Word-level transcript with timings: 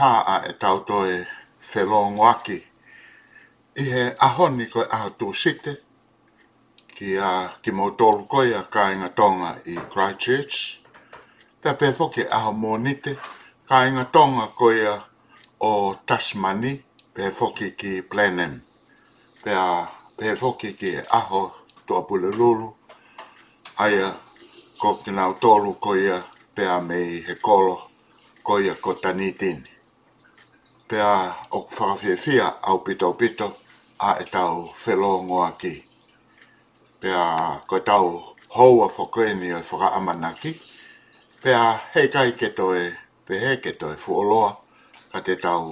ha 0.00 0.12
a 0.34 0.36
e 0.48 0.52
tau 0.58 0.76
toi 0.88 1.10
whelongo 1.70 2.24
aki. 2.34 2.56
I 3.82 3.84
he 3.94 4.02
ahoni 4.26 4.64
koe 4.72 4.84
aha 4.94 5.08
tū 5.18 5.28
site 5.42 5.72
ki 6.94 7.06
a 7.28 7.30
ki 7.62 7.70
mautolu 7.78 8.22
koe 8.34 8.46
a 8.60 8.62
kāinga 8.74 9.08
tonga 9.18 9.50
i 9.72 9.74
Christchurch. 9.92 10.54
Tā 11.62 11.74
pē 11.82 11.88
fōke 11.98 12.24
aha 12.36 12.50
mōnite 12.64 13.12
kāinga 13.70 14.04
tonga 14.16 14.46
koe 14.60 14.78
a 14.92 14.96
o 15.70 15.72
Tasmani 16.08 16.72
pē 17.16 17.30
fōke 17.40 17.68
ki 17.80 17.92
Plenem. 18.10 18.54
Pē 19.44 19.52
a 19.64 19.66
pē 20.18 20.32
fōke 20.42 20.70
ki 20.80 20.94
aho 21.18 21.42
tua 21.86 22.02
pulelulu 22.08 22.70
aia 23.84 24.08
kōkina 24.80 25.28
utolu 25.34 25.74
koe 25.86 26.00
a 26.16 26.22
pē 26.56 26.80
mei 26.88 27.20
he 27.28 27.34
kolo 27.44 27.76
koe 28.42 28.64
a 28.72 28.74
kotanitini 28.86 29.76
pea 30.90 31.34
o 31.50 31.58
whakawhiawhia 31.60 32.62
au 32.62 32.78
pito 32.84 33.12
pito 33.12 33.52
a 33.98 34.18
e 34.20 34.24
tau 34.24 34.70
whelongo 34.86 35.44
aki. 35.46 35.84
Pea 37.00 37.60
ko 37.68 37.76
e 37.76 37.80
tau 37.80 38.34
houa 38.56 38.86
whakoeni 38.96 39.52
o 39.54 39.58
e 39.58 39.62
whakaamana 39.70 40.28
aki. 40.28 40.52
Pea 41.42 41.78
hei 41.92 42.08
kai 42.08 42.32
keto 42.40 42.74
e 42.74 42.84
pe 43.26 43.34
hei 43.38 43.56
keto 43.64 43.92
e 43.94 43.96
fuoloa 43.96 44.50
ka 45.12 45.18
te 45.26 45.34
tau 45.36 45.62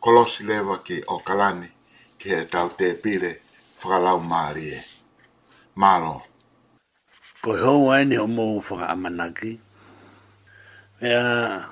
kolosi 0.00 0.42
lewa 0.48 0.76
ki 0.86 0.96
o 1.12 1.16
kalani 1.26 1.68
ki 2.18 2.28
e 2.38 2.44
tau 2.52 2.68
te 2.78 2.86
pire 3.02 3.32
whakalau 3.78 4.18
maari 4.20 4.66
e. 4.68 4.80
Malo. 5.76 6.22
Ko 7.44 7.56
e 7.56 7.60
hou 7.60 7.78
houa 7.84 7.98
o 8.24 8.26
mou 8.26 8.62
whakaamana 8.66 9.24
aki. 9.24 9.50
Pea... 10.98 11.20
Pea 11.58 11.71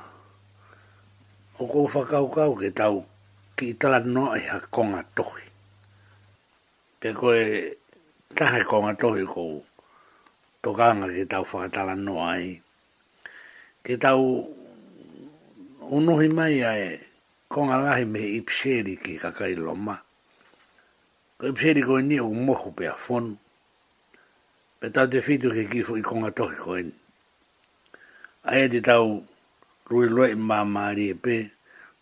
o 1.61 1.66
kou 1.69 1.84
whakau 1.92 2.27
kau 2.33 2.56
ke 2.56 2.70
tau 2.72 3.05
ki 3.56 3.75
tala 3.77 3.98
noe 4.00 4.41
ha 4.48 4.58
konga 4.72 5.03
tohi. 5.16 5.44
Pe 7.00 7.12
koe 7.12 7.36
tahe 8.34 8.64
konga 8.64 8.97
tohi 8.97 9.27
kou 9.28 9.61
tokanga 10.64 11.06
ki 11.12 11.27
tau 11.28 11.44
whakatala 11.44 11.94
noa 11.97 12.33
ai. 12.36 12.56
Ki 13.84 13.97
tau 14.00 14.48
unuhi 15.91 16.28
mai 16.33 16.64
ai 16.64 16.97
konga 17.53 17.77
lahi 17.84 18.06
me 18.08 18.20
ipseri 18.41 18.97
ki 18.97 19.20
kakai 19.20 19.53
loma. 19.56 20.00
Ko 21.36 21.47
ipseri 21.53 21.83
koe 21.84 22.00
ni 22.00 22.16
au 22.25 22.33
e 22.33 22.36
moho 22.41 22.70
pe 22.72 22.86
a 22.88 22.97
fonu. 22.97 23.36
Pe 24.81 24.88
tau 24.88 25.06
te 25.12 25.20
whitu 25.20 25.53
ke 25.53 25.69
kifu 25.69 25.98
i 26.00 26.05
konga 26.08 26.31
tohi 26.33 26.56
koe 26.56 26.81
ni. 26.88 26.94
Ai 28.48 28.65
e 28.65 28.69
te 28.72 28.81
tau 28.81 29.21
rui 29.91 30.06
loa 30.15 30.27
i 30.31 30.37
mamari 30.51 31.05
e 31.11 31.15
pe 31.25 31.37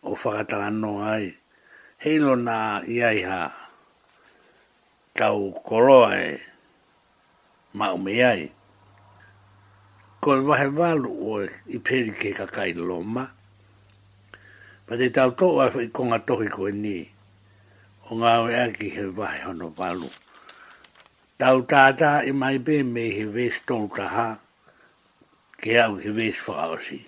o 0.05 0.11
whakatara 0.21 0.69
no 0.81 0.91
ai. 1.15 1.27
Hei 2.05 2.19
lo 2.21 2.35
nā 2.37 2.57
iai 2.85 3.23
ha 3.25 3.39
tau 5.19 5.49
koroa 5.69 6.11
e 6.19 6.27
maume 7.73 8.13
iai. 8.13 8.45
Ko 10.21 10.37
e 10.37 10.41
wahe 10.49 10.69
walu 10.81 11.11
o 11.33 11.41
i 11.75 11.79
peri 11.81 12.13
ke 12.21 12.31
kakai 12.39 12.73
loma. 12.89 13.25
Pa 14.87 14.93
te 15.01 15.09
tau 15.17 15.31
tō 15.39 15.49
a 15.65 15.73
whai 15.73 15.89
konga 15.97 16.19
tohi 16.29 16.49
ko 16.57 16.69
e 16.71 16.77
ni. 16.85 16.99
O 18.13 18.17
ngā 18.21 18.33
we 18.45 18.53
aki 18.67 18.89
he 19.01 19.05
wahe 19.19 19.41
hono 19.49 19.73
walu. 19.81 20.11
Tau 21.41 21.57
tātā 21.73 22.13
i 22.29 22.33
mai 22.37 22.59
pe 22.67 22.83
me 22.83 23.05
he 23.17 23.25
vēs 23.37 23.63
tōntaha. 23.67 24.29
Ke 25.63 25.81
au 25.89 25.97
he 25.97 25.97
Ke 25.97 25.97
au 25.97 26.03
he 26.05 26.17
vēs 26.19 26.45
whakaosi 26.47 27.08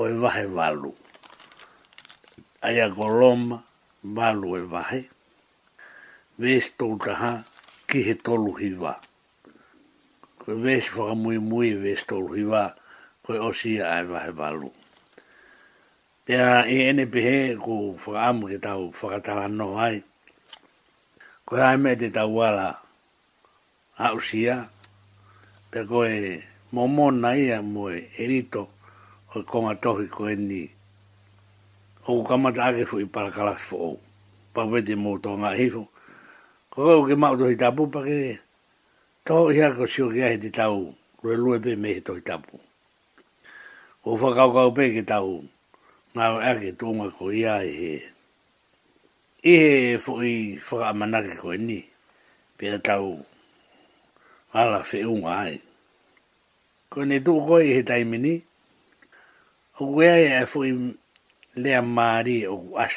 o 0.00 0.06
e 0.08 0.14
vahe 0.16 0.46
valu. 0.48 0.92
Aia 2.62 2.88
goloma, 2.88 3.64
valu 4.02 4.56
e 4.56 4.62
vahe. 4.72 5.02
Vees 6.40 6.66
tou 6.78 6.96
taha, 6.96 7.44
ki 7.88 7.98
he 8.06 8.14
tolu 8.24 8.50
hiva. 8.60 8.92
Koe 10.40 10.56
vees 10.64 10.86
whakamui 10.94 11.36
mui, 11.48 11.68
vees 11.82 12.02
tolu 12.08 12.30
hiva, 12.38 12.62
koe 13.24 13.38
osia 13.50 13.84
ai 13.94 14.02
e 14.06 14.08
vahe 14.12 14.32
valu. 14.40 14.68
Pea 16.24 16.54
i 16.64 16.76
ene 16.88 17.04
pehe, 17.12 17.38
ko 17.64 17.72
whakamu 18.04 18.44
ke 18.54 18.58
tau 18.64 18.82
whakatala 19.02 19.46
no 19.58 19.68
ai. 19.86 19.98
Koe 21.46 21.60
ai 21.68 21.76
mea 21.82 21.98
te 22.00 22.08
tau 22.16 22.30
wala 22.40 22.68
hausia, 24.00 24.56
pea 25.70 25.84
koe 25.90 26.12
momona 26.72 27.36
ia 27.36 27.58
moe 27.62 27.96
erito, 28.22 28.62
o 29.34 29.38
i 29.38 29.42
konga 29.44 29.74
tohi 29.82 30.08
ko 30.10 30.22
e 30.28 30.34
ni. 30.36 30.62
O 32.06 32.18
ku 32.20 32.28
kamata 32.28 32.62
ake 32.68 32.84
fu 32.88 32.98
i 33.00 33.04
parakalafi 33.14 33.62
fu 33.68 33.76
ou. 33.88 33.98
Pa 34.54 34.60
wete 34.70 34.94
mo 34.96 35.10
tō 35.22 35.30
ngā 35.40 35.50
hifu. 35.58 35.82
Ko 36.72 36.78
kau 36.88 37.02
ke 37.06 37.14
mauto 37.14 37.46
hi 37.46 37.54
tapu 37.62 37.82
pa 37.92 38.00
ke 38.06 38.18
tō 39.26 39.36
i 39.54 39.60
hako 39.62 39.84
sio 39.92 40.06
ki 40.12 40.22
ahi 40.26 40.38
te 40.42 40.50
tau 40.58 40.94
roi 41.22 41.36
lue 41.36 41.56
pe 41.64 41.70
me 41.82 41.88
he 41.94 42.00
tohi 42.06 42.22
tapu. 42.28 42.56
Ko 44.02 44.08
ufa 44.18 44.28
kau 44.36 44.50
kau 44.56 44.70
pe 44.76 44.84
ke 44.94 45.02
tau 45.12 45.30
ngā 46.14 46.24
ake 46.50 46.68
tōnga 46.80 47.06
ko 47.16 47.24
i 47.30 47.42
e 47.46 47.74
he. 47.78 47.92
I 49.46 49.54
he 49.54 49.70
e 49.94 49.96
fu 50.02 50.12
i 50.18 50.58
whaka 50.66 50.86
amanake 50.92 51.34
ko 51.40 51.48
e 51.56 51.62
ni. 51.68 51.78
Pia 52.58 52.78
tau 52.88 53.20
ala 54.52 54.82
fe 54.82 54.98
unga 55.06 55.32
ai. 55.46 55.56
Ko 56.90 57.04
ne 57.06 57.18
tō 57.22 57.22
koi 57.22 57.22
he 57.22 57.22
taimini. 57.22 57.22
Ko 57.22 57.22
ne 57.22 57.24
tō 57.24 57.40
koi 57.46 57.64
he 57.74 57.82
taimini. 57.86 58.36
E 59.80 59.82
o 59.82 59.86
wea 59.96 60.16
e 60.24 60.28
a 60.42 60.46
fwoi 60.46 60.72
lea 61.56 61.80
maari 61.82 62.44
o 62.54 62.58
as. 62.84 62.92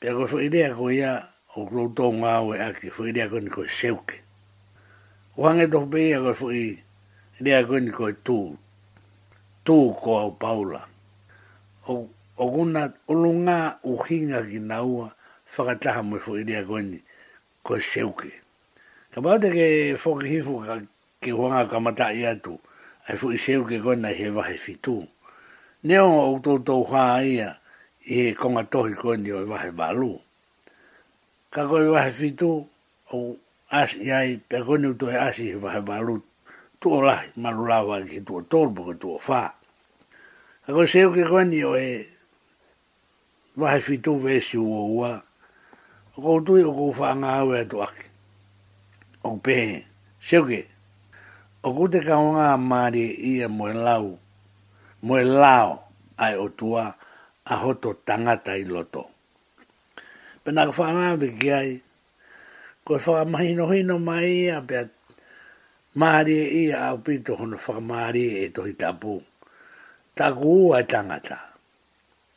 Pea 0.00 0.10
koe 0.12 0.26
fwoi 0.30 0.48
lea 0.52 0.72
koe 0.76 0.94
ia 0.98 1.12
o 1.58 1.64
kloto 1.68 2.06
ngā 2.18 2.32
oe 2.48 2.56
ake, 2.68 2.88
fwoi 2.94 3.12
lea 3.14 3.28
koe 3.30 3.40
ni 3.44 3.50
ko 3.54 3.62
seuke. 3.78 4.16
O 5.38 5.44
hange 5.46 5.66
tofu 5.70 5.86
pei 5.92 6.10
a 6.16 6.24
koe 6.24 6.32
fwoi 6.40 6.62
lea 7.38 7.60
koe 7.68 7.80
ni 7.84 7.92
koe 7.94 8.12
tū, 8.26 8.56
tū 9.66 9.76
ko 10.00 10.10
au 10.24 10.32
paula. 10.42 10.80
O, 11.86 12.08
o 12.36 12.44
kuna 12.50 12.82
olu 13.06 13.30
ngā 13.46 13.58
uhinga 13.94 14.40
ki 14.42 14.58
nā 14.64 14.80
ua, 14.82 15.12
whakataha 15.54 16.02
mwe 16.02 16.18
fwoi 16.24 16.42
lea 16.48 16.64
koe 16.66 16.82
ni 16.82 16.98
koe 17.62 17.78
seuke. 17.80 18.32
Ka 19.14 19.20
pāte 19.22 19.52
ke 19.54 19.68
fwoki 20.02 20.26
hifu 20.34 20.58
ka 20.66 20.80
ke 21.22 21.30
huanga 21.30 21.62
kamata 21.70 22.10
i 22.10 22.26
atu, 22.26 22.56
ai 23.06 23.14
fwoi 23.16 23.38
seuke 23.38 23.78
ko 23.86 23.94
na 23.94 24.08
he 24.10 24.28
vahe 24.34 24.58
fitu. 24.58 25.04
Nea 25.88 26.04
o 26.04 26.34
utou 26.36 26.58
tou 26.68 26.84
ia 27.24 27.48
i 28.04 28.12
he 28.18 28.34
konga 28.40 28.60
tohi 28.72 28.92
koe 29.00 29.16
ni 29.16 29.30
o 29.32 29.40
i 29.40 29.48
wahe 29.50 29.70
walu. 29.78 30.20
Ka 31.52 31.62
koe 31.64 32.12
fitu 32.18 32.50
o 33.16 33.36
asi 33.80 34.12
ai 34.12 34.36
pe 34.48 34.56
koe 34.66 34.78
ni 34.80 34.88
utou 34.92 35.08
he 35.12 35.16
asi 35.28 35.44
i 35.52 35.54
wahe 35.62 35.80
walu 35.88 36.14
tu 36.80 36.86
o 36.92 36.98
lahi 37.06 37.28
maru 37.42 37.64
lawa 37.72 37.96
ki 38.08 38.18
tu 38.26 38.34
torbo 38.50 38.82
tolu 38.84 38.98
tu 39.02 39.10
fa 39.26 39.32
wha. 39.40 39.52
Ka 40.66 40.70
koe 40.76 40.86
seo 40.92 41.08
ke 41.14 41.22
koe 41.30 41.44
ni 41.50 41.64
o 41.64 41.72
e 41.72 42.06
fitu 43.86 44.12
vesi 44.24 44.58
ua 44.60 44.80
ua 44.98 45.12
o 46.16 46.20
koe 46.22 46.38
tui 46.46 46.62
o 46.68 46.72
koe 46.76 46.92
wha 47.00 47.10
ngā 47.20 47.32
ue 47.48 47.56
atu 47.64 47.78
O 49.28 49.36
pe 49.44 49.56
seo 50.26 50.44
o 50.44 50.52
kute 51.76 51.98
ka 52.06 52.14
o 52.24 52.28
ngā 52.36 52.46
maari 52.68 53.04
i 53.30 53.40
a 53.40 53.48
moe 53.56 53.72
lau 53.88 54.18
moe 55.06 55.22
lao 55.24 55.68
ai 56.24 56.34
o 56.36 56.48
tua 56.58 56.84
a 57.52 57.54
hoto 57.66 57.90
tangata 58.06 58.52
i 58.58 58.64
loto. 58.72 59.02
Pena 60.42 60.66
ka 60.68 60.72
whaanga 60.78 61.08
viki 61.22 61.48
ai, 61.60 61.70
ko 62.84 62.90
e 62.96 63.00
whaka 63.06 63.24
mahino 63.32 63.64
hino 63.72 63.96
mai 64.08 64.28
ia 64.44 64.56
pia 64.68 64.82
maari 66.00 66.34
e 66.44 66.46
ia 66.64 66.76
au 66.86 66.98
pito 67.06 67.32
hono 67.38 67.56
whaka 67.64 67.80
maari 67.90 68.24
e 68.44 68.46
tohi 68.54 68.74
tapu. 68.82 69.14
Taku 70.16 70.46
ua 70.68 70.76
e 70.82 70.84
tangata. 70.92 71.36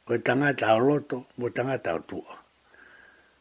Ko 0.06 0.12
e 0.18 0.20
tangata 0.26 0.66
o 0.78 0.80
loto, 0.90 1.18
mo 1.38 1.46
tangata 1.56 1.90
o 1.98 2.02
tua. 2.10 2.34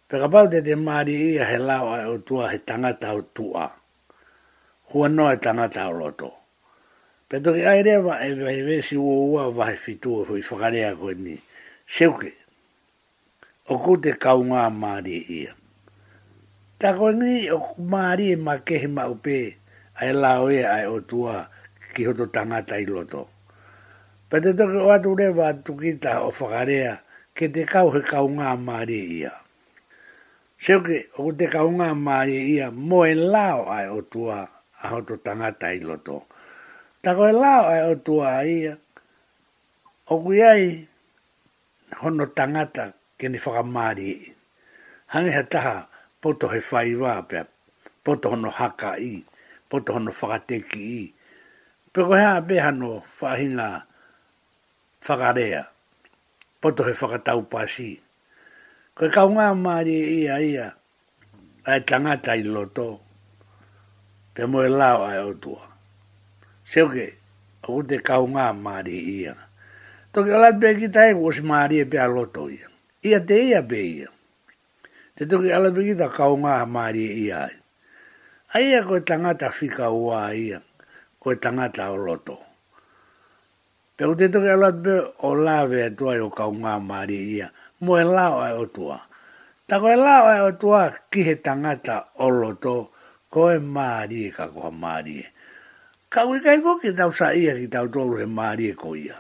Pena 0.09 0.27
ka 0.33 0.47
te 0.53 0.59
te 0.67 0.75
maari 0.87 1.15
ia 1.35 1.45
he 1.51 1.59
lao 1.69 1.87
ai 1.97 2.05
o 2.15 2.17
tua 2.27 2.43
he 2.53 2.59
tangata 2.69 3.09
o 3.21 3.23
tua. 3.37 3.65
Hua 4.91 5.07
no 5.17 5.25
e 5.35 5.37
tangata 5.45 5.83
o 5.93 5.95
loto. 6.01 6.31
Pedro 7.31 7.53
ki 7.55 7.63
aere 7.73 7.93
wa 8.07 8.15
e 8.29 8.33
wahi 8.43 8.63
wesi 8.69 8.97
ua 8.99 9.15
ua 9.31 9.45
wahi 9.59 9.77
fitua 9.85 10.19
fui 10.27 10.43
whakarea 10.47 10.91
koe 10.99 11.15
ni. 11.25 11.37
Seuke, 11.95 12.33
o 13.73 13.79
ko 13.85 13.93
te 14.03 14.11
kaunga 14.23 14.63
maari 14.81 15.13
e 15.15 15.23
ia. 15.41 15.53
Ta 16.81 16.89
koe 16.99 17.13
ni 17.21 17.33
o 17.57 17.63
maari 17.91 18.27
e 18.35 18.37
ma 18.47 18.55
kehe 18.67 18.89
ma 18.97 19.05
upe 19.15 19.39
ai 20.01 20.11
lawe 20.23 20.57
ai 20.77 20.87
o 20.95 20.99
tua 21.11 21.35
ki 21.95 22.03
hoto 22.11 22.25
tangata 22.35 22.75
i 22.83 22.87
loto. 22.93 23.23
Pento 24.29 24.51
toki 24.59 24.77
o 24.83 24.89
atu 24.97 25.11
tu 25.15 25.63
tukita 25.65 26.13
o 26.27 26.35
whakarea 26.37 26.93
ke 27.37 27.45
te 27.55 27.63
kau 27.73 27.89
he 27.95 28.01
kaunga 28.13 28.49
maari 28.67 28.97
e 28.99 29.07
ia. 29.23 29.33
Seuke, 30.65 30.99
o 31.19 31.23
ko 31.31 31.33
te 31.39 31.47
kaunga 31.55 31.89
maari 32.07 32.35
e 32.35 32.43
ia 32.59 32.69
mo 32.89 32.99
e 33.07 33.15
lao 33.33 33.61
ai 33.77 33.87
o 33.87 34.01
tua 34.13 34.39
a 34.83 34.91
hoto 34.93 35.15
tangata 35.25 35.69
i 35.71 35.79
loto. 35.91 36.19
Ta 37.05 37.11
koe 37.17 37.33
lao 37.43 37.63
e 37.73 37.79
o 37.89 37.95
tua 38.07 38.33
ia. 38.59 38.75
O 40.13 40.15
kui 40.25 40.39
ai 40.53 40.63
hono 42.01 42.25
tangata 42.37 42.85
ke 43.19 43.27
ni 43.33 43.39
whakamari. 43.45 44.09
Hangi 45.13 45.33
ha 45.37 45.43
taha 45.53 45.75
poto 46.23 46.45
he 46.53 46.61
whai 46.69 46.91
wā 47.03 47.13
pia. 47.29 47.43
Poto 48.05 48.27
hono 48.33 48.51
haka 48.61 48.91
i. 49.13 49.15
Poto 49.69 49.89
hono 49.95 50.11
whakateki 50.19 50.83
i. 51.01 51.03
Peko 51.93 52.13
hea 52.21 52.35
pe 52.49 52.55
hano 52.65 52.89
whahinga 53.19 53.69
whakarea. 55.07 55.63
Poto 56.61 56.81
he 56.89 56.93
whakatau 57.01 57.41
pasi. 57.53 57.91
Koe 58.97 59.09
kaunga 59.17 59.47
maari 59.65 59.95
e 60.03 60.05
ia 60.23 60.35
ia. 60.51 60.67
Ai 61.69 61.81
tangata 61.89 62.31
i 62.41 62.45
loto. 62.55 62.87
Pia 64.35 64.45
moe 64.53 64.69
lao 64.81 64.99
ai 65.11 65.21
o 65.33 65.35
tua. 65.43 65.63
Seu 66.71 66.87
que 66.95 67.07
o 67.73 67.83
de 67.89 67.99
ka 68.07 68.17
unha 68.27 68.47
mari 68.67 68.95
ia. 69.21 69.35
To 70.15 70.19
que 70.25 70.31
alat 70.39 70.55
beki 70.63 70.87
tai 70.97 71.11
gos 71.21 71.39
mari 71.51 71.75
e 71.83 71.85
pia 71.91 72.07
loto 72.15 72.45
ia. 72.59 72.69
Ia 73.09 73.19
te 73.29 73.35
ia 73.51 73.61
be 73.71 73.81
ia. 73.99 74.09
Te 75.19 75.23
toki 75.31 75.49
que 75.51 75.55
alat 75.59 75.75
beki 75.77 75.95
ta 76.01 76.07
ka 76.17 76.25
unha 76.37 76.55
mari 76.77 77.03
e 77.11 77.13
ia. 77.27 77.41
Ai 78.55 78.65
ia 78.71 78.87
ko 78.89 78.95
tangata 79.09 79.49
fika 79.59 79.87
ua 80.05 80.23
ia. 80.47 80.59
Ko 81.21 81.27
e 81.35 81.37
tangata 81.45 81.85
o 81.91 81.97
loto. 82.07 82.37
Pe 83.99 84.03
o 84.07 84.13
te 84.19 84.25
toki 84.33 84.47
que 84.49 84.55
alat 84.57 84.77
be 84.85 84.95
o 85.27 85.31
lave 85.47 85.79
e 85.91 85.91
tua 85.99 86.13
o 86.23 86.29
ka 86.39 86.45
unha 86.57 86.75
mari 86.91 87.19
ia. 87.39 87.49
Mo 87.85 87.93
e 87.99 88.05
lao 88.17 88.35
ai 88.47 88.55
o 88.63 88.67
tua. 88.77 88.99
Ta 89.69 89.75
ko 89.83 89.87
e 89.91 89.99
lao 90.07 90.25
ai 90.33 90.43
o 90.49 90.53
tua 90.63 90.83
ki 91.11 91.21
he 91.29 91.35
tangata 91.47 91.97
o 92.23 92.31
loto. 92.41 92.77
Ko 93.33 93.43
e 93.51 93.59
mari 93.77 94.19
e 94.31 94.31
ka 94.37 94.45
ko 94.55 94.71
mari 94.85 95.15
e. 95.19 95.27
e 95.27 95.29
ka 96.11 96.27
ui 96.27 96.39
kai 96.45 96.59
ko 96.59 96.75
ki 96.83 96.91
tau 96.99 97.15
sa 97.15 97.31
ia 97.31 97.55
ki 97.55 97.71
tau 97.71 97.87
tōru 97.87 98.19
he 98.19 98.27
maari 98.27 98.75
e 98.75 98.75
ko 98.75 98.99
ia. 98.99 99.15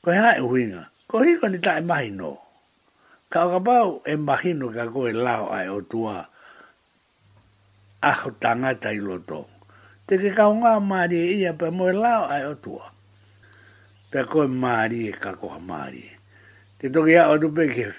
Ko 0.00 0.08
he 0.10 0.16
hae 0.16 0.40
huinga, 0.40 0.82
ko 1.04 1.20
hi 1.20 1.36
koni 1.36 1.60
tae 1.60 1.80
mahi 1.84 2.10
no. 2.16 2.32
Ka 3.28 3.44
o 3.44 3.48
ka 3.52 3.60
pau 3.60 4.00
e 4.12 4.16
mahi 4.16 4.56
no 4.56 4.72
ka 4.72 4.88
koe 4.88 5.12
lao 5.12 5.52
ai 5.52 5.68
o 5.68 5.80
tua 5.84 6.24
aho 8.00 8.30
tangata 8.40 8.90
i 8.96 9.00
loto. 9.04 9.44
Te 10.08 10.16
ke 10.16 10.32
kau 10.32 10.56
ngā 10.56 10.80
maari 10.80 11.18
e 11.20 11.30
ia 11.44 11.52
pe 11.52 11.68
moe 11.70 11.92
lao 11.92 12.24
ai 12.32 12.44
o 12.48 12.54
tua. 12.56 12.88
Pe 14.10 14.24
koe 14.24 14.48
maari 14.48 15.10
e 15.10 15.12
ka 15.12 15.34
koha 15.36 15.60
maari. 15.60 16.06
Te 16.80 16.88
toki 16.88 17.14
a 17.20 17.28
o 17.28 17.36
tupe 17.36 17.68
ke 17.74 17.90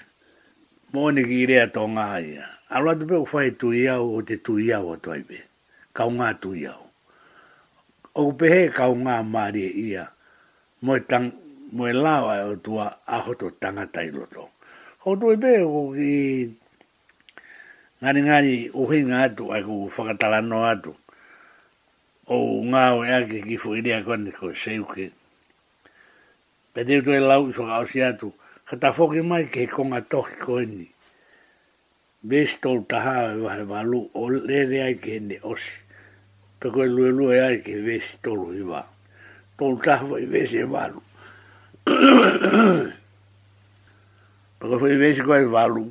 mōne 0.92 1.22
ki 1.22 1.46
rea 1.52 1.68
tō 1.70 1.86
ngā 1.94 2.08
ia. 2.24 2.50
Arua 2.66 2.98
tupe 2.98 3.14
u 3.22 3.28
fai 3.28 3.54
tu 3.54 3.70
iau 3.76 4.10
o 4.18 4.22
te 4.26 4.42
tu 4.42 4.58
iau 4.58 4.90
o 4.96 4.96
toi 4.96 5.22
be. 5.28 5.38
Kau 5.94 6.10
ngā 6.18 6.34
tu 6.42 6.54
iau 6.58 6.87
o 8.18 8.24
pehe 8.38 8.70
kau 8.74 8.96
ngā 8.98 9.16
māri 9.32 9.62
e 9.68 9.72
ia, 9.92 10.04
mo 10.82 10.96
e 10.98 11.02
mo 11.70 11.86
e 11.86 11.92
lawa 11.94 12.34
e 12.40 12.44
o 12.52 12.56
tua 12.56 12.86
aho 13.06 13.34
to 13.34 13.50
tangata 13.60 14.02
i 14.02 14.10
loto. 14.10 14.48
Ho 15.04 15.14
tu 15.14 15.30
e 15.30 15.54
o 15.62 15.82
ki, 15.94 16.12
ngāri 18.02 18.22
ngāri 18.26 18.54
uhi 18.74 19.00
ngā 19.10 19.20
atu, 19.28 19.52
ai 19.54 19.62
ku 19.62 19.86
whakatalano 19.86 20.64
atu, 20.72 20.96
o 22.34 22.38
ngā 22.72 22.84
o 22.98 23.04
ea 23.06 23.22
ki 23.28 23.42
ki 23.46 23.56
fuiri 23.56 23.94
kone 24.04 24.32
ko 24.34 24.50
seu 24.54 24.84
ke. 24.84 25.10
Pe 26.74 26.82
teo 26.84 27.02
tu 27.02 27.14
e 27.14 27.20
lau 27.22 27.46
i 27.48 27.54
whakao 27.54 27.86
si 27.86 28.02
atu, 28.02 28.34
kata 28.66 28.90
whoke 28.98 29.22
mai 29.22 29.46
ke 29.46 29.68
konga 29.70 30.02
toki 30.02 30.34
ko 30.42 30.58
eni. 30.58 30.88
Vestol 32.26 32.82
taha 32.82 33.30
e 33.36 33.40
wahe 33.46 33.62
walu, 33.62 34.08
o 34.14 34.26
lere 34.28 34.82
ai 34.82 34.94
ke 34.98 35.20
ne 35.22 35.38
osi 35.38 35.86
pe 36.60 36.66
koe 36.74 36.86
lue 36.94 37.08
lue 37.18 37.38
ai 37.46 37.56
ke 37.64 37.72
vesi 37.86 38.14
tolu 38.24 38.46
i 38.56 38.62
wā. 38.70 38.80
Tolu 39.58 39.76
tāwha 39.86 40.16
i 40.22 40.26
vesi 40.34 40.56
e 40.58 40.66
wālu. 40.74 41.00
Pe 44.58 44.66
koe 44.80 44.90
i 44.90 44.98
vesi 45.02 45.20
koe 45.26 45.40
i 45.44 45.50
wālu, 45.54 45.86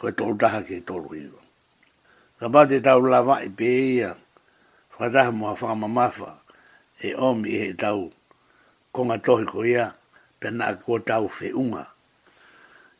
koe 0.00 0.10
tolu 0.18 0.34
tāwha 0.42 0.60
ke 0.66 0.76
tolu 0.88 1.10
i 1.22 1.26
wā. 1.32 1.42
Ka 2.40 2.46
pāte 2.54 2.80
tau 2.84 3.00
la 3.12 3.20
wā 3.28 3.36
i 3.46 3.50
pē 3.58 3.70
ia, 3.92 4.10
mo 5.00 5.24
mua 5.32 5.52
whakamamawha, 5.54 6.32
e 7.08 7.14
om 7.14 7.44
e 7.44 7.54
he 7.60 7.74
tau 7.74 8.10
konga 8.92 9.18
tohi 9.24 9.44
ko 9.44 9.64
ia, 9.64 9.92
pe 10.40 10.48
nā 10.50 10.66
kua 10.84 11.00
tau 11.04 11.28
fe 11.28 11.52
unga. 11.52 11.84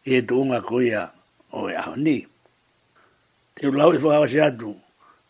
I 0.06 0.10
he 0.20 0.20
tu 0.26 0.40
unga 0.40 0.60
ko 0.64 0.80
ia, 0.80 1.08
o 1.52 1.68
e 1.68 1.74
aho 1.76 1.94
Te 3.54 3.66
ulau 3.68 3.92
i 3.92 3.98
whakawasi 3.98 4.40
atu, 4.40 4.76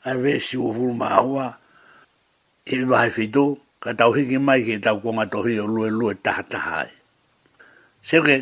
ai 0.05 0.17
ve 0.23 0.33
si 0.43 0.57
o 0.59 0.73
fu 0.73 0.91
ma 0.97 1.21
hua 1.21 1.47
e 2.65 2.77
vai 2.91 3.09
fi 3.11 3.25
do 3.35 3.45
ka 3.83 3.91
tau 3.99 4.11
hiki 4.17 4.39
mai 4.47 4.61
ki 4.67 4.75
tau 4.85 4.97
konga 5.03 5.25
to 5.33 5.39
hi 5.47 5.55
o 5.63 5.67
lue 5.75 5.89
lue 5.99 6.13
taha 6.25 6.43
taha 6.53 6.75
ai. 6.85 6.91
Seu 8.07 8.23
ke, 8.27 8.37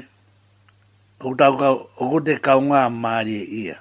o 1.26 1.34
tau 1.40 1.52
ka, 1.60 1.68
o 2.00 2.02
kote 2.12 2.34
kau 2.46 2.60
ngā 2.68 2.80
maari 3.02 3.34
e 3.42 3.46
ia. 3.64 3.76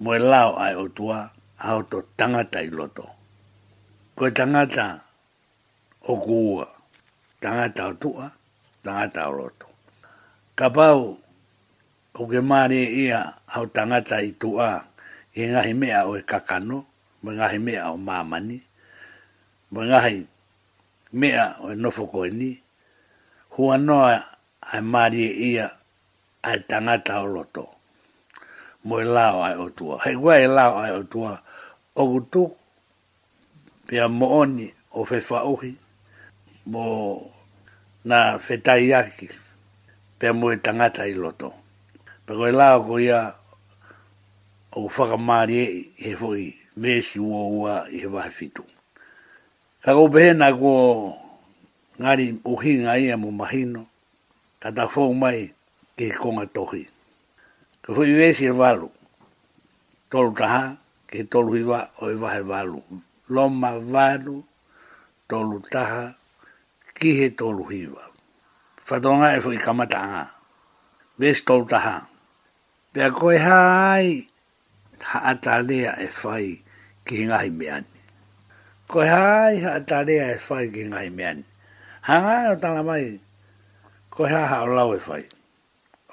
Mo 0.00 0.10
e 0.16 0.20
lao 0.30 0.50
ai 0.64 0.74
o 0.76 0.84
tua, 0.96 1.18
a 1.64 1.68
o 1.78 1.82
to 1.90 1.98
tangata 2.18 2.60
i 2.60 2.68
loto. 2.78 3.04
Ko 4.16 4.26
e 4.28 4.32
tangata 4.38 4.86
o 6.08 6.12
kuua, 6.24 6.66
tangata 7.40 7.82
o 7.92 7.94
tua, 8.02 8.26
tangata 8.84 9.20
o 9.28 9.32
loto. 9.38 9.66
Ka 10.58 10.66
pau, 10.76 11.00
o 12.20 12.22
ke 12.30 12.40
maari 12.50 12.76
e 12.84 12.88
ia, 13.08 13.20
a 13.54 13.60
o 13.64 13.66
tangata 13.76 14.16
i 14.20 14.30
tua, 14.40 14.68
e 15.40 15.52
ngahi 15.52 15.72
mea 15.80 15.98
o 16.08 16.16
e 16.18 16.22
kakano, 16.30 16.78
mo 17.22 17.28
ngahi 17.38 17.58
mea 17.66 17.92
o 17.92 17.96
mamani, 18.08 18.58
mo 19.72 19.80
ngahi 19.88 20.16
mea 21.20 21.44
o 21.64 21.76
e 21.76 21.76
nofoko 21.82 22.24
e 22.24 22.30
ni, 22.40 22.50
hua 23.54 23.76
noa 23.86 24.14
ai 24.72 24.80
mari 24.92 25.22
e 25.28 25.30
ia 25.52 25.66
ai 26.48 26.58
tangata 26.68 27.14
o 27.20 27.26
roto, 27.34 27.64
mo 28.88 28.94
e 29.00 29.04
lao 29.04 29.44
ai 29.46 29.56
o 29.60 29.66
tua. 29.76 30.00
Hei 30.04 30.16
wai 30.24 30.42
e 30.48 30.48
lao 30.56 30.72
ai 30.82 30.92
o 30.96 31.02
tua, 31.12 31.32
o 31.94 32.02
kutu, 32.12 32.42
pia 33.86 34.08
mooni 34.08 34.66
o 34.96 35.04
fefa 35.04 35.44
uhi, 35.44 35.72
mo 36.72 36.82
na 38.08 38.38
fetai 38.38 38.88
yaki, 38.88 39.28
pia 40.18 40.32
mo 40.32 40.52
e 40.52 40.56
tangata 40.56 41.04
i 41.06 41.12
roto. 41.12 41.52
Pero 42.26 42.48
e 42.48 42.52
lao 42.52 42.82
ko 42.88 42.96
ia, 42.98 43.22
o 44.76 44.88
whaka 44.94 45.16
maari 45.26 45.56
e 45.66 45.90
he 46.02 46.10
foi 46.20 46.44
mesi 46.80 47.18
ua 47.30 47.42
ua 47.58 47.74
i 47.88 47.96
he 48.02 48.06
wahi 48.14 48.30
fitu. 48.36 48.62
Ka 49.82 49.96
ko 49.96 50.04
pehena 50.12 50.52
ko 50.52 50.72
ngari 52.00 52.26
uhi 52.44 52.72
ngā 52.84 52.92
ia 53.00 53.16
mo 53.22 53.30
mahino, 53.40 53.82
ka 54.62 54.68
ta 54.76 54.84
fwoi 54.92 55.12
mai 55.22 55.40
ke 55.96 56.02
he 56.12 56.16
konga 56.22 56.44
tohi. 56.54 56.84
Ka 57.82 57.88
fwoi 57.96 58.08
mesi 58.18 58.44
e 58.52 58.52
walu, 58.60 58.88
tolu 60.12 60.30
taha 60.38 60.62
ke 61.08 61.18
tolu 61.32 61.52
hiwa 61.56 61.78
o 62.04 62.12
i 62.12 62.12
e 62.12 62.20
wahi 62.22 62.42
walu. 62.50 62.80
Loma 63.34 63.70
walu, 63.94 64.36
tolu 65.30 65.56
taha, 65.72 66.04
ki 66.96 67.08
he 67.18 67.26
tolu 67.38 67.64
hiwa. 67.72 68.04
Whatonga 68.86 69.28
e 69.40 69.40
foi 69.40 69.56
kamata 69.56 69.98
anga. 70.06 70.24
Vesi 71.18 71.42
tolu 71.48 71.64
taha. 71.64 71.96
Pea 72.92 73.08
koe 73.18 73.34
haa 73.34 73.98
ai, 73.98 74.24
haatalea 75.04 75.92
e 76.04 76.08
fai 76.08 76.62
ki 77.04 77.26
ngahi 77.28 77.50
mean. 77.52 77.74
ani. 77.84 77.90
Ko 78.88 79.00
hai 79.00 79.58
haatalea 79.60 80.34
e 80.36 80.38
fai 80.38 80.70
ki 80.72 80.88
ngahi 80.90 81.10
mean. 81.12 81.44
Ha 82.06 82.14
Hanga 82.20 82.52
o 82.54 82.56
tanga 82.62 82.82
mai, 82.86 83.18
ko 84.10 84.24
hai 84.24 84.46
haolau 84.46 84.94
e 84.94 84.98
fai. 85.00 85.24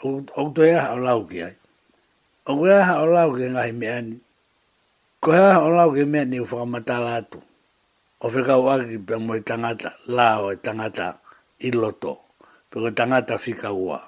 Oto 0.04 0.62
ea 0.66 0.82
haolau 0.84 1.22
ki 1.30 1.44
ai. 1.44 1.56
Oto 2.50 2.66
ea 2.66 2.82
haolau 2.84 3.30
ki 3.38 3.46
ngahi 3.54 3.72
me 3.72 3.88
ani. 3.90 4.18
Ko 5.22 5.32
hai 5.32 5.54
haolau 5.54 5.94
e 5.96 6.02
ki 6.02 6.04
me 6.10 6.20
ani 6.20 6.38
e 6.42 6.42
ufakamatala 6.42 7.12
e 7.14 7.18
atu. 7.22 7.40
O 8.26 8.32
whikau 8.32 8.66
aki 8.72 8.98
pe 9.04 9.16
mo 9.20 9.36
i 9.36 9.42
tangata, 9.44 9.94
lao 10.08 10.50
i 10.52 10.58
tangata 10.58 11.10
i 11.60 11.70
loto. 11.72 12.14
Pe 12.72 12.80
ko 12.82 12.90
tangata 12.92 13.38
whikau 13.38 13.78
ua. 13.88 14.00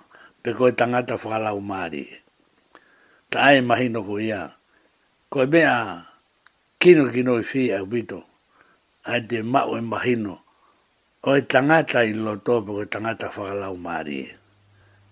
Pe 0.41 0.53
ko 0.57 0.71
tangata 0.71 1.15
whakalau 1.21 1.61
maari. 1.61 2.03
Ta 3.29 3.39
ai 3.53 3.61
mahino 3.61 4.01
ku 4.03 4.17
iaa 4.19 4.49
ko 5.29 5.37
e 5.41 5.45
mea 5.53 5.73
kino 6.81 7.03
kino 7.13 7.33
i 7.41 7.43
fi 7.51 7.61
a 7.73 7.79
wito, 7.91 8.19
a 9.03 9.13
te 9.27 9.37
mau 9.53 9.69
e 9.75 9.81
mahino, 9.91 10.35
o 11.27 11.37
e 11.37 11.41
tangata 11.51 11.99
i 12.05 12.13
loto 12.25 12.53
pe 12.65 12.71
o 12.71 12.79
e 12.85 12.85
tangata 12.93 13.27
whakalau 13.33 13.75
maari 13.85 14.19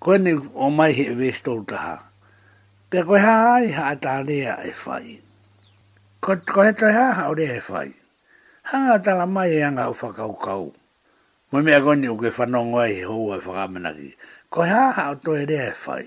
Ko 0.03 0.09
e 0.13 0.17
ni 0.23 0.31
o 0.33 0.67
mai 0.77 0.91
he 0.97 1.05
e 1.15 1.31
taha, 1.69 1.95
pe 2.89 2.99
ko 3.07 3.13
e 3.15 3.19
ha 3.25 3.37
e 3.63 3.63
ai 3.63 3.69
ha 3.77 3.83
a 3.89 3.95
tarea 4.03 4.53
e 4.67 4.71
fai. 4.83 5.07
Ko, 6.23 6.31
ko 6.53 6.59
e 6.63 6.71
to 6.79 6.85
e 6.89 6.91
ha 6.97 7.07
ha 7.17 7.23
o 7.31 7.33
rea 7.39 7.55
e 7.55 7.61
whai, 7.71 7.91
ha 8.69 8.79
a 8.93 8.97
tala 9.05 9.25
mai 9.35 9.49
e 9.57 9.63
anga 9.67 9.85
o 9.91 9.95
whakau 9.99 10.33
kau. 10.45 10.67
Mo 11.51 11.57
mea 11.65 11.79
koni 11.85 12.07
uke 12.15 12.29
whanongo 12.37 12.77
ai 12.85 12.95
he 12.99 13.03
houa 13.09 13.35
e 13.39 13.39
whakamanaki, 13.47 14.09
ko 14.51 14.59
e 14.65 14.69
ha 14.73 14.85
ha 14.95 15.03
o 15.15 15.15
to 15.23 15.31
e 15.41 15.45
rea 15.51 15.67
e 15.71 15.75
whai. 15.87 16.05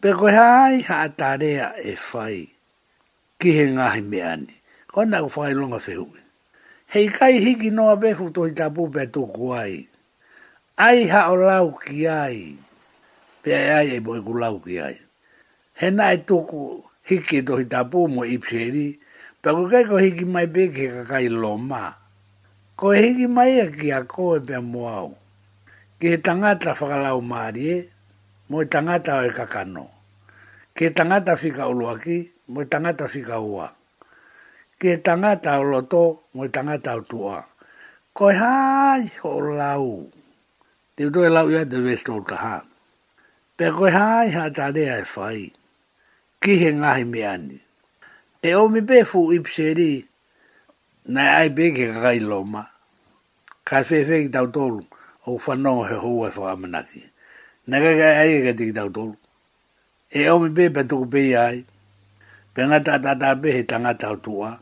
Pe 0.00 0.08
ko 0.18 0.24
e 0.28 0.32
ha 0.38 0.48
ai 0.66 0.76
ha 0.88 0.96
a 1.04 1.08
tarea 1.20 1.66
e 1.90 1.94
fai 1.96 2.36
ki 3.42 3.50
he 3.58 3.64
ngahi 3.74 4.02
me 4.10 4.20
ani. 4.32 4.54
Kona 4.86 5.18
u 5.26 5.28
whae 5.34 5.52
longa 5.58 5.78
whehui. 5.86 6.20
Hei 6.92 7.08
kai 7.16 7.42
hiki 7.44 7.70
noa 7.74 7.96
befu 7.96 8.30
to 8.34 8.46
i 8.46 8.52
tapu 8.58 8.86
pe 8.94 9.02
tuku 9.14 9.46
ai. 9.60 9.74
Ai 10.86 11.08
ha 11.12 11.30
o 11.32 11.34
lau 11.34 11.66
ki 11.82 11.98
ai. 12.06 12.38
Pe 13.42 13.50
ai 13.58 13.70
ai 13.78 13.88
e 13.96 13.98
boi 14.06 14.20
ku 14.26 14.32
lau 14.42 14.56
ki 14.64 14.74
ai. 14.88 14.96
He 15.80 15.86
na 15.98 16.06
tuku 16.28 16.62
hiki 17.08 17.36
e 17.42 17.42
to 17.48 17.54
i 17.64 17.66
tapu 17.74 17.98
mo 18.14 18.22
i 18.22 18.36
pheri. 18.46 18.86
Pe 19.42 19.48
ku 19.56 19.62
kai 19.72 19.84
ko 19.90 19.96
hiki 20.04 20.24
mai 20.34 20.46
peke 20.54 20.84
ka 20.96 21.02
kai 21.10 21.26
lo 21.42 21.52
ma. 21.70 21.84
Ko 22.78 22.86
hiki 23.00 23.26
mai 23.36 23.50
e 23.64 23.66
ki 23.76 23.88
a 23.98 24.04
koe 24.14 24.38
pe 24.48 24.56
mo 24.72 24.82
au. 25.00 25.10
Ki 25.98 26.06
he 26.14 26.18
tangata 26.26 26.70
whakalau 26.78 27.18
maari 27.30 27.64
e. 27.74 27.78
Mo 28.52 28.62
i 28.64 28.70
tangata 28.72 29.12
o 29.20 29.26
e 29.28 29.32
kakano. 29.38 29.84
Ki 30.78 30.82
he 30.86 30.90
tangata 30.98 31.32
fika 31.42 31.64
uluaki. 31.72 32.18
Ki 32.22 32.31
mo 32.50 32.64
tangata 32.66 33.06
si 33.06 33.22
kaua. 33.22 33.70
Ke 34.80 34.98
tangata 34.98 35.60
o 35.62 35.62
loto, 35.62 36.04
mo 36.34 36.42
tangata 36.50 36.98
o 36.98 37.02
tua. 37.06 37.38
Ko 38.12 38.26
hai 38.34 39.06
ho 39.22 39.34
lau. 39.54 40.10
Te 40.98 41.04
utoe 41.06 41.30
lau 41.30 41.46
ia 41.52 41.62
te 41.68 41.78
vesto 41.78 42.18
o 42.18 42.22
taha. 42.24 42.64
Pe 43.56 43.70
ko 43.70 43.86
hai 43.86 44.28
ha 44.34 44.50
tarea 44.50 44.98
e 44.98 45.04
fai. 45.06 45.42
Ki 46.42 46.52
he 46.58 46.70
ngahi 46.74 47.04
me 47.06 47.20
ani. 47.26 47.58
E 48.42 48.50
o 48.58 48.66
mi 48.68 48.80
befu 48.82 49.30
ipseri, 49.32 50.02
nai 51.14 51.28
ai 51.38 51.48
beke 51.54 51.92
kakai 51.94 52.18
loma. 52.20 52.66
Ka 53.64 53.84
fefe 53.86 54.26
ki 54.26 54.30
tau 54.34 54.50
tolu, 54.50 54.82
o 55.30 55.38
whanongo 55.38 55.86
he 55.88 55.94
hua 56.02 56.28
e 56.28 56.34
whakamanaki. 56.34 57.02
Nai 57.70 57.78
kakai 57.80 58.14
ai 58.18 58.30
e 58.34 58.40
kati 58.44 58.64
ki 58.66 58.72
tau 58.74 58.90
tolu. 58.90 59.14
E 60.10 60.26
o 60.28 60.38
mi 60.42 60.50
befu 60.50 60.72
pe 60.74 60.82
tuku 60.88 61.06
pe 61.08 61.22
ai. 61.38 61.58
Pengata 62.54 63.00
ta 63.00 63.14
ta 63.18 63.30
pe 63.40 63.48
he 63.56 63.62
tangata 63.64 64.12
o 64.12 64.16
tua. 64.20 64.60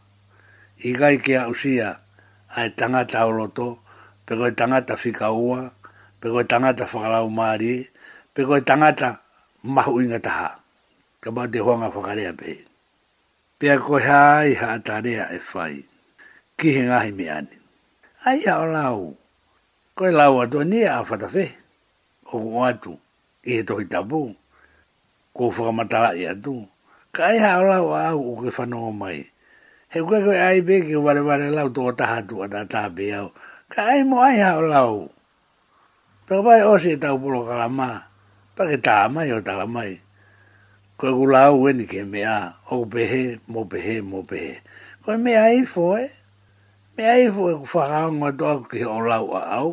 Ikai 0.87 1.19
ke 1.19 1.35
a 1.39 1.51
a 1.51 2.61
e 2.67 2.71
tangata 2.79 3.27
o 3.27 3.31
roto. 3.33 3.69
Peko 4.27 4.47
e 4.47 4.55
tangata 4.55 4.95
fika 4.97 5.35
ua. 5.35 5.71
Peko 6.21 6.41
e 6.41 6.45
tangata 6.45 6.87
whakarau 6.87 7.29
maari. 7.31 7.91
Peko 8.35 8.55
e 8.59 8.63
tangata 8.63 9.19
mahu 9.75 10.03
inga 10.03 10.21
taha. 10.23 10.55
Ka 11.21 11.31
ba 11.35 11.49
te 11.51 11.59
huanga 11.59 11.91
whakarea 11.91 12.33
pe. 12.39 12.63
Pea 13.59 13.79
ko 13.83 13.99
hea 13.99 14.39
ai 14.47 14.55
ha 14.55 14.79
atarea 14.79 15.27
e 15.35 15.41
whai. 15.53 15.83
Ki 16.57 16.69
he 16.75 16.83
ngahi 16.87 17.11
me 17.13 17.27
ane. 17.29 17.57
Ai 18.23 18.47
a 18.47 18.55
o 18.63 18.67
lau. 18.71 18.99
Ko 19.99 20.07
e 20.07 20.13
lau 20.15 20.39
atua 20.43 20.63
ni 20.63 20.87
a 20.87 21.03
whatawhe. 21.03 21.47
O 22.31 22.39
ku 22.39 22.59
atu. 22.71 22.95
I 23.43 23.51
he 23.59 23.63
tohi 23.67 23.91
tapu. 23.91 24.31
Ko 25.35 25.51
whakamatala 25.51 26.15
i 26.15 26.23
atu 26.31 26.70
kai 27.17 27.37
haola 27.43 27.77
haola 27.83 28.15
o 28.15 28.17
au 28.17 28.37
uke 28.37 28.51
whanonga 28.57 28.93
mai. 29.03 29.19
He 29.93 29.99
kua 30.07 30.19
koe 30.27 30.37
ai 30.49 30.59
be 30.67 30.75
ke 30.89 30.97
ware 31.05 31.23
ware 31.29 31.49
lau 31.57 31.69
tō 31.77 31.83
tahatu 31.99 32.35
a 32.45 32.49
tā 32.73 32.83
be 32.97 33.07
au. 33.21 33.29
Ka 33.73 33.81
ai 33.93 34.01
mo 34.11 34.17
ai 34.23 34.39
haola 34.47 34.81
o. 34.95 35.11
Pea 36.27 36.41
pai 36.47 36.61
o 36.63 36.73
se 36.83 36.93
tau 37.03 37.17
polo 37.23 37.41
kalama. 37.49 37.91
Pa 38.55 38.63
ke 38.71 38.77
tā 38.87 38.97
mai 39.15 39.29
o 39.37 39.41
tala 39.47 39.67
mai. 39.67 39.93
Koe 40.99 41.11
ku 41.19 41.25
lau 41.35 41.53
weni 41.63 41.85
ke 41.91 42.01
mea. 42.07 42.37
O 42.75 42.87
pehe, 42.93 43.41
mo 43.53 43.61
pehe, 43.71 43.97
mo 44.11 44.19
pehe. 44.31 44.55
Koe 45.03 45.17
mea 45.25 45.45
i 45.59 45.63
foe. 45.75 46.05
me 46.95 47.03
ai 47.17 47.25
foe 47.35 47.53
ku 47.61 47.67
whakaonga 47.73 48.31
tō 48.39 48.45
aku 48.53 48.65
ke 48.71 48.81
o 48.95 48.99
lau 49.11 49.25
a 49.35 49.43
au. 49.59 49.71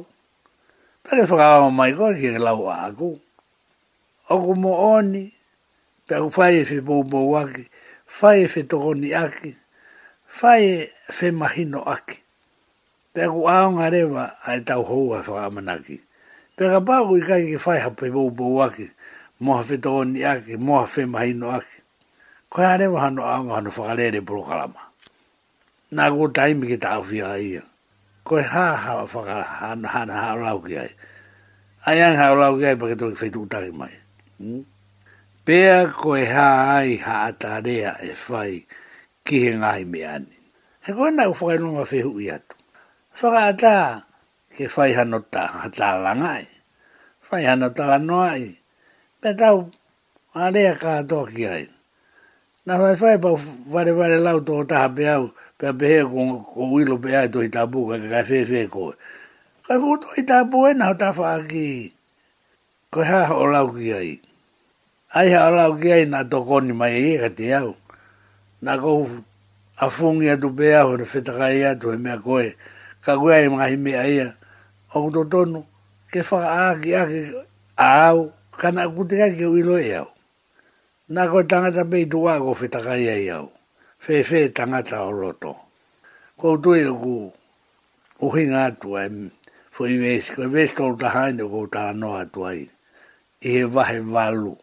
Pa 1.03 1.10
ke 1.17 1.24
whakaonga 1.29 1.70
mai 1.77 1.91
koe 1.98 2.13
ke 2.17 2.41
lau 2.48 2.60
a 2.72 2.75
O 2.89 2.91
ku 2.98 3.10
O 4.29 4.34
ku 4.44 4.53
mo 4.63 4.74
oni 4.98 5.37
pe 6.08 6.16
fai 6.36 6.54
e 6.62 6.64
fe 6.70 6.78
bou 6.88 7.04
bou 7.12 7.30
fai 8.18 8.38
e 8.44 8.48
fe 8.54 8.62
togoni 8.72 9.10
aki, 9.26 9.52
fai 10.38 10.64
e 10.76 10.90
fe 11.18 11.28
mahino 11.40 11.82
aki. 11.96 12.18
Pe 13.14 13.24
au 13.30 13.48
aonga 13.56 13.90
rewa 13.96 14.24
a 14.44 14.54
tau 14.68 14.82
hou 14.90 15.14
a 15.18 15.24
fa 15.28 15.46
amanaki. 15.48 15.98
Pe 16.56 16.64
ka 16.68 17.00
i 17.04 17.22
kai 17.30 17.44
ki 17.50 17.58
fai 17.66 17.80
ha 17.84 17.90
pe 17.98 18.08
bou 18.16 18.30
bou 18.32 18.64
moha 19.46 19.64
fe 19.70 19.78
togoni 19.86 20.24
aki, 20.24 20.56
moha 20.68 20.88
fe 20.88 21.04
mahino 21.06 21.50
aki. 21.60 21.78
Koe 22.50 22.64
a 22.66 22.78
rewa 22.78 23.00
hano 23.04 23.24
aonga 23.24 23.54
hano 23.58 23.70
whakarere 23.72 24.22
poro 24.26 24.44
kalama. 24.44 24.84
Nā 25.92 26.06
kō 26.12 26.32
taimi 26.36 26.68
ki 26.68 26.78
tāu 26.84 27.04
fia 27.04 27.34
ia. 27.40 27.62
Koe 28.24 28.42
hā 28.42 28.66
hā 28.86 28.96
whakarere 29.04 29.44
hana 29.92 30.18
hā 30.24 30.32
rau 30.40 30.62
ki 30.64 30.78
ai. 30.80 30.90
Ai 31.86 32.00
ai 32.02 32.16
hā 32.16 32.32
rau 32.38 32.56
ki 32.60 32.66
ai 32.72 32.76
pake 32.80 32.96
tōki 33.00 33.20
whaitu 33.22 33.44
utaki 33.48 33.72
mai. 33.76 33.92
Hmm? 34.40 34.64
pea 35.48 35.88
ko 35.96 36.12
e 36.20 36.25
ha 36.27 36.75
ai 36.84 37.00
ha 37.00 37.32
atarea 37.32 37.92
e 38.04 38.12
fai 38.12 38.68
ki 39.24 39.36
he 39.44 39.51
ngai 39.60 39.84
me 39.92 40.00
ani. 40.16 40.36
He 40.84 40.89
koe 40.92 41.08
nau 41.16 41.32
whakailunga 41.32 41.84
whehu 41.88 42.20
i 42.20 42.27
atu. 42.36 42.51
Whaka 43.16 43.42
atā 43.51 43.75
ke 44.56 44.68
whai 44.74 44.92
hano 45.00 45.24
ta 45.34 45.48
hata 45.63 46.04
langai. 46.04 46.44
Whai 47.30 47.44
hano 47.48 47.72
ta 47.72 47.84
lanoai. 47.92 48.60
Pea 49.24 49.34
tau 49.39 49.72
alea 50.36 50.75
ka 50.75 50.92
atoa 51.00 51.32
ki 51.32 51.44
ai. 51.48 51.63
Nā 52.68 52.74
whai 52.84 53.00
whai 53.00 53.16
pa 53.24 53.32
vare 53.72 53.96
vare 53.96 54.20
lau 54.20 54.44
tō 54.44 54.68
taha 54.68 54.92
pe 54.96 55.08
au 55.16 55.32
pea 55.58 55.72
pehea 55.72 56.04
ko, 56.12 56.44
ko 56.51 56.98
pe 57.00 57.12
ai 57.16 57.32
tō 57.32 57.39
hitapu 57.48 57.88
ka 57.88 57.96
kai 58.12 58.24
whewhe 58.27 58.68
koe. 58.68 58.92
Kai 59.63 59.77
whu 59.80 59.96
tō 59.96 60.10
e 60.20 60.22
nā 60.75 60.84
hata 60.92 61.16
whaaki. 61.16 61.70
Koe 62.92 63.04
ha 63.08 63.22
ho 63.32 63.48
lau 63.48 63.51
lau 63.72 63.72
ki 63.72 63.94
ai 63.96 64.26
ai 65.16 65.32
ha 65.34 65.48
ala 65.48 65.64
ki 65.82 65.88
ai 65.92 66.04
na 66.12 66.20
to 66.32 66.38
koni 66.50 66.74
mai 66.76 67.00
e 67.00 67.16
ka 67.16 67.32
au 67.64 67.76
na 68.62 68.74
go 68.82 68.92
a 69.78 69.88
fungi 69.96 70.28
a 70.28 70.36
pea 70.58 70.84
ho 70.86 70.96
re 71.00 71.06
kai 71.08 71.64
a 71.70 71.80
tu 71.80 71.88
e 71.96 71.98
mea 72.04 72.18
koe 72.26 72.48
ka 73.04 73.14
koe 73.22 73.32
ai 73.40 73.48
mga 73.54 73.66
hime 73.72 73.92
a 73.96 74.04
ia 74.16 74.28
o 74.96 75.08
kuto 75.08 75.22
tonu 75.32 75.62
ke 76.12 76.20
wha 76.30 76.40
a 76.66 76.76
ki 76.82 76.92
a 76.92 77.04
ki 77.10 77.20
a 77.80 77.88
au 78.12 78.22
ka 78.60 78.68
na 78.76 78.84
kute 78.96 79.16
kai 79.22 79.34
ki 79.40 79.46
uilo 79.48 79.76
e 79.80 79.92
au 79.96 80.10
na 81.14 81.22
koe 81.32 81.44
tangata 81.50 81.84
pei 81.92 82.04
tu 82.12 82.20
a 82.32 82.40
ko 82.44 82.52
whita 82.60 82.80
kai 82.88 83.04
a 83.08 83.16
iau 83.28 83.46
fe 84.04 84.40
tangata 84.58 84.98
o 85.08 85.12
roto 85.20 85.52
ko 86.40 86.48
tu 86.64 86.70
e 86.76 86.84
ku 87.02 87.14
uhinga 88.28 88.62
atu 88.76 88.90
a 89.00 89.08
em 89.08 89.18
fo 89.74 89.86
i 89.88 89.96
vesko 90.10 90.40
i 90.52 90.52
vesko 90.56 90.82
o 90.92 90.98
atu 91.00 92.40
ai 92.50 92.62
i 93.48 93.48
he 93.54 93.64
vahe 93.76 94.00
valu 94.14 94.56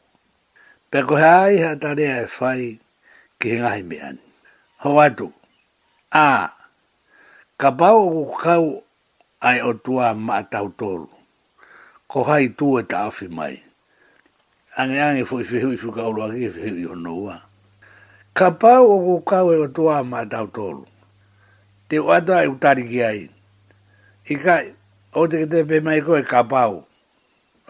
Pe 0.94 1.00
ko 1.02 1.16
ai 1.18 1.58
ha 1.58 1.72
tare 1.82 2.04
e 2.22 2.26
fai 2.36 2.78
ki 3.42 3.46
he 3.50 3.56
ngahi 3.58 3.80
me 3.88 3.96
ani. 4.08 4.20
Ho 4.82 4.90
atu, 5.02 5.26
a, 6.14 6.54
ka 7.60 7.68
pau 7.78 8.00
o 8.20 8.22
kau 8.44 8.66
ai 9.42 9.58
o 9.68 9.72
tua 9.84 10.12
ma 10.14 10.36
tau 10.52 10.70
tolu. 10.78 11.10
Ko 12.06 12.22
hai 12.28 12.46
tu 12.58 12.76
e 12.78 12.82
ta 12.90 12.98
afi 13.10 13.26
mai. 13.26 13.54
Ange 14.78 14.98
ange 15.08 15.24
fu 15.26 15.40
i 15.42 15.48
fihu 15.48 15.72
i 15.74 15.80
fuka 15.82 16.06
ulu 16.12 16.22
aki 16.28 16.46
i 16.46 16.50
fihu 16.54 16.76
i 16.84 16.86
hono 16.86 17.12
ua. 17.24 17.36
Ka 18.38 18.46
pau 18.62 18.86
o 18.94 19.18
kau 19.30 19.50
e 19.50 19.56
o 19.64 19.66
tua 19.74 19.98
ma 20.06 20.22
tau 20.30 20.46
tolu. 20.46 20.84
Te 21.90 21.98
o 21.98 22.12
atu 22.14 22.32
ai 22.38 22.46
utari 22.46 22.86
ki 22.92 23.02
ai. 23.08 23.20
Ika, 24.30 24.56
o 25.18 25.26
te 25.26 25.42
ke 25.42 25.46
te 25.58 25.66
pe 25.68 25.76
mai 25.82 25.98
koe 26.06 26.22
ka 26.22 26.40
pau. 26.46 26.86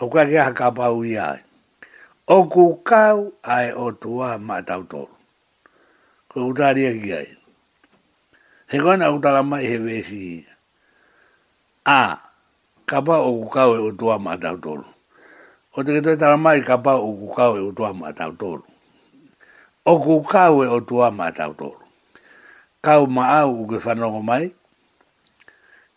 O 0.00 0.09
kua 0.12 0.28
ki 0.28 0.37
aha 0.45 0.52
ka 0.52 0.69
pau 0.76 1.00
i 1.09 1.16
ai 1.19 1.40
o 2.25 2.37
ku 2.49 2.81
kau 2.81 3.37
ai 3.45 3.69
o 3.76 3.85
tua 4.00 4.31
ma 4.40 4.57
tau 4.69 4.81
tolu. 4.88 5.12
Ko 6.31 6.49
utaria 6.52 6.90
ki 6.97 7.11
ai. 7.12 7.28
He 8.71 8.76
kona 8.81 9.12
utala 9.12 9.43
mai 9.45 9.64
he 9.69 9.76
vesi. 9.76 10.23
A, 11.85 12.16
kapa 12.88 13.21
o 13.28 13.45
ku 13.45 13.47
kau 13.52 13.71
e 13.76 13.81
o 13.90 13.90
tua 13.93 14.16
ma 14.25 14.37
tau 14.40 14.57
tolu. 14.57 14.88
O 15.76 15.83
te 15.85 15.90
ketoe 15.97 16.16
tala 16.16 16.37
mai 16.40 16.64
kapa 16.64 16.97
o 16.97 17.09
ku 17.21 17.28
kau 17.38 17.52
e 17.61 17.61
o 17.61 17.71
tua 17.76 17.93
ma 17.93 18.09
tau 18.16 18.33
tolu. 18.40 18.64
O 19.85 19.93
ku 20.00 20.25
kau 20.25 20.64
e 20.64 20.66
o 20.66 20.78
tua 20.81 21.12
ma 21.12 21.28
tau 21.28 21.52
tolu. 21.52 21.85
Kau 22.81 23.04
ma 23.07 23.25
au 23.45 23.52
u 23.64 23.64
ke 23.69 23.76
whanongo 23.85 24.21
mai. 24.25 24.45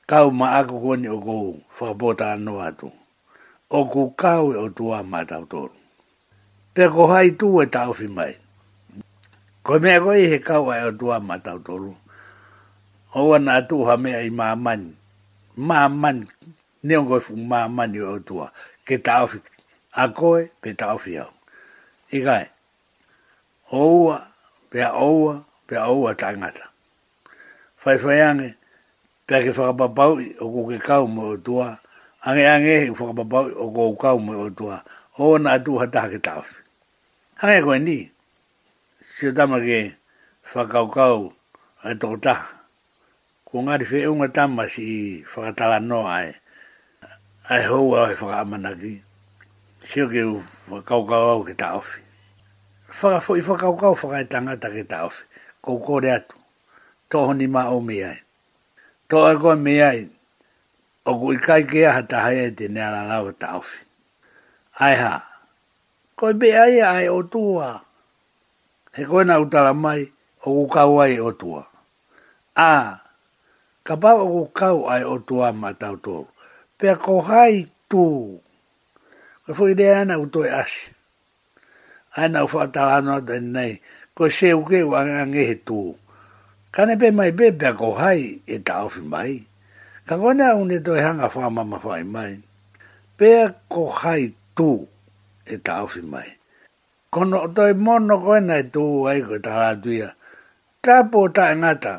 Kau 0.08 0.28
ma 0.32 0.60
ako 0.60 0.76
kone 0.84 1.08
o 1.12 1.18
kou 1.24 1.60
whakapota 1.76 2.36
anu 2.36 2.60
atu. 2.64 2.92
O 3.72 3.80
ku 3.92 4.12
kau 4.16 4.52
e 4.52 4.58
o 4.60 4.68
tua 4.72 5.04
ma 5.08 5.24
tau 5.24 5.48
tolu 5.48 5.77
pe 6.78 6.86
ko 6.96 7.04
hai 7.12 7.30
tu 7.40 7.48
e 7.62 7.66
tau 7.76 7.90
fi 7.98 8.06
mai. 8.18 8.34
Ko 9.66 9.72
me 9.84 9.92
ko 10.04 10.10
i 10.24 10.26
he 10.32 10.38
kau 10.50 10.66
ai 10.74 10.82
o 10.90 10.92
tua 11.00 11.16
ma 11.28 11.36
tau 11.46 11.58
toru. 11.68 11.94
O 13.18 13.20
wana 13.30 13.52
atu 13.60 13.78
ha 13.88 13.96
mea 14.04 14.20
i 14.30 14.30
maman. 14.40 14.82
Maman. 15.70 16.18
Neon 16.86 17.08
koe 17.10 17.20
fu 17.26 17.34
maman 17.52 17.90
i 18.00 18.04
o 18.16 18.20
tua. 18.28 18.48
Ke 18.88 18.96
tau 19.08 19.26
fi. 19.32 19.40
A 20.04 20.06
koe 20.20 20.42
pe 20.62 20.70
tau 20.82 20.98
fi 21.04 21.12
au. 21.24 21.34
Ikai. 22.18 22.46
Oua. 23.82 24.18
Pea 24.72 24.90
oua. 25.08 25.34
Pea 25.68 25.82
oua 25.94 26.12
tangata. 26.22 26.66
Fai 27.82 27.98
fai 28.04 28.22
ange. 28.30 28.50
Pea 29.26 29.42
ke 29.44 29.50
whakapapau 29.58 30.14
i 30.22 30.28
o 30.38 30.46
kuke 30.54 30.78
kau 30.88 31.06
mo 31.14 31.22
o 31.34 31.36
tua. 31.46 31.68
Ange 32.28 32.46
ange 32.54 32.74
i 32.86 32.90
whakapapau 32.98 33.46
i 33.52 33.58
o 33.66 33.74
kuke 33.76 33.98
kau 34.06 34.16
mo 34.30 34.34
o 34.46 34.50
tua. 34.58 34.76
Oua 35.20 35.40
na 35.42 35.50
atu 35.58 35.74
ha 35.82 35.86
tahake 35.90 36.20
tau 36.22 36.42
fi. 36.46 36.67
Hai 37.38 37.62
koe 37.62 37.78
ni. 37.86 37.98
Sio 39.14 39.30
tama 39.38 39.58
ke 39.66 39.80
whakaukau 40.54 41.20
ai 41.86 41.94
tōku 42.02 42.18
ta. 42.26 42.34
Ko 43.46 43.56
ngāri 43.64 43.86
whi 43.90 44.00
unga 44.12 44.28
tama 44.38 44.64
si 44.74 44.82
i 44.82 44.98
whakatala 45.32 45.78
no 45.90 46.00
ai. 46.18 46.30
Ai 47.50 47.62
hou 47.70 47.94
au 48.00 48.08
e 48.12 48.16
whakaamana 48.22 48.72
ki. 48.82 48.94
Sio 49.88 50.04
ke 50.14 50.22
u 50.32 50.42
whakaukau 50.70 51.26
au 51.38 51.42
ke 51.48 51.54
ta 51.62 51.78
ofi. 51.78 52.02
Whakafo 52.98 53.32
i 53.40 53.46
whakaukau 53.48 53.94
whakai 54.02 54.26
tangata 54.32 54.68
ke 54.76 54.82
ta 54.92 55.06
ofi. 55.06 55.22
Ko 55.62 55.78
kore 55.86 56.10
atu. 56.18 56.34
Tōho 57.10 57.34
ni 57.38 57.46
mā 57.48 57.64
o 57.70 57.78
mea. 57.80 58.18
Tō 59.10 59.18
ai 59.30 59.38
koe 59.42 59.56
mea 59.62 59.94
i. 59.94 60.10
Oku 61.06 61.34
i 61.38 61.38
kai 61.38 61.62
ke 61.70 61.86
aha 61.86 62.02
ta 62.10 62.18
hae 62.26 62.50
te 62.58 62.66
nea 62.68 62.90
la 62.90 63.06
lau 63.06 63.30
ta 63.32 63.62
Ai 64.82 64.96
haa 64.98 65.37
koe 66.20 66.34
be 66.40 66.48
ai 66.64 66.76
ai 66.96 67.06
e 67.06 67.12
o 67.14 67.22
tua. 67.34 67.68
He 68.96 69.02
koe 69.10 69.22
na 69.30 69.36
utara 69.44 69.74
mai 69.84 70.02
o 70.46 70.48
kukau 70.58 70.92
ai 71.04 71.14
e 71.22 71.22
o 71.22 71.32
tua. 71.42 71.62
A, 72.58 72.72
ka 73.88 73.94
pau 74.02 74.18
o 74.26 74.28
kukau 74.36 74.78
ai 74.94 75.04
e 75.06 75.06
o 75.06 75.16
tua 75.28 75.48
ma 75.62 75.70
tau 75.82 75.94
tōru. 76.06 76.30
Pea 76.78 76.96
ko 77.06 77.16
hai 77.30 77.54
tu. 77.92 78.04
Koe 79.46 79.54
fu 79.58 79.64
ide 79.72 79.86
ana 80.00 80.16
utoi 80.24 80.50
asi. 80.62 80.84
Aina 82.20 82.40
ufa 82.50 82.60
atara 82.66 82.94
anua 82.98 83.18
te 83.28 83.36
nei. 83.56 83.74
Koe 84.18 84.30
se 84.38 84.48
uke 84.60 84.78
wangange 84.92 85.42
he 85.50 85.56
tu. 85.68 85.80
Kane 86.74 86.94
pe 87.02 87.08
mai 87.18 87.30
be 87.38 87.46
pe 87.60 87.70
ko 87.80 87.90
hai 88.02 88.22
e 88.50 88.56
ta 88.68 88.74
ofi 88.90 89.02
mai. 89.14 89.32
Ka 90.10 90.16
kone 90.22 90.46
au 90.54 90.62
ne 90.70 90.78
toi 90.86 91.00
hanga 91.06 91.28
whaamama 91.34 91.78
whai 91.86 92.04
mai. 92.16 92.34
Pea 93.18 93.40
ko 93.74 93.82
hai 94.02 94.24
tu. 94.26 94.34
Pea 94.34 94.36
ko 94.58 94.78
hai 94.90 94.90
tū 94.90 94.97
e 95.54 95.58
tawhi 95.68 96.02
mai. 96.12 96.30
Kono 97.14 97.38
o 97.42 97.48
toi 97.56 97.74
mono 97.86 98.16
koe 98.26 98.40
nei 98.50 98.64
tō 98.74 98.84
ai 99.12 99.20
koe 99.28 99.40
ta 99.46 99.52
hātuia. 99.60 100.10
Tā 100.84 100.96
pō 101.12 101.22
tā 101.38 101.46
ngata, 101.60 101.94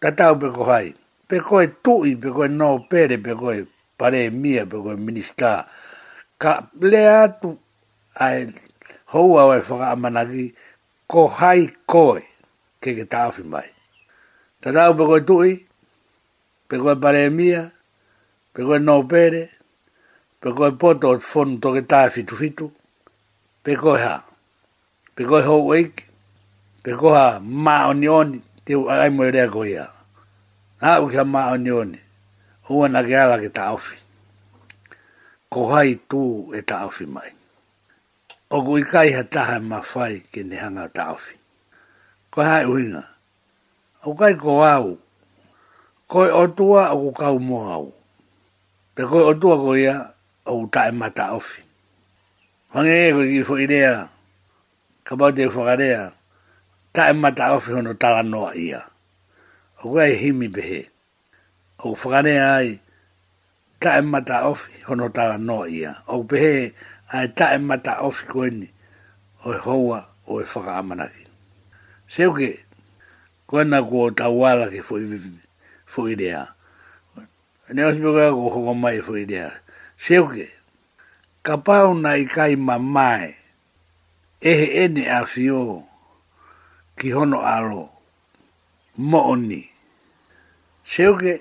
ta 0.00 0.08
tau 0.18 0.34
pe 0.40 0.48
ko 0.56 0.62
hai. 0.72 0.88
Pe 1.28 1.36
koe 1.48 1.64
tui, 1.84 2.10
pe 2.22 2.28
koe 2.36 2.48
nō 2.60 2.68
pere, 2.90 3.16
pe 3.24 3.32
koe 3.40 3.56
pare 3.98 4.22
mia, 4.42 4.62
pe 4.70 4.76
koe 4.84 4.96
minista. 5.06 5.52
Ka 6.42 6.52
le 6.90 7.02
atu 7.22 7.50
ai 8.24 8.46
hou 9.12 9.38
au 9.42 9.50
e 9.56 9.60
whaka 9.68 9.86
amanaki, 9.96 10.46
ko 11.10 11.26
hai 11.40 11.60
koe 11.86 12.22
ke 12.80 12.90
ke 13.00 13.04
tawhi 13.14 13.42
mai. 13.52 13.68
Ta 14.60 14.72
tau 14.76 14.94
pe 14.94 15.04
koe 15.10 15.20
tui, 15.28 15.52
pe 16.68 16.76
koe 16.80 16.94
pare 17.02 17.28
mia, 17.30 17.64
pe 18.52 18.60
koe 18.64 18.78
nō 18.80 18.98
pere, 19.08 19.44
pe 19.44 19.46
koe 19.46 19.56
pe 20.42 20.48
koe 20.56 20.70
poto 20.80 21.06
o 21.14 21.18
fonu 21.30 21.54
toke 21.62 21.82
tae 21.92 22.08
fitu 22.14 22.34
fitu, 22.40 22.66
pe 23.64 23.72
koe 23.82 23.98
ha, 24.04 24.16
pe 25.14 25.22
koe 25.28 25.42
ho 25.48 25.54
weik, 25.70 25.96
pe 26.82 26.90
koe 27.00 27.14
ha 27.18 27.26
ma 27.64 27.74
oni 27.90 28.08
oni, 28.20 28.38
te 28.64 28.72
ai 29.02 29.10
moe 29.16 29.30
rea 29.34 29.48
koe 29.54 29.72
ha. 29.82 29.88
Ha 30.82 30.90
uke 31.04 31.16
ha 31.20 31.24
ma 31.34 31.40
oni 31.54 31.70
oni, 31.80 31.98
hua 32.68 32.86
na 32.88 33.00
ke 33.08 33.14
ala 33.22 33.36
ke 33.42 33.50
taofi. 33.58 33.96
Ko 35.52 35.60
hai 35.72 35.94
tu 36.08 36.20
e 36.54 36.60
taofi 36.62 37.06
mai. 37.06 37.30
O 38.54 38.62
kui 38.64 38.82
kai 38.92 39.10
ha 39.16 39.22
taha 39.22 39.58
ma 39.60 39.80
fai 39.82 40.20
ke 40.32 40.42
ne 40.44 40.56
hanga 40.56 40.84
taofi. 40.88 41.34
Ko 42.30 42.42
hai 42.44 42.64
uinga, 42.64 43.02
o 44.06 44.14
kai 44.14 44.34
ko 44.38 44.60
au, 44.64 44.94
koe 46.06 46.30
otua 46.30 46.92
o 46.94 46.98
kukau 47.04 47.38
moa 47.40 47.74
au. 47.80 47.90
Pe 48.94 49.02
koe 49.08 49.24
otua 49.32 49.56
koe 49.64 49.82
ha, 49.88 49.98
o 50.48 50.66
tae 50.66 50.90
mata 50.90 51.32
ofi. 51.32 51.62
Whange 52.72 53.08
e 53.08 53.12
koe 53.12 53.26
ki 53.32 53.40
whoirea, 53.44 54.08
ka 55.04 55.16
baute 55.16 55.42
e 55.44 55.48
whakarea, 55.48 56.12
tae 56.92 57.12
mata 57.12 57.52
ofi 57.56 57.72
hono 57.72 57.94
tala 57.94 58.22
noa 58.22 58.56
ia. 58.56 58.82
O 59.82 59.92
koe 59.92 60.10
e 60.12 60.16
himi 60.22 60.48
behe, 60.48 60.88
o 61.84 61.92
whakarea 61.94 62.54
ai, 62.56 62.78
tae 63.80 64.00
mata 64.00 64.44
ofi 64.48 64.72
hono 64.88 65.08
tala 65.08 65.38
noa 65.38 65.68
ia. 65.68 65.96
O 66.08 66.22
behe 66.22 66.72
ai 67.12 67.28
tae 67.28 67.58
mata 67.58 68.00
ofi 68.00 68.26
koeni, 68.26 68.68
o 69.44 69.52
e 69.52 69.56
houa 69.58 70.00
o 70.26 70.40
e 70.40 70.44
whakaamanaki. 70.44 71.24
Se 72.08 72.26
oke, 72.26 72.54
koe 73.46 73.64
na 73.64 73.82
kua 73.82 74.10
tawala 74.10 74.68
ke 74.72 74.80
whoirea. 75.86 76.46
Nei 77.68 77.84
o 77.84 77.90
hibokaya 77.92 78.32
kua 78.32 78.50
hoko 78.52 78.74
mai 78.74 79.00
whoirea. 79.00 79.22
idea 79.24 79.52
seuke, 80.04 80.46
ka 81.46 81.54
pau 81.66 81.88
na 82.02 82.10
i 82.22 82.24
kai 82.34 82.54
mamae, 82.66 83.28
ehe 84.48 84.66
ene 84.84 85.02
a 85.10 85.20
fio, 85.32 85.62
ki 86.98 87.08
hono 87.14 87.38
alo, 87.56 87.82
mooni. 89.10 89.62
Seuke, 90.92 91.34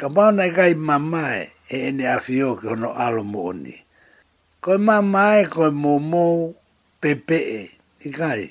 ka 0.00 0.06
pau 0.14 0.30
na 0.36 0.42
i 0.50 0.54
kai 0.58 0.72
mamae, 0.88 1.38
e 1.68 1.76
ene 1.90 2.04
a 2.14 2.18
fio, 2.26 2.54
ki 2.56 2.66
hono 2.70 2.90
alo 3.04 3.24
Ko 3.32 4.70
Koe 4.70 4.78
mamae, 4.88 5.48
koe 5.50 5.70
momo, 5.82 6.54
pepe 7.02 7.38
e, 7.62 7.62
i 8.06 8.10
kai. 8.14 8.46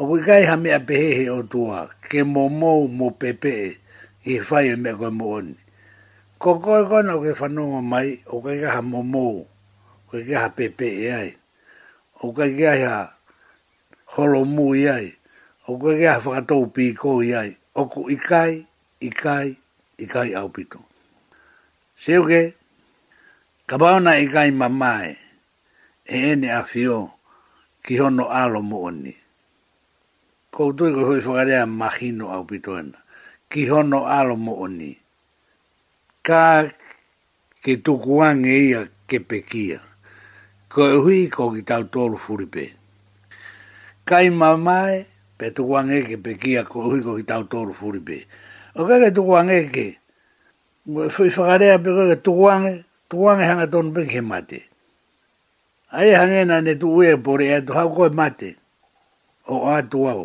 O 0.00 0.06
kui 0.08 0.22
kai 0.24 0.42
ha 0.48 0.56
mea 0.56 0.80
pehehe 0.88 1.28
o 1.30 1.42
tua, 1.42 1.84
ke 2.08 2.24
momo 2.24 2.88
mo 2.88 3.10
pepe 3.10 3.52
e, 3.66 3.76
i 4.32 4.40
whai 4.40 4.68
e 4.72 4.76
mea 4.80 4.94
koe 4.96 5.10
mooni. 5.12 5.54
Ko 6.42 6.50
koe 6.62 6.80
kona 6.88 7.12
o 7.16 7.22
ke 7.24 7.32
whanonga 7.38 7.80
mai, 7.90 8.08
o 8.34 8.42
kei 8.44 8.58
kaha 8.62 8.80
momo, 8.90 9.24
o 9.24 9.46
kei 10.10 10.24
kaha 10.28 10.48
pepe 10.56 10.86
e 10.92 11.06
ai, 11.20 11.30
o 12.24 12.32
kei 12.36 12.52
kaha 12.60 12.92
holomu 14.12 14.66
e 14.76 14.84
ai, 14.96 15.06
o 15.68 15.78
kei 15.80 15.96
kaha 16.04 16.20
whakatou 16.24 16.64
piko 16.74 17.10
e 17.24 17.30
ai, 17.40 17.50
o 17.72 17.82
ku 17.92 18.00
ikai, 18.14 18.52
ikai, 19.08 19.46
ikai 20.02 20.28
au 20.40 20.48
pito. 20.56 20.78
Se 22.00 22.12
uke, 22.22 22.42
ka 23.68 23.74
paona 23.80 24.12
ikai 24.24 24.50
mamae, 24.60 25.10
e 26.04 26.16
ene 26.34 26.48
a 26.52 26.60
fio, 26.72 26.98
ki 27.84 27.92
hono 28.00 28.24
alo 28.42 28.60
mo 28.70 28.78
oni. 28.90 29.14
Koutui 30.54 30.90
ko 30.96 31.02
hui 31.08 31.20
whakarea 31.26 31.64
mahino 31.80 32.26
au 32.36 32.44
pito 32.50 32.70
ena, 32.80 32.98
ki 33.50 33.60
hono 33.72 34.00
alo 34.18 34.36
mo 34.36 34.54
oni 34.66 34.92
ka 36.26 36.66
ke 37.62 37.78
tuku 37.78 38.12
ange 38.18 38.50
ia 38.74 38.80
ke 39.06 39.22
pekia. 39.22 39.78
Ko 40.66 40.82
e 40.90 40.96
hui 40.98 41.30
ko 41.30 41.54
ki 41.54 41.62
tau 41.62 41.86
tolu 41.86 42.18
furipe. 42.18 42.64
Kai 44.02 44.28
mamae, 44.30 45.06
pe 45.38 45.46
tuku 45.54 45.72
ange 45.78 45.98
ke 46.10 46.16
pekia 46.24 46.66
ko 46.66 46.78
e 46.82 46.86
hui 46.90 47.00
ko 47.06 47.14
ki 47.18 47.22
tau 47.30 47.42
tolu 47.52 47.72
furipe. 47.78 48.18
O 48.78 48.82
ka 48.90 48.96
ke 49.02 49.08
tuku 49.14 49.32
ange 49.40 49.58
ke, 49.74 49.86
fui 51.14 51.30
whakarea 51.34 51.76
pe 51.84 51.90
koe 51.96 52.06
ke 52.10 52.16
tuku 52.24 52.44
ange, 52.54 52.72
tuku 53.08 53.24
ange 53.30 53.44
hanga 53.48 53.70
tonu 53.72 53.90
pe 53.94 54.02
ke 54.10 54.20
mate. 54.30 54.60
Ai 55.94 56.10
hange 56.18 56.42
ne 56.50 56.72
tu 56.80 56.88
ue 56.98 57.10
pore 57.24 57.46
e 57.56 57.62
tu 57.66 57.72
hau 57.76 57.88
koe 57.96 58.10
mate. 58.20 58.50
O 59.52 59.56
a 59.70 59.76
tu 59.90 60.00
au, 60.12 60.24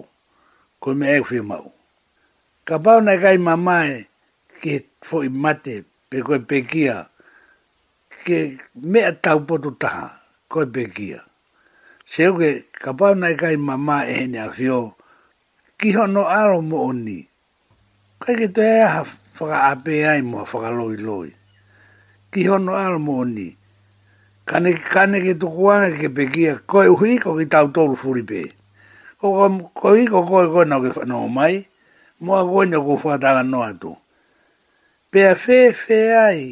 koe 0.82 0.94
me 1.00 1.08
e 1.14 1.20
whi 1.28 1.40
mau. 1.50 1.68
Ka 2.68 2.76
pau 2.84 3.00
na 3.06 3.14
kai 3.24 3.38
mamae 3.48 3.96
ke 4.62 4.74
fui 5.08 5.30
mate 5.30 5.84
pe 6.12 6.18
koe 6.28 6.40
pekia, 6.50 6.98
ke 8.28 8.38
mea 8.92 9.12
tau 9.24 9.40
potu 9.48 9.72
taha, 9.82 10.08
koe 10.52 10.66
pekia. 10.66 11.20
Se 12.12 12.28
uke, 12.32 12.52
ka 12.82 12.92
pau 12.98 13.16
nai 13.22 13.34
kai 13.42 13.56
mama 13.68 13.98
e 14.04 14.14
hene 14.20 14.40
a 14.44 14.50
fio, 14.58 14.80
ki 15.80 15.88
hono 15.96 16.24
aro 16.40 16.58
mo 16.70 16.78
oni. 16.92 17.16
Kai 18.22 18.34
ke 18.40 18.48
te 18.56 18.66
aha 18.86 19.02
whaka 19.42 19.58
ape 19.72 19.94
ai 20.12 20.20
mo 20.22 20.40
whaka 20.52 20.70
loi 20.80 20.98
loi. 21.08 21.30
Ki 22.32 22.42
hono 22.50 22.74
aro 22.84 23.00
mo 23.00 23.14
oni. 23.24 23.48
Kane, 24.48 24.74
kane 24.94 25.18
ke 25.26 25.34
tukuane 25.42 25.96
ke 26.00 26.10
pekia, 26.18 26.60
koe 26.70 26.88
uhiko 26.94 27.40
ki 27.40 27.48
tau 27.50 27.72
tolu 27.72 27.96
furipe. 27.96 28.44
Koe 29.22 29.94
uhiko 29.96 30.20
koe 30.28 30.46
koe 30.54 30.66
nao 30.68 30.82
ke 30.84 30.92
whanau 30.98 31.30
mai, 31.32 31.64
mo 32.20 32.36
a 32.36 32.44
koe 32.44 32.66
nao 32.68 32.84
ko 32.86 33.00
whatala 33.08 33.44
noa 33.48 33.72
tuu 33.74 33.96
pea 35.12 35.36
fefe 35.36 35.98
ai. 36.26 36.46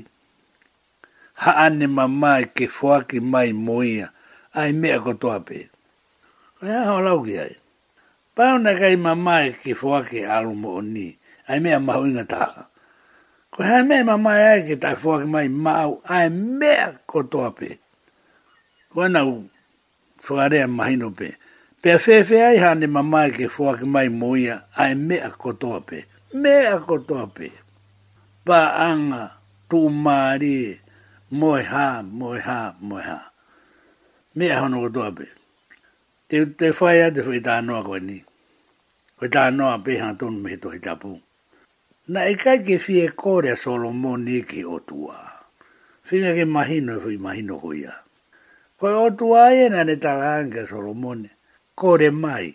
Ha 1.41 1.51
ane 1.65 1.87
mamai 1.87 2.43
ke 2.55 2.67
fwaki 2.67 3.19
mai 3.19 3.53
moia, 3.53 4.09
ai 4.53 4.73
mea 4.73 4.99
kotoa 4.99 5.39
pe. 5.47 5.59
Ai 6.61 6.69
aho 6.81 6.99
lau 7.01 7.23
ki 7.23 7.39
ai. 7.39 7.55
Pauna 8.35 8.71
kai 8.79 8.95
mamai 8.95 9.55
ke 9.63 9.73
fwaki 9.75 10.25
alu 10.25 10.53
mo 10.55 10.81
ni, 10.81 11.15
ai 11.47 11.59
mea 11.63 11.79
mahu 11.79 12.05
inga 12.07 12.25
taha. 12.25 12.65
Ko 13.51 13.63
hai 13.63 13.83
mea 13.83 14.03
mamai 14.03 14.41
ai 14.51 14.61
ke 14.67 14.75
tai 14.75 14.95
fwaki 14.95 15.27
mai 15.27 15.47
mau, 15.47 16.01
ai 16.15 16.27
mea 16.59 16.91
kotoa 17.07 17.51
pe. 17.55 17.69
Ko 18.91 19.01
ana 19.07 19.23
u 19.25 19.47
whakarea 20.27 20.67
mahino 20.67 21.09
pe. 21.11 21.31
Pea 21.81 21.97
fefe 21.99 22.41
ai 22.43 22.57
hane 22.59 22.87
mamai 22.91 23.31
ke 23.31 23.47
fwaki 23.55 23.85
mai 23.87 24.09
moia, 24.09 24.65
ai 24.75 24.95
mea 24.95 25.31
kotoa 25.31 25.79
pe. 25.81 26.03
Mea 26.35 26.77
kotoa 26.79 27.27
pe 27.27 27.51
pa 28.49 28.73
anga 28.89 29.37
tu 29.69 29.93
mari 29.93 30.73
moi 31.37 31.61
ha 31.71 32.01
moi 32.01 32.41
ha 32.47 32.59
moi 32.89 33.01
ha 33.09 33.19
me 34.37 34.45
ha 34.57 34.65
no 34.73 34.89
do 34.95 35.03
be 35.17 35.27
te 36.27 36.37
te 36.57 36.67
foia 36.77 37.07
de 37.15 37.21
fai 37.27 37.39
ta 37.47 37.53
no 37.67 37.75
ko 37.87 37.95
ni 38.07 38.17
ko 39.17 39.23
ta 39.33 39.43
no 39.57 39.65
a 39.75 39.77
pe 39.85 39.91
ha 40.01 40.07
ton 40.19 40.35
me 40.43 40.51
to 40.61 40.69
ta 40.85 40.93
pu 41.01 41.11
na 42.11 42.19
e 42.31 42.33
kai 42.43 42.57
ke 42.67 42.75
fie 42.85 43.03
kore 43.21 43.53
solo 43.63 43.89
mo 44.01 44.11
ni 44.25 44.37
ki 44.49 44.61
e 44.65 44.67
o 44.75 44.77
tua 44.89 45.17
fina 46.07 46.29
ke 46.35 46.41
imagino 46.49 46.93
fu 47.03 47.09
imagino 47.19 47.53
ko 47.61 47.69
ia 47.81 47.93
ko 48.79 48.85
o 49.05 49.07
tua 49.19 49.41
e 49.61 49.69
na 49.73 49.85
ne 49.85 49.95
ta 50.03 50.11
ranga 50.23 50.61
solo 50.71 50.91
mo 51.01 51.11
ni 51.21 51.29
kore 51.81 52.09
mai 52.23 52.47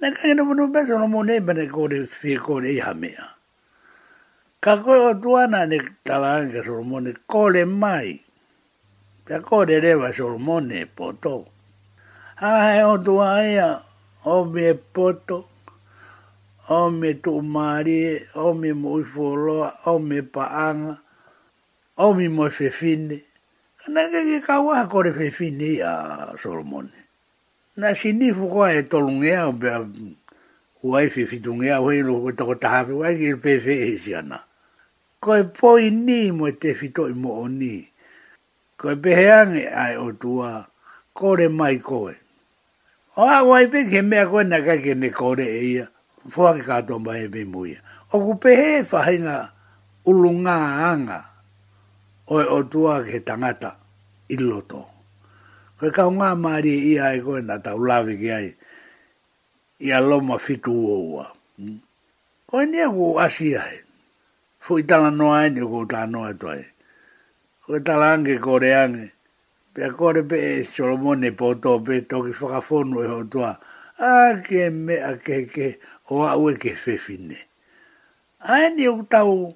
na 0.00 0.06
ka 0.16 0.24
ne 0.32 0.32
no 0.32 0.48
no 0.56 0.64
be 0.72 0.80
solo 0.88 1.04
e 1.04 1.12
mo 1.12 1.20
ne 1.28 1.36
be 1.46 1.52
ne 1.52 1.64
kore 1.68 1.96
fie 2.08 2.38
kore 2.40 2.72
ia 2.72 2.96
e 2.96 2.96
mea 3.04 3.33
kako 4.64 4.82
koe 4.84 4.98
o 5.12 5.12
tuana 5.20 5.66
ne 5.68 5.76
talan 6.04 6.48
ka 6.52 6.60
solmone 6.66 7.12
kore 7.28 7.64
mai. 7.68 8.16
Ka 9.28 9.36
kore 9.44 9.76
rewa 9.84 10.08
solomone 10.16 10.78
poto. 10.96 11.34
Ahe 12.40 12.80
o 12.88 12.96
tua 12.96 13.44
o 14.24 14.44
me 14.48 14.72
poto, 14.74 15.38
o 16.70 16.90
me 16.90 17.10
tumari, 17.22 18.20
o 18.34 18.54
me 18.54 18.72
muifoloa, 18.72 19.70
o 19.92 19.98
me 19.98 20.22
paanga, 20.22 20.96
o 21.98 22.12
me 22.14 22.28
moi 22.28 22.48
fefine. 22.50 23.20
Kana 23.80 24.08
ke 24.10 24.20
ke 24.28 24.38
kawa 24.46 24.88
kore 24.88 25.12
fefine 25.12 25.76
ea 25.76 25.92
solmone 26.40 26.96
Na 27.76 27.92
sinifu 27.94 28.48
ko 28.48 28.64
e 28.68 28.80
tolungea 28.82 29.46
o 29.48 29.52
bea 29.52 29.84
uai 30.84 31.10
fefitungea, 31.10 31.80
uai 31.80 32.00
lo 32.02 32.20
kutakotahape, 32.20 32.92
uai 32.92 33.18
kirpefe 33.18 33.72
e 33.88 33.98
siana. 33.98 34.36
Uai 34.40 34.52
koe 35.24 35.42
poi 35.56 35.88
ni 35.90 36.32
mo 36.36 36.50
te 36.52 36.74
fito 36.76 37.08
i 37.08 37.14
mo 37.22 37.30
o 37.42 37.46
ni. 37.60 37.74
Koe 38.80 38.96
peheange 39.02 39.62
ai 39.82 39.94
o 40.04 40.08
tua, 40.20 40.52
kore 41.16 41.48
mai 41.58 41.76
koe. 41.88 42.14
O 43.16 43.22
a 43.24 43.38
wai 43.48 43.64
pe 43.72 43.78
ke 43.90 44.00
mea 44.10 44.24
koe 44.30 44.44
na 44.50 44.58
kake 44.66 44.92
ne 45.00 45.08
kore 45.18 45.46
e 45.48 45.60
ia, 45.74 45.86
fua 46.32 46.50
ke 46.58 46.62
kato 46.68 46.94
mba 47.00 47.12
e 47.22 47.26
muia. 47.52 47.80
O 48.14 48.20
ku 48.24 48.32
pehe 48.42 48.68
e 48.82 48.84
whahinga 48.90 49.38
ulunga 50.10 50.54
anga, 50.90 51.20
o 52.32 52.40
e 52.40 52.44
o 52.44 52.58
tua 52.72 52.94
ke 53.06 53.18
tangata 53.26 53.70
i 54.28 54.36
loto. 54.48 54.82
Koe 55.80 55.88
kau 55.96 56.10
ngā 56.16 56.30
maari 56.42 56.74
e 56.86 56.90
i 56.92 56.92
ai 57.06 57.18
koe 57.24 57.40
na 57.48 57.56
tau 57.64 57.78
lawe 57.88 58.12
ki 58.20 58.30
ai, 58.38 58.48
i 59.88 59.88
a 59.92 59.98
loma 60.08 60.36
fitu 60.44 60.74
oua. 60.96 61.24
Hmm? 61.56 61.78
Koe 62.50 62.64
nea 62.66 62.90
ku 62.96 63.16
asi 63.22 63.54
fo 64.64 64.78
itala 64.80 65.10
no 65.12 65.28
ai 65.36 65.46
e, 65.52 65.52
ni 65.52 65.60
ko 65.60 65.84
ta 65.84 66.06
no 66.08 66.24
ai 66.24 66.32
e 66.32 66.36
toi 66.40 66.62
ko 67.68 67.76
itala 67.76 68.16
ange 68.16 68.40
ko 68.40 68.56
re 68.56 68.72
ange 68.72 69.10
pe 69.76 69.84
ko 69.92 70.08
re 70.16 70.22
pe 70.24 70.64
solomon 70.64 71.20
ne 71.20 71.30
po 71.36 71.52
to 71.60 71.76
pe 71.84 72.00
to 72.08 72.24
ki 72.24 72.32
fo 72.32 72.48
ka 72.48 72.60
fo 72.64 72.80
no 72.80 73.02
e 73.04 73.10
ho 73.10 73.20
toa 73.28 73.52
a 74.00 74.40
ke 74.40 74.72
me 74.72 74.96
a 75.04 75.20
ke 75.20 75.44
ke 75.52 75.66
o 76.08 76.24
a 76.24 76.32
we 76.40 76.56
ke 76.56 76.72
fe 76.80 76.96
fine 76.96 77.36
ai 78.40 78.72
e 78.72 78.72
ni 78.76 78.86
u 78.88 79.04
ta 79.04 79.20
u 79.28 79.52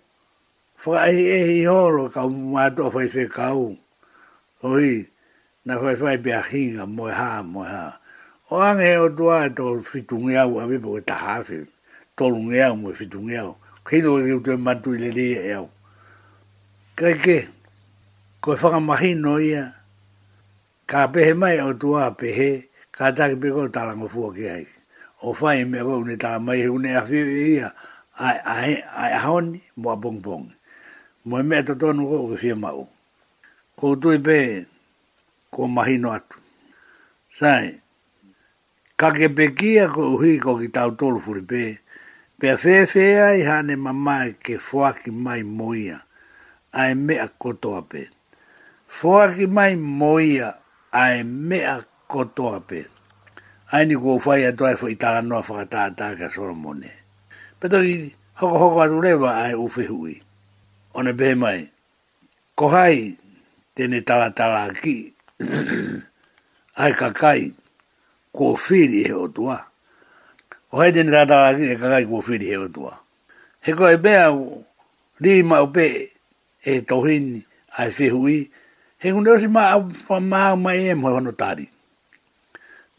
fo 0.77 0.93
ai 0.93 1.17
e 1.17 1.39
i 1.57 1.63
ho 1.65 1.89
ro 1.89 2.05
ka 2.13 2.29
u 2.29 2.33
ma 2.53 2.69
to 2.69 2.93
fo 2.93 3.01
fe 3.09 3.25
ka 3.33 3.49
u 3.57 3.81
oi 4.61 5.09
na 5.65 5.81
fo 5.81 5.89
fa 6.05 6.19
pe 6.21 6.33
a 6.37 6.45
hinga 6.45 6.85
mo 6.85 7.09
ha 7.09 7.41
mo 7.41 7.65
ha 7.65 7.97
o 8.53 8.61
ange 8.61 8.93
o 9.01 9.09
toa 9.09 9.49
to 9.57 9.73
fitungia 9.89 10.45
u 10.45 10.61
a 10.61 10.69
be 10.69 10.77
po 10.77 11.01
ta 11.01 11.17
ha 11.17 11.35
fe 11.41 11.65
tolungia 12.13 12.77
mo 12.77 12.93
fitungia 12.93 13.49
u 13.57 13.57
Kino 13.89 14.13
e 14.21 14.25
tu 14.35 14.39
tue 14.45 14.57
mantu 14.65 14.89
i 14.93 14.99
le 15.03 15.09
lia 15.19 15.41
e 15.41 15.53
au. 15.59 15.67
Kai 16.99 17.15
ke, 17.25 17.37
koe 18.43 18.55
whakamahi 18.61 19.11
no 19.25 19.33
ia, 19.53 19.65
ka 20.91 20.99
pehe 21.13 21.33
mai 21.41 21.57
o 21.61 21.71
tua 21.81 22.03
pehe, 22.19 22.51
ka 22.97 23.05
taki 23.17 23.37
peko 23.43 23.63
talango 23.75 24.09
fua 24.13 24.35
ki 24.37 24.45
hai. 24.53 24.67
O 25.23 25.29
whai 25.39 25.65
mea 25.71 25.83
kou 25.89 26.03
ne 26.07 26.15
tala 26.23 26.39
mai 26.47 26.59
heu 26.65 26.77
ne 26.83 26.91
awhiu 27.01 27.27
e 27.33 27.49
ia, 27.55 27.69
ai 28.27 28.83
ahoni 29.19 29.61
mua 29.83 29.95
bong 30.03 30.21
bong. 30.25 30.45
Mua 31.27 31.41
mea 31.49 31.65
to 31.67 31.75
tonu 31.81 32.03
kou 32.11 32.25
ke 32.31 32.37
whia 32.45 32.55
mau. 32.65 32.83
Kou 33.79 33.95
tui 34.03 34.19
pe, 34.27 34.39
ko 35.53 35.67
mahi 35.77 35.97
no 36.03 36.11
atu. 36.13 36.37
Sai, 37.41 37.65
ka 39.01 39.09
ke 39.17 39.27
pekia 39.37 39.89
ko 39.95 40.03
hui 40.21 40.37
ko 40.45 40.59
ki 40.61 40.69
tau 40.77 40.91
tolu 40.99 41.21
furi 41.25 41.41
pehe, 41.51 41.73
Pea 42.41 42.57
whewhea 42.65 43.23
i 43.37 43.41
hane 43.49 43.75
mamae 43.85 44.29
ke 44.45 44.55
whuaki 44.67 45.11
mai 45.11 45.43
moia, 45.43 45.97
a 46.73 46.83
e 46.91 46.95
mea 46.95 47.27
kotoa 47.41 47.83
pe. 47.83 48.03
Whuaki 49.01 49.47
mai 49.49 49.75
moia, 49.75 50.53
a 50.93 51.03
e 51.19 51.25
mea 51.25 51.83
kotoa 52.09 52.61
pe. 52.61 52.85
Aini 53.73 53.97
kua 53.97 54.23
whai 54.25 54.47
atoa 54.47 54.71
e 54.71 54.79
whu 54.83 54.87
i 54.89 54.95
tala 55.03 55.21
noa 55.27 55.43
whakataa 55.43 56.15
ka 56.19 56.31
sora 56.31 56.55
mone. 56.55 56.91
ki 57.61 58.15
hoko 58.39 58.59
hoko 58.63 58.79
atu 58.87 59.01
rewa 59.03 59.31
a 59.43 59.51
e 59.51 59.87
hui. 59.91 60.23
O 60.95 61.01
pehe 61.03 61.35
mai, 61.35 61.69
kohai 62.55 63.17
tene 63.75 64.01
tala 64.07 64.31
tala 64.31 64.73
ki, 64.75 64.97
ai 66.77 66.93
kakai, 66.95 67.53
ko 68.33 68.55
whiri 68.55 69.03
he 69.09 69.13
o 69.13 69.27
tuaa 69.27 69.68
o 70.73 70.83
hei 70.83 70.93
tēne 70.93 71.13
tātara 71.13 71.55
aki 71.55 71.71
e 71.73 71.77
kakai 71.81 72.05
kua 72.09 72.23
whiri 72.27 72.49
heo 72.53 72.69
tua. 72.73 72.93
He 73.65 73.73
koe 73.77 73.97
bea 74.03 74.29
u 74.33 74.61
li 75.25 75.43
ma 75.43 75.61
upe 75.65 75.87
e 76.65 76.81
tohin 76.89 77.39
a 77.79 77.87
e 77.89 77.93
whihui, 77.97 78.37
he 78.99 79.11
kune 79.13 79.31
osi 79.33 79.49
ma 79.49 79.69
au 79.77 79.87
wha 80.09 80.21
maa 80.21 80.57
ma 80.57 80.73
e 80.77 80.93
mhoi 80.95 81.13
hono 81.15 81.33
tari. 81.33 81.67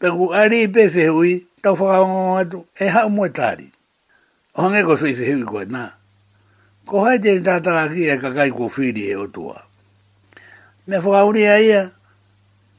Peku 0.00 0.32
a 0.34 0.46
li 0.50 0.66
pe 0.68 0.88
whihui, 0.90 1.38
tau 1.62 1.74
whakaongo 1.76 2.36
atu 2.42 2.64
e 2.78 2.88
hau 2.90 3.08
mo 3.10 3.26
e 3.26 3.30
O 4.54 4.62
hange 4.62 4.82
koe 4.84 4.98
whi 5.04 5.14
whihui 5.14 5.44
koe 5.46 5.64
nā. 5.64 5.88
Ko 6.86 7.04
hei 7.08 7.18
tēne 7.18 7.42
tātara 7.46 7.84
aki 7.86 8.10
e 8.10 8.18
kakai 8.18 8.50
kua 8.52 8.68
whiri 8.68 9.06
heo 9.12 9.26
tua. 9.26 9.62
Me 10.86 10.96
whakauri 10.98 11.46
a 11.46 11.60
ia, 11.62 11.90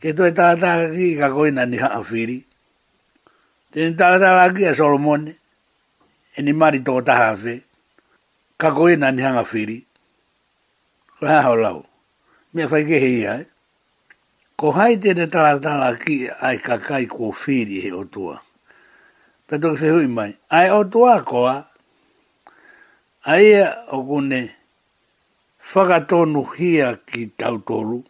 ke 0.02 0.14
toi 0.16 0.32
tātara 0.32 0.90
aki 0.92 1.16
kakoina 1.16 1.66
ni 1.66 1.78
haa 1.78 2.02
whiri, 2.12 2.42
Te 3.72 3.80
tota 3.80 3.90
ni 3.90 4.20
tala 4.28 4.54
ki 4.54 4.66
a 4.68 4.74
Solomone, 4.76 5.32
e 6.36 6.42
ni 6.44 6.52
mari 6.52 6.82
tō 6.84 6.96
taha 7.08 7.30
fe, 7.40 7.54
kako 8.60 8.90
e 8.92 8.96
nani 9.00 9.22
hanga 9.24 9.46
whiri. 9.48 9.78
Ko 11.20 11.26
ha 11.28 11.38
ho 11.46 11.54
lau, 11.56 11.78
mea 12.54 12.68
whai 12.68 12.84
ke 12.84 12.98
hei 13.00 13.22
hai. 13.24 13.46
Ko 14.60 14.72
hai 14.76 14.96
te 15.00 15.14
ni 15.14 15.28
tala 15.28 15.96
ki 15.96 16.18
ai 16.42 16.58
kakai 16.60 17.08
ko 17.08 17.32
whiri 17.32 17.80
he 17.86 17.92
o 17.94 18.04
tua. 18.04 18.42
Pato 19.48 19.72
ki 19.80 19.88
hui 19.88 20.08
mai, 20.08 20.36
ai 20.52 20.68
o 20.76 20.84
tua 20.84 21.24
koa, 21.24 21.56
ai 23.24 23.54
e 23.56 23.64
o 23.88 24.04
kune 24.04 24.52
whakatonu 25.72 26.44
hia 26.58 26.98
ki 27.08 27.32
tautoru. 27.40 28.04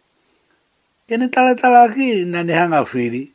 Kene 1.06 1.30
tala 1.30 1.54
tala 1.54 1.86
ki 1.94 2.24
nani 2.24 2.52
hanga 2.52 2.82
whiri, 2.82 3.31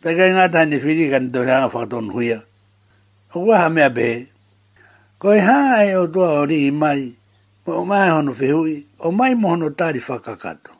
Tai 0.00 0.14
kai 0.16 0.30
ngā 0.32 0.44
tāne 0.52 0.78
whiri 0.82 1.10
kan 1.12 1.26
tō 1.32 1.40
rāngā 1.44 1.66
whakaton 1.72 2.06
huia. 2.14 2.38
O 3.36 3.42
kua 3.44 3.58
ha 3.60 3.68
mea 3.68 3.90
pehe. 3.92 4.28
Ko 5.20 5.34
e 5.36 5.40
hā 5.44 5.56
ai 5.80 5.90
o 6.00 6.06
tua 6.08 6.28
o 6.40 6.46
ri 6.48 6.70
mai, 6.72 7.12
o 7.68 7.84
mai 7.84 8.06
hono 8.08 8.32
whihui, 8.32 8.78
o 9.04 9.12
mai 9.12 9.34
mo 9.34 9.48
hono 9.52 9.68
tāri 9.76 10.00
whakakato. 10.00 10.72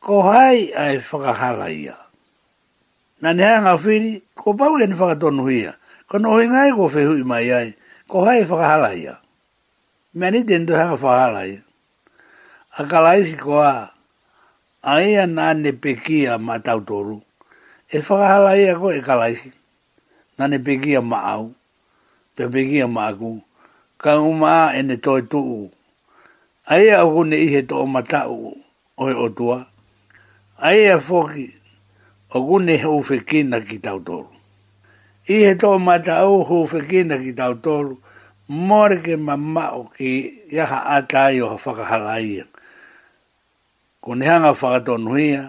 Ko 0.00 0.22
hai 0.24 0.72
ai 0.72 0.96
whakahala 0.96 1.68
ia. 1.68 1.96
Nā 3.20 3.34
ne 3.36 3.42
hanga 3.44 3.76
whiri, 3.76 4.16
ko 4.34 4.54
pau 4.56 4.80
e 4.80 4.86
ni 4.86 4.94
whakaton 4.96 5.36
huia. 5.44 5.76
Ko 6.08 6.16
no 6.18 6.32
hui 6.38 6.48
ngai 6.48 6.72
ko 6.72 6.88
whihui 6.88 7.20
mai 7.22 7.52
ai, 7.52 7.74
ko 8.08 8.24
hai 8.24 8.44
whakahala 8.48 8.94
ia. 8.96 9.18
Mea 10.16 10.30
ni 10.32 10.40
tēn 10.48 10.64
tō 10.64 10.72
rāngā 10.72 10.96
whakahala 10.96 11.44
ia. 11.52 11.60
A 12.80 12.84
kalaisi 12.88 13.36
ko 13.36 13.60
a, 13.60 13.92
a 14.88 15.02
ia 15.04 15.26
nā 15.28 15.52
ne 15.60 15.72
pekia 15.76 16.40
ma 16.40 16.56
tau 16.64 16.80
toru 16.80 17.20
e 17.90 17.98
whakahala 17.98 18.54
ia 18.56 18.76
koe 18.78 18.98
e 18.98 19.02
kalaisi. 19.02 19.50
Nga 20.38 20.58
pegi 20.64 20.92
a 20.96 21.02
maau, 21.12 21.44
pe 22.34 22.44
pegi 22.52 22.78
a 22.82 22.88
maaku, 22.88 23.32
ka 24.02 24.10
uma 24.30 24.54
a 24.70 24.76
e 24.78 24.82
ne 24.88 24.96
toi 25.04 25.22
tuu. 25.22 25.70
A 26.70 26.74
ia 26.84 26.96
au 27.04 27.24
ne 27.28 27.36
ihe 27.46 27.60
to 27.68 27.74
o 27.82 27.86
matau 27.94 28.34
o 28.96 29.04
e 29.10 29.14
otua, 29.24 29.58
a 30.56 30.68
ia 30.82 30.96
foki, 31.08 31.46
o 32.36 32.46
kune 32.46 32.74
he 32.82 32.86
uwhekina 32.96 33.58
ki 33.68 33.76
tau 33.84 33.98
tolu. 34.08 34.30
Ihe 35.34 35.50
to 35.60 35.66
o 35.74 35.78
matau 35.88 36.32
he 36.46 36.54
uwhekina 36.62 37.16
ki 37.24 37.32
tau 37.40 37.54
tolu, 37.64 37.94
more 38.48 38.96
ke 39.04 39.14
mamao 39.18 39.90
ki 39.96 40.10
iaha 40.56 40.78
atai 40.96 41.40
o 41.44 41.48
ha 41.50 41.56
whakahala 41.64 42.16
ia. 42.22 42.44
Kunehanga 44.02 44.52
whakatonuia, 44.54 45.42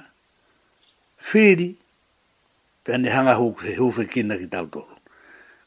whiri, 1.21 1.77
whiri, 1.77 1.77
pia 2.83 2.97
ni 2.97 3.09
hanga 3.09 3.33
huku 3.33 3.61
se 3.61 3.75
hufi 3.75 4.05
kina 4.05 4.37
ki 4.37 4.47
tau 4.47 4.67
tolu. 4.67 4.85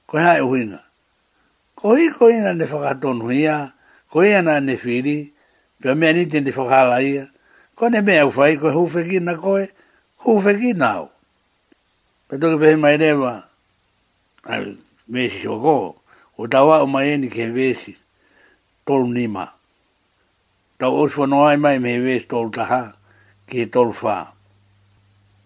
Ko 0.06 0.18
hae 0.18 0.40
uhinga. 0.40 0.80
Ko 1.74 1.94
hi 1.96 2.10
ko 2.10 2.30
ina 2.30 2.52
ne 2.54 2.64
whakatonu 2.64 3.32
ia, 3.32 3.72
ko 4.10 4.24
ia 4.24 4.42
na 4.42 4.60
ne 4.60 4.74
whiri, 4.74 5.32
pia 5.80 5.94
mea 5.94 6.12
niti 6.12 6.40
ne 6.40 6.50
whakala 6.50 7.02
ia, 7.02 7.28
ko 7.74 7.88
ne 7.88 8.00
mea 8.00 8.26
ufai 8.26 8.58
ko 8.60 8.70
hufi 8.70 9.08
kina 9.08 9.34
koe, 9.36 9.68
hufi 10.24 10.54
kina 10.60 10.90
au. 10.94 11.08
Pia 12.28 12.38
toki 12.38 12.58
pehe 12.58 12.76
mai 12.76 12.96
rewa, 12.96 13.42
ai, 14.44 14.76
mesi 15.08 15.38
shoko, 15.44 15.96
o 16.38 16.46
tawa 16.48 16.82
o 16.82 16.86
mai 16.86 17.10
eni 17.14 17.28
ke 17.28 17.50
vesi, 17.50 17.94
tolu 18.86 19.08
nima. 19.14 19.46
Tau 20.78 21.02
osfo 21.04 21.26
noai 21.26 21.56
mai 21.56 21.78
me 21.78 21.98
vesi 22.00 22.26
tolu 22.26 22.50
taha, 22.50 22.82
ki 23.48 23.66
tolu 23.66 23.92
faa. 23.92 24.32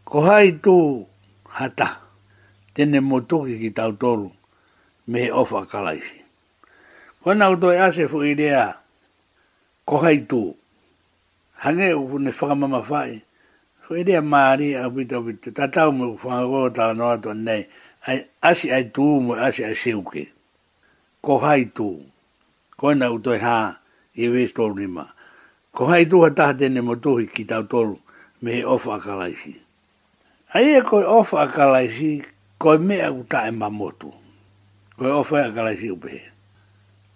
Ko 0.08 0.20
hai 0.24 0.52
tuu, 0.62 1.07
hata 1.48 2.00
tene 2.74 3.00
motoki 3.00 3.58
ki 3.58 3.70
tau 3.78 3.92
toru 3.92 4.30
me 5.08 5.18
he 5.24 5.30
ofa 5.32 5.60
kalaisi. 5.70 6.16
Ko 7.24 7.30
nau 7.34 7.56
toi 7.56 7.76
ase 7.80 8.08
fu 8.08 8.22
idea 8.22 8.76
kohai 9.88 10.18
tu 10.30 10.54
hange 11.64 11.94
u 11.94 12.08
fune 12.08 12.30
whakamama 12.30 12.80
whai 12.88 13.20
fu 13.82 13.94
idea 13.96 14.22
maari 14.22 14.74
a 14.76 14.84
wita 14.88 15.18
wita 15.20 15.50
tatau 15.58 15.88
mu 15.98 16.06
whangaroa 16.22 16.70
tala 16.76 16.92
noa 16.98 17.16
to 17.22 17.30
nei 17.34 17.62
ai 18.06 18.18
ase 18.48 18.68
ai 18.74 18.84
tu 18.94 19.02
mo 19.20 19.32
ase 19.34 19.62
ai 19.64 19.92
uke 19.94 20.22
kohai 21.26 21.62
tu 21.76 21.88
ko 22.78 22.86
nau 22.94 23.18
toi 23.24 23.38
ha 23.40 23.56
i 24.16 24.24
westoru 24.32 24.74
ni 24.78 24.86
ma 24.96 25.04
kohai 25.76 26.04
tu 26.10 26.16
hata 26.24 26.44
tene 26.58 26.80
motoki 26.88 27.26
ki 27.34 27.44
tau 27.50 27.64
toru 27.72 27.94
me 28.42 28.50
he 28.56 28.62
ofa 28.64 28.94
kalaisi. 29.04 29.54
Ai 30.54 30.68
e 30.80 30.80
koe 30.88 31.04
ofa 31.20 31.36
a 31.44 31.46
kalaisi, 31.54 32.10
koe 32.60 32.76
mea 32.88 33.08
u 33.12 33.22
ta 33.30 33.38
e 33.48 33.50
mamotu. 33.60 34.08
Koe 34.96 35.10
ofa 35.20 35.36
a 35.44 35.50
kalaisi 35.56 35.88
upehe. 35.94 36.22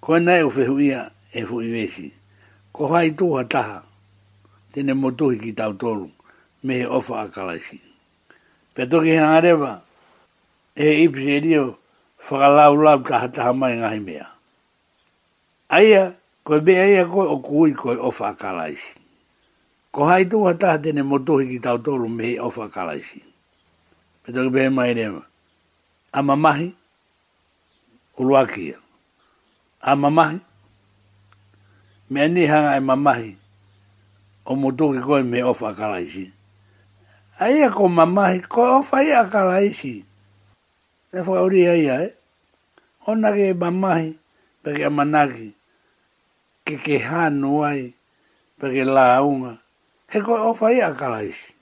Koe 0.02 0.18
nae 0.26 0.42
u 0.44 0.50
fehuia 0.56 1.00
e 1.38 1.46
fuiwesi. 1.48 2.06
Ko 2.74 2.82
hai 2.92 3.08
tuha 3.18 3.42
taha, 3.52 3.78
tene 4.72 4.92
motuhi 5.00 5.36
ki 5.42 5.52
tau 5.58 5.72
tolu, 5.80 6.08
me 6.64 6.72
he 6.80 6.86
ofa 6.98 7.14
a 7.24 7.28
kalaisi. 7.34 7.78
Pea 8.74 8.86
toki 8.90 9.12
he 9.16 9.20
ngareva, 9.24 9.72
e 10.76 10.82
he 10.86 10.94
ipi 11.04 11.20
se 11.24 11.36
rio, 11.46 11.64
whakalau 12.28 12.74
lau 12.84 12.98
taha 13.08 13.28
taha 13.34 13.52
mai 13.60 13.76
ngahi 13.76 14.00
mea. 14.06 14.26
Aia, 15.78 16.04
koe 16.44 16.60
mea 16.66 16.84
ia 16.94 17.04
koe 17.12 17.24
o 17.24 17.36
kui 17.46 17.72
koe 17.80 17.96
ofa 17.96 18.24
a 18.28 18.34
kalaisi 18.42 19.01
ko 19.92 20.06
hai 20.08 20.24
tu 20.24 20.40
hata 20.48 20.80
tene 20.82 21.02
motohi 21.04 21.48
ki 21.52 21.58
tau 21.60 21.76
tolu 21.78 22.08
me 22.08 22.24
hei 22.24 22.38
ofa 22.40 22.68
kalaisi. 22.72 23.20
Peto 24.24 24.42
ki 24.48 24.50
pehe 24.50 24.68
mai 24.72 24.94
rewa. 24.96 25.20
Ama 26.12 26.36
mahi, 26.36 26.72
uruakia. 28.18 28.78
Ama 29.84 30.08
mahi, 30.10 30.38
me 32.10 32.22
ani 32.24 32.46
hanga 32.48 32.76
e 32.76 32.80
mamahi, 32.80 33.36
o 34.46 34.54
motohi 34.56 35.00
koe 35.04 35.22
me 35.22 35.42
ofa 35.44 35.74
kalaisi. 35.76 36.32
Aia 37.40 37.68
ko 37.70 37.88
mamahi, 37.88 38.40
ko 38.48 38.80
ofa 38.80 39.02
ia 39.04 39.24
kalaisi. 39.28 40.04
Ne 41.12 41.20
fwa 41.22 41.42
uri 41.44 41.66
aia 41.68 42.00
e. 42.00 42.04
Eh? 42.04 42.10
Ona 43.12 43.28
ke 43.32 43.52
mamahi, 43.54 44.16
peke 44.64 44.84
amanaki, 44.88 45.52
ke 46.64 46.76
ke 46.80 46.96
hanu 47.02 47.60
ai, 47.66 47.92
peke 48.60 48.84
launga, 48.86 49.58
he 50.12 50.20
koe 50.20 50.36
o 50.48 50.52
whai 50.60 50.76
a 50.86 50.90
karaisi. 51.00 51.54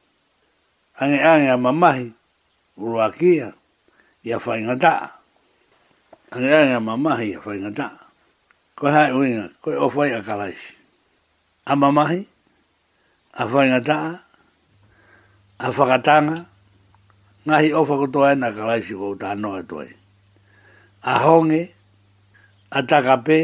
Ange 1.01 1.21
ange 1.33 1.49
a 1.55 1.57
mamahi, 1.57 2.07
urua 2.79 3.07
kia, 3.17 3.55
i 4.27 4.31
a 4.35 4.39
whai 4.45 4.61
ngata. 4.67 4.93
Ange 6.35 6.51
ange 6.59 6.75
a 6.75 6.81
mamahi, 6.89 7.27
i 7.33 7.37
a 7.39 7.43
whai 7.47 7.59
ngata. 7.63 7.87
Koe 8.77 8.91
hai 8.97 9.11
uinga, 9.19 9.47
koe 9.63 9.77
o 9.85 9.89
whai 9.95 10.11
a 10.19 10.21
karaisi. 10.29 10.73
A 11.71 11.79
mamahi, 11.81 12.21
a 13.41 13.45
whai 13.47 13.69
ngata, 13.71 13.97
a 15.61 15.67
whakatanga, 15.77 16.39
ngahi 17.47 17.71
o 17.79 17.85
whakotoa 17.87 18.33
ena 18.35 18.51
karaisi 18.53 18.95
kou 19.01 19.15
tā 19.15 19.31
noa 19.39 19.61
e 19.63 19.67
toi. 19.71 19.89
A 21.07 21.23
honge, 21.23 21.63
a 22.77 22.83
takape, 22.83 23.41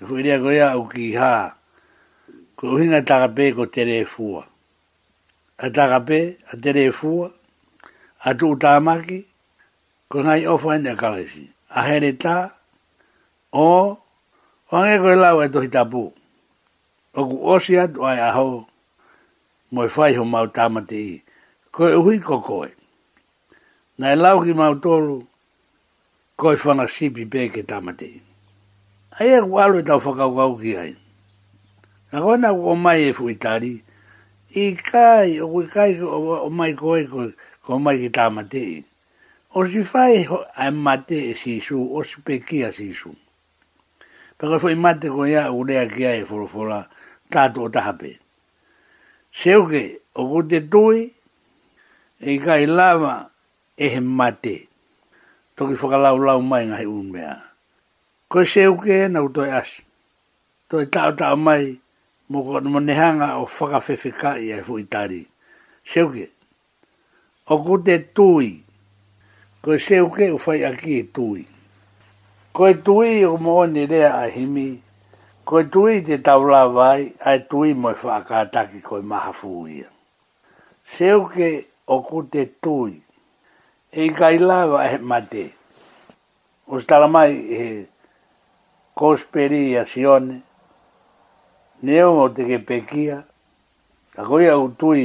e 0.00 0.04
whiria 0.04 0.36
koea 0.44 0.74
u 0.76 0.84
ki 0.92 1.14
haa 1.16 1.63
ko 2.64 2.76
hinga 2.80 3.04
taka 3.04 3.28
ko 3.52 3.66
tere 3.66 4.04
fua. 4.04 4.42
A 5.58 5.66
taka 5.76 6.00
pe, 6.08 6.20
a 6.52 6.56
tere 6.62 6.90
fua, 6.98 7.26
a 8.26 8.34
tu 8.38 8.46
utamaki, 8.56 9.18
ko 10.08 10.16
ngai 10.24 10.42
ofa 10.54 10.68
ene 10.76 10.92
kalesi. 11.02 11.44
A 11.78 11.84
here 11.86 12.12
ta, 12.22 12.36
o, 13.66 13.98
o 14.72 14.72
ngai 14.82 14.98
koe 15.02 15.14
lau 15.22 15.38
e 15.44 15.48
tohi 15.52 15.68
tapu. 15.74 16.02
O 17.18 17.24
ku 17.28 17.36
osia 17.52 17.80
atu 17.86 18.00
ai 18.10 18.20
aho, 18.28 18.48
moi 19.74 19.88
fai 19.94 20.12
ho 20.18 20.24
mau 20.32 20.46
tamati 20.56 20.98
i. 21.14 21.22
Koe 21.74 21.92
uhi 22.00 22.16
ko 22.28 22.36
koe. 22.48 22.68
Nai 24.00 24.16
lau 24.22 24.36
ki 24.44 24.52
mau 24.60 24.72
tolu, 24.84 25.16
koe 26.40 26.54
whanga 26.62 26.86
sipi 26.94 27.22
pe 27.32 27.40
ke 27.52 27.62
tamati 27.70 28.08
i. 28.16 28.20
Aia 29.20 29.38
e 29.44 29.46
ku 29.46 29.54
alu 29.62 29.76
e 29.84 29.86
tau 29.88 30.00
whakaukau 30.04 30.54
ki 30.62 30.72
aina. 30.82 31.00
Na 32.14 32.22
kona 32.22 32.54
ku 32.54 32.64
omai 32.74 33.00
e 33.10 33.10
fuitari, 33.18 33.72
i 34.54 34.64
kai, 34.88 35.30
o 35.44 35.48
kui 35.52 35.66
kai 35.74 35.92
o 35.98 36.46
mai 36.58 36.72
koe 36.80 37.02
koe, 37.12 37.28
ko 37.66 37.70
mai 37.84 37.96
ki 38.00 38.08
tā 38.16 38.24
matei. 38.36 38.74
O 39.58 39.64
si 39.70 39.82
fai 39.92 40.14
a 40.54 40.66
mate 40.84 41.18
e 41.32 41.32
sisu, 41.42 41.78
o 41.96 42.04
si 42.08 42.16
peki 42.26 42.58
a 42.68 42.70
sisu. 42.78 43.10
Pako 44.38 44.56
fai 44.62 44.76
mate 44.84 45.08
koe 45.14 45.26
ia 45.34 45.50
urea 45.58 45.84
ki 45.94 46.02
ai 46.12 46.20
e 46.22 46.28
furufura, 46.30 46.80
tātu 47.34 47.58
o 47.66 47.68
tahape. 47.74 48.12
Seuke, 49.40 49.84
o 50.20 50.30
kute 50.30 50.58
tui, 50.72 51.00
e 52.22 52.32
kai 52.44 52.62
lava 52.78 53.14
e 53.74 53.86
he 53.92 53.98
mate. 54.18 54.56
Toki 55.58 55.74
whakalau 55.80 56.14
lau 56.26 56.38
mai 56.50 56.62
ngai 56.70 56.86
unmea. 56.98 57.34
Koe 58.30 58.44
seuke, 58.54 58.96
nau 59.10 59.26
toi 59.34 59.50
asi. 59.58 59.82
Toi 60.70 60.84
tau 60.94 61.10
tau 61.18 61.34
mai, 61.36 61.62
mo 62.28 62.40
ko 62.40 62.56
no 62.60 62.80
nehanga 62.80 63.36
o 63.36 63.44
faka 63.46 63.80
fefika 63.84 64.36
i 64.40 64.48
e 64.56 64.60
fu 64.64 64.78
itari 64.80 65.20
seuke 65.84 66.30
o 67.52 67.56
ku 67.62 67.76
tui 68.14 68.64
ko 69.60 69.70
seuke 69.76 70.32
u 70.32 70.38
fai 70.40 70.64
aki 70.64 70.90
e 70.98 71.04
tui 71.12 71.42
ko 72.56 72.62
e 72.68 72.74
tui 72.80 73.24
o 73.28 73.36
mo 73.36 73.66
ni 73.66 73.84
rea 73.86 74.24
a 74.24 74.26
himi 74.34 74.80
ko 75.44 75.54
e 75.60 75.64
tui 75.72 76.00
te 76.06 76.16
taula 76.24 76.62
vai 76.78 77.12
a 77.20 77.30
e 77.36 77.44
tui 77.48 77.74
mo 77.74 77.88
e 77.92 77.96
whakataki 78.00 78.80
ko 78.86 78.94
e 79.04 79.04
maha 79.10 79.32
fuia 79.36 79.88
seuke 80.96 81.48
o 81.84 81.96
ku 82.08 82.18
tui 82.62 82.92
e 83.92 84.08
kai 84.18 84.38
lava 84.38 84.88
e 84.90 84.98
mate 84.98 85.46
Ustala 86.64 87.04
mai 87.08 87.32
e 87.52 87.84
kosperi 88.98 89.76
a 89.76 89.84
sione 89.84 90.36
neo 91.84 92.14
o 92.22 92.26
te 92.34 92.42
ke 92.48 92.56
pekia, 92.68 93.16
ka 94.16 94.20
koe 94.28 94.46
au 94.56 94.64
tui 94.80 95.04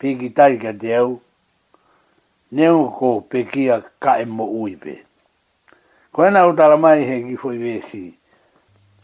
piki 0.00 0.28
tai 0.38 0.52
ka 0.62 0.70
te 0.80 0.90
au, 1.02 1.12
neo 2.56 2.80
ko 2.96 3.08
pekia 3.30 3.76
ka 4.02 4.10
e 4.22 4.24
mo 4.36 4.44
ui 4.62 4.72
pe. 4.82 4.94
Koe 6.16 6.28
na 6.32 6.40
utara 6.50 6.76
mai 6.84 7.00
he 7.08 7.16
ki 7.26 7.34
foi 7.42 7.56
vesi, 7.64 8.04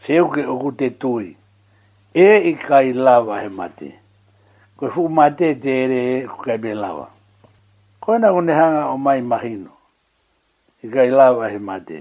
se 0.03 0.11
au 0.19 0.27
ke 0.33 0.41
oku 0.53 0.69
te 0.81 0.87
tui, 1.01 1.27
e 2.13 2.27
i 2.49 2.53
kai 2.67 2.87
lava 3.05 3.35
he 3.43 3.49
mate, 3.59 3.89
koe 4.77 4.89
fu 4.93 5.01
mate 5.17 5.47
te 5.63 5.71
ere 5.83 5.99
e 6.15 6.25
kukai 6.31 6.57
be 6.63 6.71
lava. 6.83 7.05
Koe 8.03 8.17
na 8.21 8.27
kone 8.33 8.53
hanga 8.59 8.83
o 8.93 8.97
mai 9.05 9.21
mahino, 9.31 9.73
i 10.83 10.89
kai 10.93 11.09
lava 11.19 11.45
he 11.53 11.59
mate. 11.69 11.99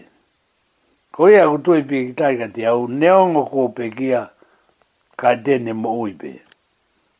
Koe 1.15 1.35
a 1.37 1.45
kutui 1.51 1.81
piki 1.89 2.13
tai 2.19 2.35
ka 2.41 2.47
te 2.55 2.63
au, 2.73 2.89
neo 3.01 3.21
ngoko 3.31 3.69
pekia, 3.85 4.25
ka 5.19 5.29
dene 5.45 5.73
mo 5.83 5.91
ui 6.07 6.13
be. 6.21 6.31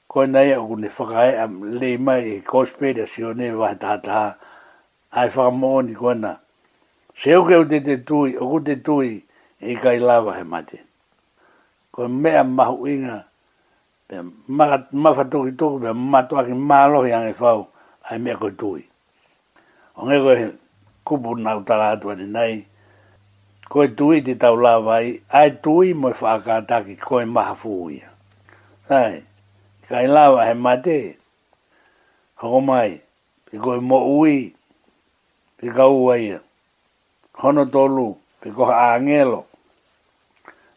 Ko 0.09 0.19
nei 0.27 0.53
au 0.59 0.77
ne 0.81 0.87
whakae 0.97 1.33
am 1.43 1.55
le 1.79 1.89
mai 2.07 2.23
e 2.37 2.37
kospeda 2.51 3.07
si 3.07 3.21
o 3.29 3.33
ne 3.35 3.47
wai 3.61 3.75
tata 3.83 4.13
ha. 4.15 4.25
Ai 5.19 5.27
whakamo 5.35 5.73
ni 5.83 5.93
kona. 5.95 6.33
Se 7.19 7.31
uke 7.41 7.57
u 7.59 7.65
te 7.71 7.79
te 7.87 7.95
tui, 8.07 8.31
uku 8.45 8.59
te 8.67 8.75
tui 8.87 9.11
e 9.69 9.75
kai 9.83 9.99
lava 10.09 10.33
he 10.39 10.45
mate. 10.45 10.79
Ko 11.93 12.09
mea 12.09 12.45
mahu 12.45 12.87
inga 12.87 13.19
pe 14.09 14.17
mafa 15.03 15.25
toki 15.31 15.53
toki 15.59 15.83
pe 15.85 15.93
matua 16.13 16.45
ki 16.47 16.55
mālohi 16.69 17.13
ang 17.17 17.29
e 17.35 17.35
whau 17.41 17.61
ai 18.09 18.19
mea 18.23 18.37
koe 18.41 18.55
tui. 18.61 18.83
O 19.99 20.07
ngeko 20.07 20.31
e 20.43 20.47
kupu 21.07 21.33
nau 21.37 21.63
tala 21.67 21.91
atua 21.99 22.15
ni 22.15 22.27
nei 22.31 22.68
ko 23.69 23.79
e 23.85 23.89
tui 23.97 24.19
te 24.25 24.33
tau 24.43 24.57
lawa 24.65 24.95
i, 25.05 25.17
ai 25.39 25.51
tui 25.63 25.89
mo 26.01 26.09
i 26.09 26.13
ki 26.87 26.95
ko 27.07 27.15
e 27.21 27.25
maha 27.35 27.55
fuia. 27.63 28.09
Ai, 28.99 29.17
ka 29.89 29.97
i 30.03 30.07
lawa 30.17 30.39
he 30.49 30.55
mate, 30.67 30.99
hoko 32.41 32.61
mai, 32.69 32.93
pe 33.47 33.55
ko 33.63 33.71
e 33.77 33.81
mo 33.89 33.99
ui, 34.21 34.37
pe 35.57 35.67
ka 35.77 35.87
ua 36.03 36.15
ia, 36.27 36.39
hono 37.41 37.63
tolu, 37.75 38.09
pe 38.41 38.49
ko 38.57 38.63
ha 38.65 38.97
lo 39.31 39.45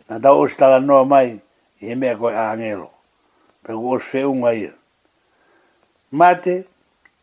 na 0.10 0.20
tau 0.24 0.42
o 0.44 0.48
stala 0.48 0.80
noa 0.80 1.06
mai, 1.06 1.30
i 1.82 1.88
he 1.88 1.96
mea 1.96 2.18
ko 2.20 2.28
e 2.30 2.36
angelo, 2.52 2.90
pe 3.64 3.72
ko 3.80 3.86
o 3.96 4.00
sfeunga 4.00 4.52
ia. 4.54 4.74
Mate, 6.12 6.66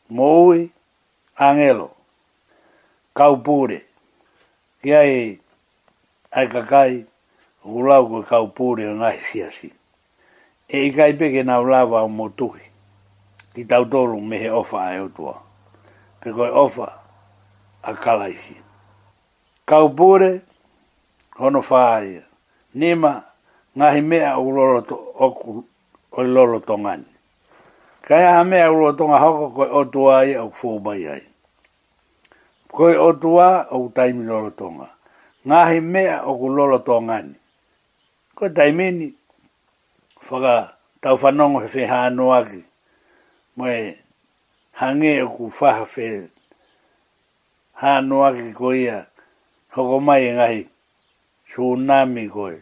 mo 0.08 0.46
ui, 0.46 0.70
angelo, 1.38 1.90
kau 3.12 3.34
pure, 3.44 3.80
kia 4.82 5.02
e, 5.04 5.38
ai 6.30 6.46
kai 6.70 7.06
ulau 7.64 8.04
ko 8.08 8.18
kau 8.22 8.46
pūre 8.56 8.84
o 8.90 8.94
ngai 8.96 9.18
siasi. 9.30 9.68
E 10.68 10.78
i 10.88 10.90
kai 10.92 11.12
peke 11.12 11.42
nā 11.42 11.56
ulawa 11.60 12.02
o 12.04 12.08
motuhi, 12.08 12.62
ki 13.54 13.64
tau 13.64 13.84
tōru 13.88 14.20
mehe 14.20 14.50
ofa 14.52 14.78
ai 14.84 14.98
o 15.00 15.08
tua. 15.08 15.34
Pe 16.20 16.30
koe 16.32 16.50
ofa 16.50 16.86
a 17.82 17.92
kalaihi. 17.94 18.56
Kau 19.64 19.88
pūre, 19.88 20.40
hono 21.38 21.60
whāia. 21.62 22.22
Nima, 22.74 23.22
ngahi 23.76 24.00
mea 24.02 24.36
u 24.38 24.50
loroto 24.52 24.98
oku 25.18 25.64
o 26.12 26.22
loroto 26.22 26.78
ngani. 26.78 27.08
Kai 28.04 28.24
aha 28.24 28.44
mea 28.44 28.68
u 28.72 28.80
loroto 28.80 29.04
ngā 29.08 29.18
hoko 29.24 29.48
koe 29.56 29.68
o 29.70 29.84
tua 29.84 30.18
ai 30.22 30.34
au 30.36 30.50
fōmai 30.52 31.02
ai. 31.14 31.24
Koe 32.72 32.96
o 33.00 33.12
tua 33.12 33.64
o 33.72 33.86
taimi 33.94 34.24
loroto 34.26 34.70
ngani 34.70 34.97
ngahi 35.46 35.80
mea 35.92 36.14
o 36.26 36.32
ku 36.40 36.46
lolo 36.56 36.78
tō 36.86 36.94
ngani. 37.06 37.34
Ko 38.36 38.44
tai 38.56 38.70
meni, 38.78 39.06
whaka 40.30 40.54
tau 41.02 41.16
whanongo 41.22 41.58
he 41.64 41.68
wheha 41.74 41.98
anu 42.06 42.24
aki, 42.38 42.60
moe 43.56 43.76
hange 44.80 45.10
o 45.24 45.28
ku 45.34 45.44
whaha 45.56 45.84
whe 45.92 46.08
hanu 47.80 48.14
aki 48.28 48.48
ko 48.58 48.68
ia, 48.84 48.98
hoko 49.74 49.96
mai 50.06 50.22
e 50.22 50.30
ngahi, 50.36 50.62
tsunami 51.50 52.24
koe, 52.34 52.56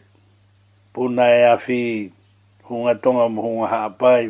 puna 0.93 1.25
e 1.29 1.41
awhi, 1.53 1.81
hunga 2.69 2.93
tonga 3.01 3.25
mo 3.33 3.39
hunga 3.45 3.67
hapai, 3.73 4.23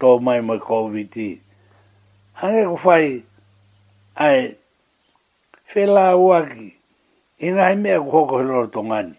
tō 0.00 0.08
mai 0.24 0.40
mo 0.46 0.54
COVID-19. 0.56 1.40
Hange 2.40 2.62
ko 2.70 2.76
whai, 2.84 3.06
ai, 4.24 4.38
whela 5.74 6.04
uaki, 6.16 6.68
i 7.42 7.50
ngā 7.54 7.64
he 7.72 7.76
mea 7.76 7.98
kuhoko 8.00 8.38
he 8.38 8.44
loro 8.46 8.66
tongani. 8.74 9.14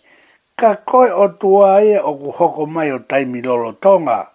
Ka 0.55 0.75
koe 0.89 1.09
o 1.11 1.25
tua 1.39 1.81
ia 1.83 2.03
o 2.05 2.13
kuhoko 2.15 2.65
mai 2.65 2.91
o 2.93 2.99
taimi 2.99 3.41
loro 3.43 3.71
tonga. 3.83 4.29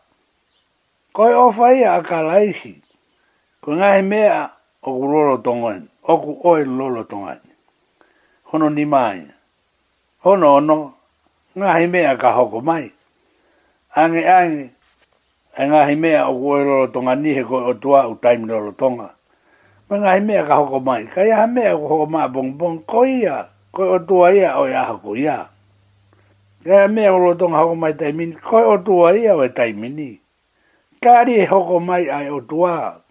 Koe 1.12 1.32
o 1.34 1.48
fai 1.52 1.82
a 1.84 1.96
ka 2.08 2.20
laisi. 2.22 2.74
Ko 3.64 3.74
ngā 3.78 3.92
he 3.96 4.02
mea 4.02 4.44
o 4.84 4.92
ku 4.92 5.06
loro 5.12 5.36
tongani. 5.40 5.86
O 6.04 6.18
ku 6.20 6.30
oe 6.50 6.64
loro 6.66 7.04
tongani. 7.04 7.48
Hono 8.52 8.68
ni 8.68 8.84
mai. 8.84 9.24
Hono 10.24 10.54
ono. 10.58 10.78
Ngā 11.56 11.70
he 11.80 11.86
mea 11.86 12.16
ka 12.18 12.30
hoko 12.36 12.60
mai. 12.60 12.90
Ange 13.96 14.22
ange. 14.28 14.70
E 15.58 15.62
ngā 15.66 15.80
he 15.88 15.94
mea 15.96 16.26
o 16.28 16.32
ku 16.38 16.52
oe 16.52 16.64
loro 16.64 16.86
tongani 16.92 17.32
he 17.40 17.44
koe 17.44 17.64
o 17.64 17.72
tua 17.72 18.04
o 18.06 18.14
taimi 18.20 18.46
loro 18.52 18.70
tonga. 18.72 19.08
Ma 19.88 19.96
ngā 19.96 20.12
he 20.18 20.20
mea 20.20 20.44
ka 20.44 20.56
hoko 20.60 20.80
mai. 20.80 21.06
Ka 21.08 21.24
ia 21.24 21.40
he 21.46 21.46
mea 21.46 21.72
ku 21.72 21.88
hoko 21.88 22.06
mai 22.06 22.28
bong 22.28 22.52
bong. 22.58 22.84
Koe 22.84 23.12
ia 23.24 23.46
ko 23.72 23.96
o 23.96 23.98
tua 24.00 24.32
ia 24.32 24.56
o 24.58 24.64
ia 24.68 24.84
haku 24.84 25.16
ia. 25.16 25.48
E 26.64 26.88
mea 26.88 27.12
o 27.14 27.18
lotonga 27.18 27.58
hoko 27.58 27.74
mai 27.74 27.92
tai 27.94 28.12
mini, 28.12 28.36
ko 28.36 28.56
o 28.74 28.78
tua 28.78 29.16
ia 29.16 29.36
o 29.36 29.44
e 29.44 29.48
tai 29.48 29.72
mini. 29.72 30.20
Kari 31.00 31.40
e 31.42 31.46
hoko 31.46 31.80
mai 31.80 32.08
ai 32.08 32.28
o 32.30 32.40
tua, 32.40 33.02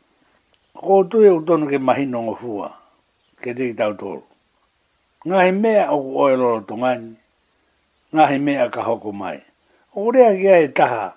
ko 0.73 0.99
o 1.01 1.03
tui 1.03 1.29
o 1.29 1.41
e 1.41 1.45
tonu 1.45 1.67
ke 1.69 1.77
mahino 1.79 2.21
ngo 2.23 2.35
fua, 2.35 2.69
ke 3.41 3.53
te 3.53 3.73
tau 3.73 3.93
tolu. 3.93 4.23
Nga 5.25 5.37
he 5.45 5.51
mea 5.51 5.91
o 5.91 6.01
ku 6.01 6.11
oe 6.23 6.35
lotongani, 6.35 7.13
nga 8.13 8.23
he 8.29 8.37
mea 8.37 8.69
ka 8.69 8.81
hoko 8.83 9.11
mai. 9.11 9.39
O 9.97 10.11
rea 10.11 10.33
kia 10.37 10.57
e 10.61 10.67
taha, 10.69 11.13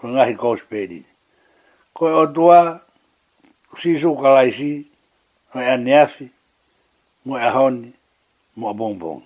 ko 0.00 0.08
nga 0.12 0.24
he 0.28 0.34
kousperi. 0.34 1.02
Ko 1.94 2.04
o 2.22 2.24
tua, 2.26 2.80
sisu 3.80 4.16
kalaisi, 4.16 4.72
o 5.54 5.60
e 5.60 5.66
aneafi, 5.72 6.26
mo 7.26 7.36
e 7.38 7.42
ahoni, 7.44 7.90
mo 8.58 8.70
bong 8.74 8.94
bong. 8.98 9.20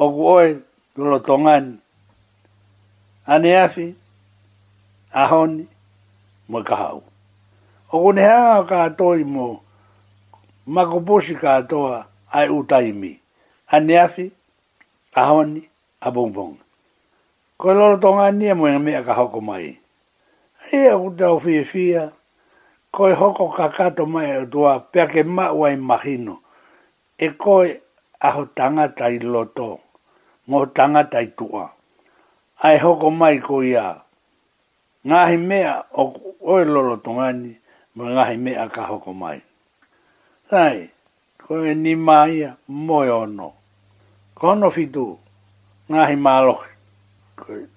O 0.00 0.04
ku 0.14 0.20
oe, 0.38 0.48
kulo 0.94 1.18
tongan, 1.26 1.64
ane 3.28 3.50
afi, 3.64 3.86
ahoni, 5.20 5.64
mo 6.50 6.58
kahau. 6.66 7.02
O 7.92 7.94
ku 8.02 8.08
nehanga 8.16 8.64
katoi 8.70 9.22
mo, 9.26 9.60
makuposi 10.74 11.34
katoa, 11.36 12.08
ai 12.32 12.48
utaimi, 12.48 13.12
ane 13.74 13.92
afi, 13.98 14.32
ahoni, 15.14 15.60
a 16.00 16.08
bong 16.14 16.32
bong. 16.34 16.54
Ko 17.60 17.70
lolo 17.72 17.96
tongan 18.02 18.34
nia 18.38 18.52
e 18.52 18.58
mo 18.58 18.66
e 18.66 18.78
mea 18.82 19.02
ka 19.06 19.14
hoko 19.18 19.38
mai. 19.40 19.78
Ai 20.68 20.86
a 20.92 20.98
kuta 21.00 21.26
o 21.34 21.38
fie 21.38 21.62
fia, 21.64 22.10
ko 22.94 23.00
e 23.06 23.14
hoko 23.14 23.46
kakato 23.56 24.02
mai 24.10 24.30
o 24.42 24.46
tua, 24.52 24.80
pia 24.90 25.06
ke 25.12 25.22
maua 25.22 25.70
i 25.72 25.76
mahino. 25.78 26.34
E 27.14 27.26
koe 27.42 27.80
aho 28.24 28.48
tangata 28.56 29.04
i 29.12 29.20
loto, 29.20 29.68
ngō 30.48 30.60
tangata 30.76 31.18
i 31.20 31.28
tua. 31.38 31.64
Ai 32.66 32.78
hoko 32.82 33.08
mai 33.20 33.36
ko 33.46 33.60
ia, 33.60 33.86
ngāhi 35.08 35.36
mea 35.48 35.72
o 35.92 36.02
oe 36.52 36.64
lolo 36.74 36.96
tongani, 37.04 37.52
mo 37.94 38.02
ngāhi 38.14 38.36
mea 38.44 38.64
ka 38.74 38.82
hoko 38.90 39.12
mai. 39.20 39.38
Sai, 40.50 40.88
ko 41.42 41.60
e 41.70 41.74
ni 41.76 41.94
maia 41.96 42.56
moe 42.68 43.10
ono. 43.10 43.50
Kono 44.38 44.70
fitu, 44.70 45.06
ngāhi 45.92 46.16
maaloki. 46.24 46.70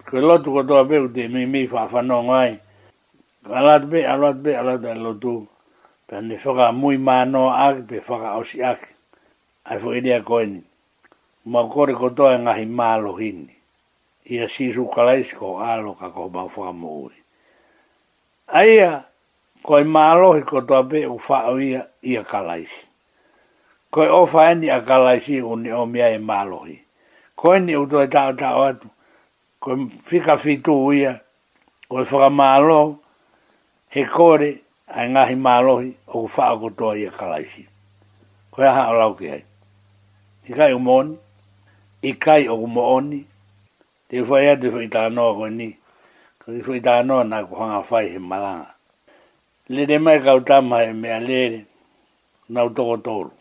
Ko 0.06 0.16
e 0.18 0.22
lotu 0.28 0.54
kotoa 0.56 0.88
peu 0.88 1.08
te 1.14 1.28
mi 1.28 1.46
mi 1.46 1.68
whawhano 1.68 2.24
ngai. 2.32 2.52
Alat 3.58 3.84
be, 3.92 4.00
alat 4.08 4.38
be, 4.44 4.56
alat 4.56 4.84
e 4.86 4.94
lotu. 4.96 5.44
Pea 6.08 6.22
ne 6.22 6.36
whaka 6.40 6.72
mui 6.72 6.96
mānoa 6.98 7.68
aki, 7.68 7.82
pe 7.90 7.98
whaka 8.08 8.36
ausi 8.40 8.64
aki 8.64 8.97
ai 9.68 9.80
fo 9.84 9.92
ini 9.92 10.16
ko 10.24 10.40
ini 10.44 10.62
ma 11.52 11.68
ko 11.68 11.86
re 11.86 11.94
ko 11.94 12.10
to 12.16 12.28
en 12.32 12.48
ahi 12.48 12.66
malo 12.66 13.20
hini 13.20 13.52
ia 14.32 14.48
si 14.48 14.72
su 14.72 14.88
kalais 14.88 15.28
ko 15.36 15.60
alo 15.60 15.92
ka 15.96 16.08
ko 16.16 16.32
ba 16.32 16.48
fo 16.48 16.72
mo 16.72 17.12
ai 18.48 18.80
ia 18.80 19.04
ko 19.64 19.84
malo 19.84 20.40
hi 20.40 20.42
ko 20.48 20.64
to 20.64 20.84
be 20.88 21.04
u 21.04 21.20
fa 21.20 21.52
ia 21.60 21.84
ia 22.00 22.24
kalais 22.24 22.72
ko 23.92 24.08
o 24.08 24.24
fa 24.24 24.56
ni 24.56 24.72
a 24.72 24.80
kalais 24.80 25.28
i 25.28 25.44
un 25.44 25.68
o 25.68 25.84
mia 25.86 26.16
e 26.16 26.20
malo 26.20 26.64
hi 26.64 26.80
ko 27.36 27.60
ni 27.60 27.76
u 27.76 27.84
to 27.92 28.08
ta 28.08 28.32
ta 28.36 28.56
o 28.56 28.72
tu 28.72 28.88
ko 29.60 29.76
fika 30.08 30.40
fitu 30.40 30.96
ia 30.96 31.20
ko 31.92 32.06
fo 32.08 32.24
malo 32.32 33.04
he 33.92 34.08
kore 34.08 34.64
ai 34.88 35.12
ngahi 35.12 35.36
malohi 35.36 35.92
o 36.16 36.24
ku 36.24 36.28
wha'a 36.32 36.56
kotoa 36.56 36.96
i 36.96 37.04
a 37.12 37.12
kalaisi. 37.12 37.60
Koe 38.48 38.64
aha 38.64 38.88
o 38.96 38.96
lau 38.96 39.14
i 40.50 40.54
kai 40.54 40.72
o 40.74 40.80
moni, 40.80 41.18
i 42.08 42.14
kai 42.14 42.48
o 42.48 42.56
moni, 42.68 43.20
te 44.08 44.22
fai 44.24 44.48
a 44.54 44.56
te 44.60 44.70
fai 44.72 44.86
tānoa 44.88 45.34
koe 45.36 45.50
ni, 45.52 45.68
ka 46.40 46.52
te 46.54 46.62
fai 46.64 46.80
tānoa 46.80 47.26
nā 47.28 47.42
ku 47.50 47.56
hanga 47.60 47.82
fai 47.84 48.06
he 48.14 48.18
malanga. 48.20 48.70
Le 49.68 49.84
re 49.90 49.98
mai 50.00 50.20
kau 50.24 50.40
tāma 50.48 50.86
he 50.88 50.94
mea 50.96 51.18
lere, 51.20 51.66
nā 52.56 52.64
u 52.64 52.72
toko 52.78 52.96
tōru, 53.08 53.32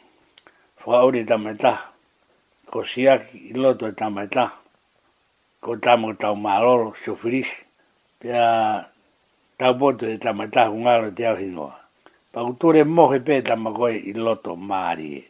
fai 0.83 0.99
ori 1.07 1.23
tamaita, 1.29 1.73
e 2.67 2.67
ko 2.75 2.83
siaki 2.83 3.45
i 3.51 3.53
loto 3.55 3.87
e 3.87 3.93
tamaita, 3.95 4.49
ko 5.63 5.77
tāma 5.79 6.11
tau 6.19 6.35
maroro, 6.35 6.91
sofirisi, 6.93 7.55
te 8.19 8.35
tau 9.63 9.79
poto 9.79 10.09
e 10.11 10.17
tamaita 10.19 10.67
e 10.73 10.75
ngaro 10.75 11.15
te 11.15 11.27
au 11.31 11.37
hinoa. 11.39 11.71
Pakuture 12.35 12.83
mohe 12.85 13.21
pē 13.23 13.41
tamakoe 13.47 13.95
i 13.95 14.13
loto 14.13 14.57
maari 14.57 15.07
e. 15.21 15.25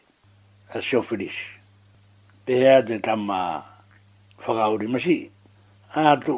Asio 0.73 1.01
finish 1.03 1.56
pehea 2.47 2.81
te 2.83 2.99
tama 3.03 3.63
whakauri 4.39 4.87
masi. 4.87 5.29
Ātu, 5.95 6.35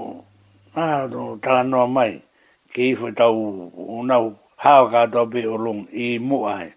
ātu, 0.75 1.37
tala 1.41 1.63
noa 1.63 1.87
mai, 1.87 2.21
ke 2.73 2.81
iwha 2.93 3.11
tau 3.17 3.35
unau 3.69 4.33
hawa 4.57 4.89
kātua 4.93 5.27
pe 5.31 5.45
o 5.47 5.57
long 5.57 5.85
i 5.93 6.17
mua 6.17 6.55
he. 6.61 6.71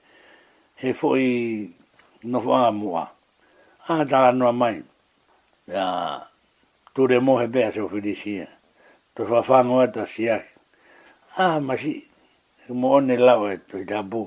He 0.77 0.93
fo 0.93 1.15
i 1.17 1.71
nofanga 2.25 2.73
mua. 2.77 3.07
Ā 3.89 4.03
tala 4.11 4.53
mai, 4.53 4.83
ya, 5.71 6.25
ture 6.95 7.21
mo 7.21 7.39
he 7.41 7.47
pēha 7.49 7.73
seo 7.73 7.89
whirisia. 7.89 8.49
Tos 9.17 9.29
wafango 9.33 9.81
ata 9.81 10.03
e 10.05 10.13
siak. 10.13 10.45
Ā 11.39 11.57
masi, 11.65 11.95
ke 12.67 12.73
mo 12.77 12.97
one 12.99 13.17
lau 13.17 13.47
e 13.49 13.57
tui 13.69 13.85
tabu. 13.89 14.27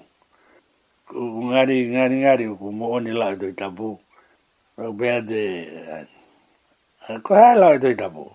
Ngari, 1.14 1.78
ngari, 1.94 2.16
ngari, 2.26 2.50
mo 2.72 2.88
one 2.98 3.14
lau 3.14 3.32
e 3.38 3.40
tui 3.44 3.54
tabu. 3.54 3.92
Rau 4.76 4.92
pēr 5.00 5.22
te... 5.28 5.42
Ko 7.24 7.36
hea 7.40 7.54
lau 7.56 7.76
e 7.78 7.80
tui 7.80 7.96
tapu? 7.96 8.26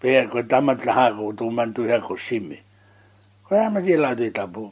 Pēr 0.00 0.28
tamat 0.46 0.84
la 0.86 0.92
hako 0.94 1.24
o 1.32 1.34
tūk 1.40 1.50
mantu 1.56 1.86
hea 1.88 1.98
ko 2.00 2.14
sime. 2.16 2.60
Ko 3.42 3.56
hea 3.58 3.70
mati 3.70 3.92
e 3.96 3.96
lau 3.98 4.12
e 4.12 4.16
tui 4.16 4.30
tapu? 4.30 4.70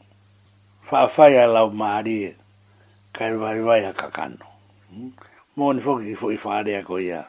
lau 1.51 1.71
maari 1.75 2.37
kai 3.13 3.33
vai 3.35 3.61
vai 3.61 3.85
a 3.85 3.93
kakano. 3.93 4.47
Mōni 5.57 5.81
fōki 5.83 6.07
ki 6.15 6.15
fōi 6.23 6.39
whaare 6.39 6.77
a 6.79 6.83
koe 6.85 7.03
ia. 7.03 7.27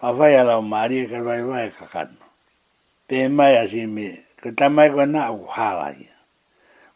Whaafai 0.00 0.34
a 0.38 0.44
lau 0.44 0.62
maari 0.62 0.98
e, 0.98 1.06
kai 1.08 1.20
vai 1.22 1.42
vai 1.42 1.66
a 1.66 1.70
kakano. 1.70 2.22
Hmm? 2.22 2.22
E, 2.22 3.10
pēr 3.10 3.28
mai 3.34 3.56
a 3.56 3.66
sime, 3.66 4.26
ko 4.40 4.52
tamai 4.54 4.90
koe 4.94 5.06
nā 5.10 5.26
u 5.34 5.42
hālai. 5.56 6.06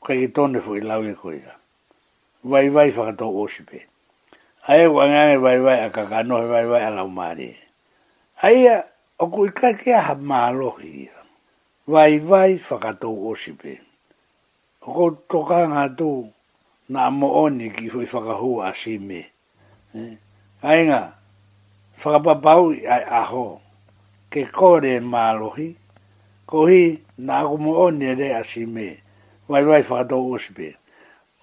ki 0.07 0.29
tōne 0.31 0.63
fōi 0.63 0.85
lau 0.87 1.03
e 1.03 1.15
koe 1.15 1.37
ia. 1.41 1.57
Vai 2.45 2.69
vai 2.71 2.91
whakato 2.93 3.27
o 3.43 3.49
sipēt 3.49 3.89
ae 4.71 4.85
ua 4.87 5.09
ngā 5.11 5.21
ngā 5.27 5.39
wai 5.43 5.59
wai 5.59 5.73
a 5.85 5.89
ka 5.91 6.05
ka 6.07 6.21
noe 6.23 6.45
wai 6.51 6.67
wai 6.71 6.83
a 6.87 6.91
lau 6.95 7.09
māre. 7.11 7.49
Ai 8.47 8.67
a, 8.71 8.77
o 9.19 9.27
kui 9.31 9.51
ka 9.51 9.73
ke 9.75 9.91
aha 9.99 10.15
mālohi 10.15 10.91
ia. 11.07 11.17
Wai 11.91 12.21
wai 12.23 12.61
whakatou 12.63 13.27
osipe. 13.33 13.81
O 14.87 14.93
kou 14.95 15.11
toka 15.31 15.65
ngā 15.71 15.83
tū, 15.99 16.09
nā 16.95 17.09
mo 17.11 17.31
oni 17.43 17.73
ki 17.75 17.89
fui 17.91 18.07
whakahu 18.07 18.61
a 18.63 18.71
si 18.79 18.99
me. 18.99 19.23
Eh? 19.97 20.15
Ai 20.63 20.79
ngā, 20.91 21.03
whakapapau 22.03 22.71
i 22.75 22.83
ai 22.87 23.03
aho, 23.19 23.45
ke 24.31 24.47
kore 24.55 24.95
mālohi, 25.03 25.73
ko 26.47 26.67
hi 26.71 26.99
na 27.19 27.43
ku 27.47 27.59
mo 27.59 27.77
oni 27.87 28.15
re 28.19 28.31
a 28.39 28.45
si 28.47 28.63
me. 28.67 28.89
Wai 29.51 29.65
wai 29.67 29.83
whakatou 29.83 30.31
osipe. 30.39 30.75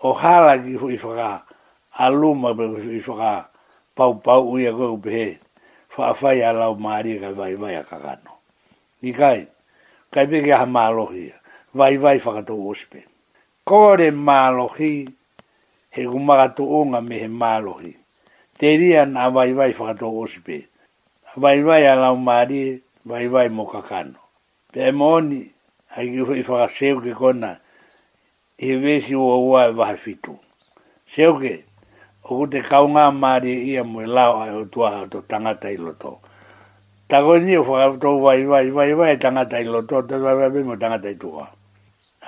O 0.08 0.14
hala 0.16 0.56
ki 0.64 0.78
fui 0.80 0.96
whakahu 0.96 1.49
aluma 2.06 2.54
pe 2.56 2.66
i 2.97 3.02
fa 3.08 3.50
pau 3.95 4.14
pau 4.24 4.52
u 4.56 4.58
ia 4.58 4.72
go 4.72 4.95
be 4.97 5.36
fa 5.91 6.14
fa 6.16 6.32
ia 6.34 6.54
lau 6.56 6.76
mari 6.80 7.20
ga 7.20 7.32
vai 7.36 7.56
vai 7.60 7.76
ka 7.84 8.00
gano 8.00 8.39
i 9.04 9.12
kai 9.12 9.43
kai 10.14 10.26
be 10.28 10.39
ga 10.41 10.66
ma 10.66 10.88
vai 11.74 11.97
vai 11.97 12.18
fa 12.24 12.32
ka 12.39 12.41
to 12.47 12.56
ospe 12.70 13.04
kore 13.68 14.12
ma 14.12 14.50
he 15.89 16.06
gu 16.06 16.20
ma 16.20 16.47
to 16.47 16.64
onga 16.64 17.02
me 17.02 17.20
he 17.20 17.28
ma 17.28 17.60
te 18.60 18.78
ria 18.78 19.06
na 19.06 19.30
vai 19.30 19.52
vai 19.54 19.74
fa 19.74 19.91
ka 19.91 20.00
to 20.00 20.06
ospe 20.24 20.70
vai 21.36 21.60
vai 21.62 21.84
ya 21.84 21.95
lau 22.00 22.16
mari 22.16 22.82
vai 23.06 23.28
vai 23.28 23.50
mo 23.50 23.66
ka 23.66 23.82
gano 23.84 24.20
pe 24.72 24.91
moni 24.91 25.43
ai 25.97 26.08
ki 26.08 26.24
fa 26.47 26.64
fa 26.66 26.68
seu 26.72 27.00
ke 27.02 27.12
kona 27.12 27.60
e 28.56 28.76
vesi 28.84 29.16
o 29.16 29.28
e 29.36 29.39
wa 29.52 29.72
vai 29.72 29.97
fitu 29.97 30.38
seu 31.06 31.36
que 31.36 31.68
o 32.32 32.46
te 32.48 32.62
kaunga 32.62 33.10
maari 33.12 33.66
ia 33.68 33.84
mui 33.84 34.06
lao 34.06 34.38
ai 34.42 34.54
o 34.54 34.66
tua 34.70 35.02
o 35.02 35.08
to 35.10 35.22
tangata 35.26 35.70
i 35.74 35.78
loto. 35.82 36.20
Tako 37.10 37.38
ni 37.42 37.58
o 37.58 37.64
whakafutou 37.66 38.22
vai 38.22 38.44
vai 38.46 38.70
vai 38.70 38.94
vai 38.94 39.18
tangata 39.18 39.58
i 39.60 39.66
loto, 39.66 40.02
te 40.06 40.18
vai 40.18 40.36
vai 40.38 40.50
vai 40.50 40.64
mo 40.64 40.76
tangata 40.78 41.10
i 41.10 41.18
tua. 41.18 41.50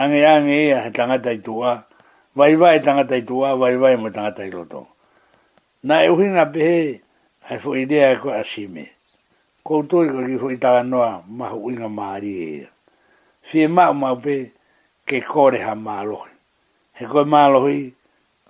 Ange 0.01 0.25
ange 0.25 0.63
ia 0.65 0.89
tangata 0.91 1.31
i 1.31 1.39
tua, 1.41 1.85
vai 2.35 2.55
vai 2.55 2.81
tangata 2.81 3.15
i 3.15 3.23
tua, 3.25 3.55
vai 3.55 3.75
vai 3.77 3.95
mo 3.97 4.09
tangata 4.09 4.43
i 4.45 4.49
loto. 4.49 4.87
Na 5.83 6.01
e 6.01 6.09
uhinga 6.09 6.45
pehe, 6.45 7.01
ai 7.49 7.59
fu 7.59 7.75
idea 7.75 8.11
e 8.11 8.17
koe 8.17 8.33
asime. 8.33 8.89
Koutoi 9.61 10.09
ko 10.09 10.25
ki 10.25 10.37
fu 10.41 10.49
i 10.49 10.57
tala 10.57 10.81
noa 10.83 11.21
mahu 11.27 11.69
inga 11.69 11.89
maari 11.89 12.33
e 12.33 12.49
ia. 12.57 12.69
Fie 13.41 13.67
mao 13.67 13.93
mao 13.93 14.15
pe, 14.17 14.51
ke 15.05 15.21
kore 15.21 15.61
ha 15.61 15.75
maalohi. 15.77 16.31
He 16.97 17.05
koe 17.05 17.25
maalohi, 17.25 17.89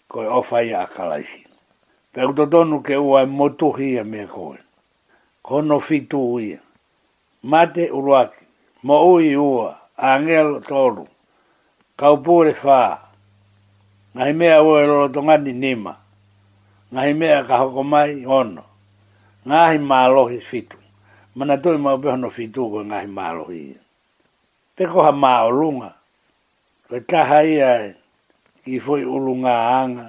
koe 0.07 0.27
ofa 0.27 0.61
ia 0.63 0.83
akalaihi. 0.83 1.40
Pe 2.13 2.21
to 2.35 2.43
tonu 2.53 2.77
ke 2.85 2.95
ua 3.07 3.19
e 3.23 3.27
motuhi 3.37 3.89
a 4.01 4.03
mea 4.11 4.27
koe. 4.33 4.59
Kono 5.45 5.77
fitu 5.87 6.21
ia. 6.47 6.59
Mate 7.49 7.83
uruaki. 7.97 8.43
Mo 8.85 8.95
ui 9.11 9.35
ua. 9.35 9.69
Angel 9.97 10.49
tolu. 10.69 11.03
Kaupure 11.99 12.53
faa. 12.63 12.93
Ngahi 14.15 14.33
mea 14.33 14.63
ua 14.63 14.77
e 14.83 14.87
lolo 14.89 15.07
tongani 15.13 15.53
nima. 15.63 15.93
Ngahi 16.91 17.13
mea 17.13 17.45
ka 17.47 17.55
hokomai 17.61 18.25
ono. 18.39 18.63
Ngahi 19.47 19.77
maalohi 19.89 20.39
fitu. 20.49 20.77
Mana 21.35 21.55
tui 21.57 21.77
mau 21.79 21.97
no 22.19 22.29
fitu 22.29 22.61
koe 22.71 22.83
ngahi 22.89 23.07
maalohi 23.17 23.59
ia. 23.71 23.81
Pe 24.75 24.83
koha 24.91 25.11
maa 25.15 25.47
ulunga. 25.49 25.89
Koe 26.91 26.99
taha 27.09 27.39
ia 27.47 27.69
e. 27.87 27.95
ki 28.63 28.79
foi 28.85 29.01
ulunga 29.07 29.53
anga 29.79 30.07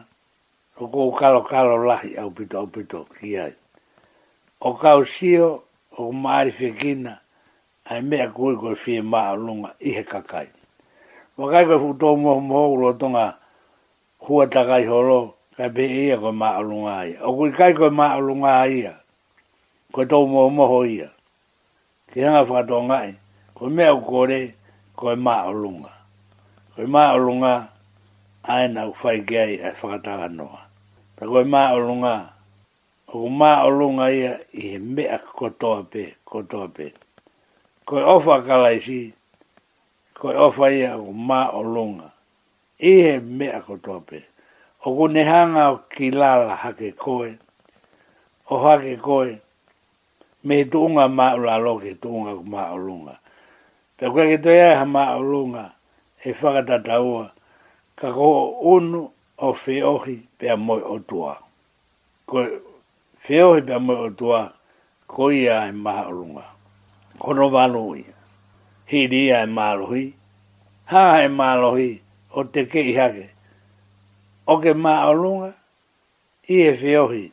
ko 0.91 1.15
ko 1.15 1.15
kalo 1.15 1.41
kalo 1.47 1.79
lahi 1.79 2.19
au 2.19 2.35
pito 2.35 2.59
au 2.59 2.67
pito 2.67 3.07
ki 3.21 3.39
ai. 3.39 3.55
O 4.63 4.75
kau 4.75 5.05
sio 5.07 5.63
o 5.95 6.11
maari 6.13 6.51
whekina 6.51 7.21
ai 7.87 8.03
mea 8.03 8.27
kui 8.35 8.57
koe 8.59 8.75
whie 8.75 9.01
maa 9.03 9.35
lunga 9.39 9.71
he 9.79 10.03
kakai. 10.03 10.51
Wakai 11.39 11.67
kai 11.67 11.79
fuu 11.79 11.95
tōmua 11.95 12.39
moho 12.43 12.73
ulo 12.75 12.93
tonga 12.99 13.39
hua 14.27 14.47
takai 14.51 14.85
holo 14.87 15.35
kai 15.57 15.71
pe 15.71 15.83
e 15.87 16.07
ia 16.11 16.17
koe 16.19 16.33
maa 16.35 16.59
lunga 16.61 17.05
ia. 17.07 17.19
O 17.23 17.37
kui 17.37 17.53
kai 17.53 17.73
koe 17.75 17.91
maa 17.91 18.19
lunga 18.19 18.67
ia 18.67 18.99
koe 19.93 20.05
tōmua 20.07 20.51
moho 20.51 20.83
ia. 20.87 21.09
Ki 22.11 22.21
hanga 22.21 22.43
whakato 22.43 22.83
ngai 22.83 23.15
koe 23.55 23.69
mea 23.71 23.95
ukore 23.95 24.55
koe 24.99 25.15
maa 25.15 25.47
lunga. 25.51 25.93
Koe 26.75 26.87
maa 26.87 27.15
lunga 27.17 27.69
aina 28.43 28.89
ufaikei 28.89 29.59
ai 29.63 29.75
whakatala 29.81 30.29
noa. 30.29 30.62
Ta 31.23 31.29
koe 31.31 31.45
mā 31.47 31.61
o 31.75 31.79
runga. 31.79 32.15
O 33.07 33.13
ko 33.15 33.21
o 33.31 33.69
runga 33.79 34.07
ia 34.21 34.33
i 34.51 34.73
he 34.73 34.79
mea 34.95 35.19
kotoa 35.39 35.79
pe, 35.93 36.05
kotoa 36.31 36.67
pe. 36.77 36.87
Koe 37.87 38.03
ofa 38.15 38.37
kalaisi, 38.47 39.01
koe 40.19 40.35
ofa 40.47 40.67
ia 40.81 40.91
o 40.99 41.11
mā 41.29 41.43
o 41.55 41.61
runga. 41.75 42.09
I 42.81 42.91
he 43.05 43.15
mea 43.39 43.59
kotoa 43.67 43.99
pe. 44.09 44.19
O 44.85 44.89
ko 44.99 45.05
nehanga 45.15 45.65
o 45.73 45.77
ki 45.95 46.07
lala 46.21 46.57
hake 46.65 46.89
koe, 47.05 47.31
o 48.53 48.57
hake 48.67 48.95
koe, 49.07 49.33
me 50.45 50.53
he 50.59 50.65
tuunga 50.73 51.05
mā 51.19 51.27
o 51.37 51.47
lalo 51.47 51.73
ke 51.83 51.93
tuunga 52.03 52.33
o 52.35 52.43
mā 52.53 52.65
o 52.75 52.83
runga. 52.87 53.15
Pe 53.97 54.05
koe 54.13 54.27
ke 54.31 54.39
toi 54.45 54.59
ai 54.69 54.77
ha 54.81 54.85
mā 54.97 55.05
o 55.15 55.21
runga, 55.31 55.65
he 56.23 56.31
whakatataua, 56.43 57.25
ka 57.99 58.09
ko 58.17 58.29
unu, 58.75 59.03
o 59.37 59.49
feohi 59.63 60.29
pe 60.39 60.47
a 60.53 60.57
moi 60.57 60.81
o 60.83 60.97
tua. 61.09 61.35
Ko 62.27 62.39
feohi 63.25 63.61
pe 63.67 63.73
a 63.75 63.79
moi 63.79 63.97
o 64.07 64.11
tua, 64.11 64.53
ko 65.07 65.31
ia 65.31 65.67
e 65.69 65.73
maha 65.73 66.05
runga. 66.11 66.45
Kono 67.19 67.51
walu 67.51 67.95
ia. 67.97 68.15
Hi 68.91 69.07
ria 69.07 69.43
e 69.43 69.47
maalohi. 69.47 70.13
Ha 70.91 71.23
e 71.25 71.29
maalohi 71.29 72.01
o 72.39 72.45
te 72.45 72.67
kei 72.71 72.93
hake. 72.93 73.31
O 74.47 74.55
ke 74.63 74.75
maha 74.75 75.13
runga, 75.15 75.51
i 76.49 76.55
e 76.69 76.73
feohi 76.83 77.25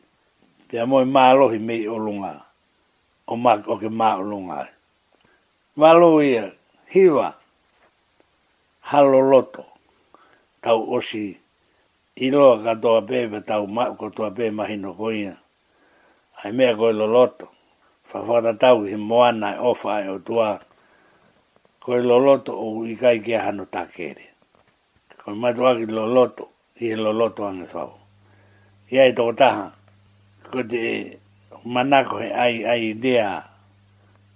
pe 0.70 0.78
a 0.78 0.86
moi 0.86 1.04
maalohi 1.04 1.58
me 1.58 1.74
i 1.76 1.86
runga. 1.88 2.34
O 3.32 3.36
mak 3.36 3.68
o 3.68 3.76
ke 3.76 3.88
maha 3.90 4.22
runga. 4.22 4.68
Walu 5.80 6.20
ia, 6.22 6.50
hiwa, 6.92 7.32
haloloto, 8.90 9.64
tau 10.60 10.82
osi 10.94 11.38
i 12.20 12.28
loa 12.34 12.54
ka 12.64 12.72
toa 12.82 13.00
pē 13.08 13.18
pa 13.32 13.54
ma, 13.74 13.84
ko 13.98 14.04
toa 14.16 14.30
pē 14.36 14.44
mahi 14.56 14.76
no 14.82 14.92
koina. 14.92 15.34
Ai 16.44 16.52
mea 16.52 16.76
koe 16.76 16.92
lo 16.92 17.06
loto, 17.08 17.46
fa 18.04 18.20
fata 18.26 18.52
tau 18.60 18.84
he 18.84 18.96
moana 18.96 19.54
e 19.56 19.58
ofa 19.70 20.04
e 20.04 20.08
o 20.08 20.18
tua, 20.18 20.60
koe 21.82 22.00
lo 22.08 22.18
loto 22.20 22.52
o 22.52 22.84
i 22.84 22.96
kai 22.96 23.20
kia 23.24 23.40
hano 23.40 23.64
takere. 23.64 24.26
Koe 25.16 25.52
do 25.52 25.76
ki 25.76 25.86
lo 25.92 26.06
loto, 26.06 26.44
i 26.80 26.92
en 26.92 27.00
lo 27.00 27.12
loto 27.12 27.44
ane 27.46 27.66
fau. 27.66 27.92
Ia 28.92 29.04
e 29.04 29.12
toko 29.14 29.32
taha, 29.32 29.72
koe 30.52 30.64
te 30.66 31.18
manako 31.64 32.18
he 32.20 32.30
ai 32.34 32.64
ai 32.66 32.82
idea 32.94 33.44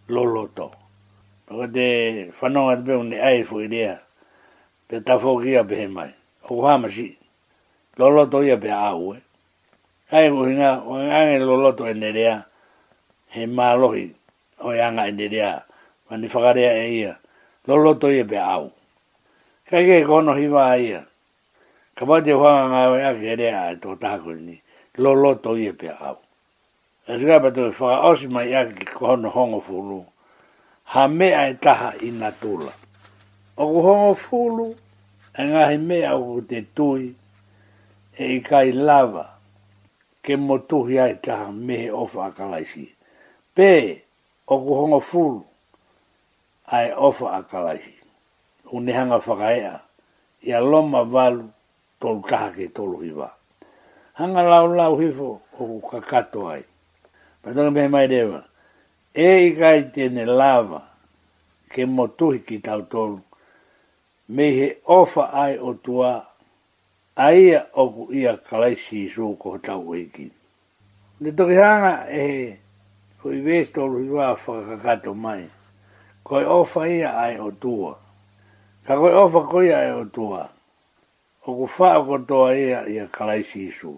lo 0.08 0.24
loto. 0.24 0.70
de 1.68 2.32
fa 2.32 2.48
no 2.48 2.68
te 2.76 2.82
pēu 2.82 3.04
ne 3.04 3.20
ai 3.20 3.44
fu 3.44 3.60
idea, 3.60 4.00
pe 4.88 5.00
tafokia 5.00 5.64
pe 5.64 5.74
he 5.76 5.86
mai. 5.88 6.12
o 6.48 6.64
hama 6.66 6.88
shi. 6.88 7.06
Si 7.08 7.23
loloto 7.96 8.42
ia 8.44 8.56
pe 8.58 8.70
au 8.72 9.14
e. 9.14 9.16
Eh. 9.18 9.22
Kai 10.10 10.30
ko 10.30 10.44
hinga, 10.46 10.82
o 10.86 10.94
ngange 10.98 11.38
loloto 11.38 11.86
e 11.86 11.90
enerea, 11.90 12.44
he 13.30 13.46
malohi, 13.46 14.12
o 14.60 14.72
ianga 14.72 15.06
e, 15.06 15.10
e 15.10 15.12
nerea, 15.12 15.64
mani 16.10 16.28
whakarea 16.28 16.72
e 16.84 16.88
ia, 17.00 17.18
loloto 17.66 18.10
ia 18.12 18.24
pe 18.24 18.38
au. 18.38 18.70
Kai 19.68 19.84
kei 19.84 20.04
kono 20.04 20.34
hiwa 20.34 20.66
a 20.70 20.76
ia, 20.78 21.00
ka 21.94 22.06
pate 22.06 22.32
huanga 22.32 22.68
ngā 22.72 22.82
o 22.92 22.96
ia 22.98 23.12
kerea 23.16 23.62
e 23.72 23.80
tō 23.82 23.96
tāko 24.02 24.36
ni, 24.38 24.56
loloto 25.02 25.56
ia 25.56 25.72
pe 25.72 25.88
au. 25.88 26.18
E 27.08 27.16
rika 27.18 27.40
pato 27.40 27.66
e 27.68 27.74
whaka 27.78 28.00
osi 28.08 28.28
mai 28.28 28.50
ia 28.50 28.66
ki 28.66 28.86
kono 28.98 29.30
hongo 29.30 29.60
fulu, 29.60 30.04
ha 30.92 31.08
mea 31.08 31.48
e 31.48 31.54
taha 31.54 31.94
i 32.06 32.10
natula. 32.12 32.72
O 33.56 33.64
ku 33.72 33.80
hongo 33.86 34.14
fulu, 34.14 34.70
e 35.38 35.46
ngahi 35.48 35.78
mea 35.78 36.14
o 36.16 36.20
ku 36.24 36.40
te 36.50 36.62
tui, 36.74 37.14
e 38.18 38.28
i 38.36 38.40
kai 38.42 38.72
lava 38.72 39.24
ke 40.22 40.34
motuhi 40.36 40.98
ai 41.00 41.14
taha 41.22 41.50
me 41.52 41.90
o 41.90 42.06
whakalaisi. 42.06 42.88
Pē 43.54 43.70
o 44.46 44.54
ku 44.64 44.74
honga 44.74 45.00
fulu 45.00 45.42
ai 46.66 46.90
o 46.92 47.10
whakalaisi. 47.12 47.94
Unihanga 48.72 49.18
whakaea 49.18 49.80
i 50.46 50.52
a 50.52 50.60
loma 50.60 51.02
walu 51.04 51.48
tolu 52.00 52.22
taha 52.28 52.50
ke 52.52 52.68
tolu 52.74 53.02
i 53.04 53.10
Hanga 54.14 54.42
lau 54.46 54.66
lau 54.72 54.96
hifo 54.96 55.40
o 55.58 55.58
ku 55.58 55.82
kakato 55.82 56.46
ai. 56.48 56.62
Patanga 57.42 57.70
mehe 57.70 57.88
mai 57.88 58.06
rewa. 58.06 58.44
E 59.14 59.28
i 59.50 59.52
kai 59.58 59.90
tene 59.90 60.24
lava 60.26 60.82
ke 61.68 61.84
motuhi 61.86 62.44
ki 62.46 62.58
tau 62.60 62.82
tolu 62.82 63.20
me 64.28 64.46
he 64.50 64.68
ofa 64.86 65.28
ai 65.32 65.58
o 65.58 65.74
tua 65.74 66.22
aia 67.16 67.66
oku 67.72 68.10
ia 68.12 68.36
kalaisi 68.36 69.04
i 69.06 69.08
sō 69.08 69.36
koha 69.38 69.58
tau 69.62 69.94
eki. 69.94 70.30
Le 71.20 71.32
toki 71.32 71.54
hanga 71.56 72.10
e 72.10 72.22
he, 72.26 72.46
koi 73.22 73.38
vēstoro 73.42 74.00
i 74.02 74.08
wā 74.10 74.32
whakakato 74.34 75.14
mai, 75.14 75.44
koi 76.26 76.42
ofa 76.44 76.88
ia 76.90 77.12
ai 77.22 77.38
o 77.38 77.52
tua. 77.52 77.92
Ka 78.86 78.96
koi 78.98 79.12
ofa 79.14 79.44
koi 79.50 79.70
ai 79.72 79.92
o 79.94 80.04
tua, 80.04 80.42
oku 81.46 81.68
wha 81.78 82.02
kotoa 82.04 82.56
ia 82.58 82.82
ia 82.90 83.06
kalaisi 83.06 83.68
i 83.68 83.72
sō. 83.72 83.94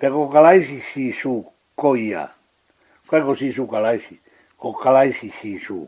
Pe 0.00 0.08
ko 0.10 0.26
kalaisi 0.32 0.80
si 0.80 1.10
sō 1.12 1.36
koi 1.76 2.08
ia, 2.08 2.24
koi 3.06 3.20
ko 3.28 3.34
si 3.36 3.52
sō 3.52 3.66
kalaisi, 3.70 4.16
ko 4.58 4.72
kalaisi 4.72 5.28
si 5.30 5.58
sō. 5.58 5.84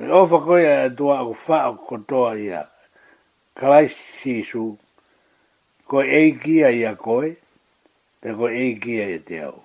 Koi 0.00 0.08
ofa 0.10 0.40
koi 0.44 0.64
ai 0.66 0.86
o 0.88 0.94
tua, 0.96 1.20
oku 1.26 1.36
wha 1.52 1.76
kotoa 1.76 2.38
ia, 2.38 2.64
kalaisi 3.54 4.16
si 4.18 4.40
sō 4.42 4.70
ko 5.92 6.00
eiki 6.18 6.52
ai 6.68 6.78
a 6.90 6.94
koe, 7.04 7.28
pe 8.20 8.28
ko 8.38 8.46
eiki 8.62 8.92
ai 9.06 9.16
te 9.30 9.36
au. 9.46 9.56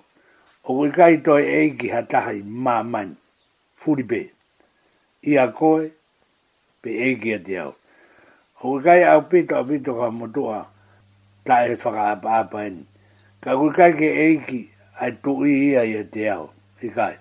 O 0.66 0.70
koe 0.78 0.90
kai 0.98 1.14
toi 1.28 1.40
eiki 1.58 1.86
ha 1.94 2.00
tahai 2.10 2.40
mamani, 2.64 3.16
furipe, 3.80 4.20
i 5.24 5.32
a 5.40 5.46
koe, 5.60 5.84
pe 6.82 6.90
eiki 7.08 7.28
ai 7.38 7.40
te 7.48 7.54
au. 7.64 7.72
O 8.60 8.60
koe 8.70 8.80
kai 8.86 9.00
au 9.12 9.22
pito 9.30 9.54
a 9.62 9.64
pito 9.72 9.92
ka 10.02 10.06
motua, 10.18 10.58
ta 11.48 11.54
e 11.70 11.74
whaka 11.82 12.02
apa 12.14 12.30
apa 12.42 12.58
eni. 12.68 12.82
Ka 13.42 13.50
koe 13.58 13.70
kai 13.78 13.92
ke 13.98 14.08
eiki 14.28 14.60
ai 15.02 15.12
tu 15.24 15.32
i 15.48 15.58
ia 15.70 15.82
i 15.94 15.98
te 16.14 16.22
au, 16.36 16.46
i 16.84 16.92
kai. 16.98 17.12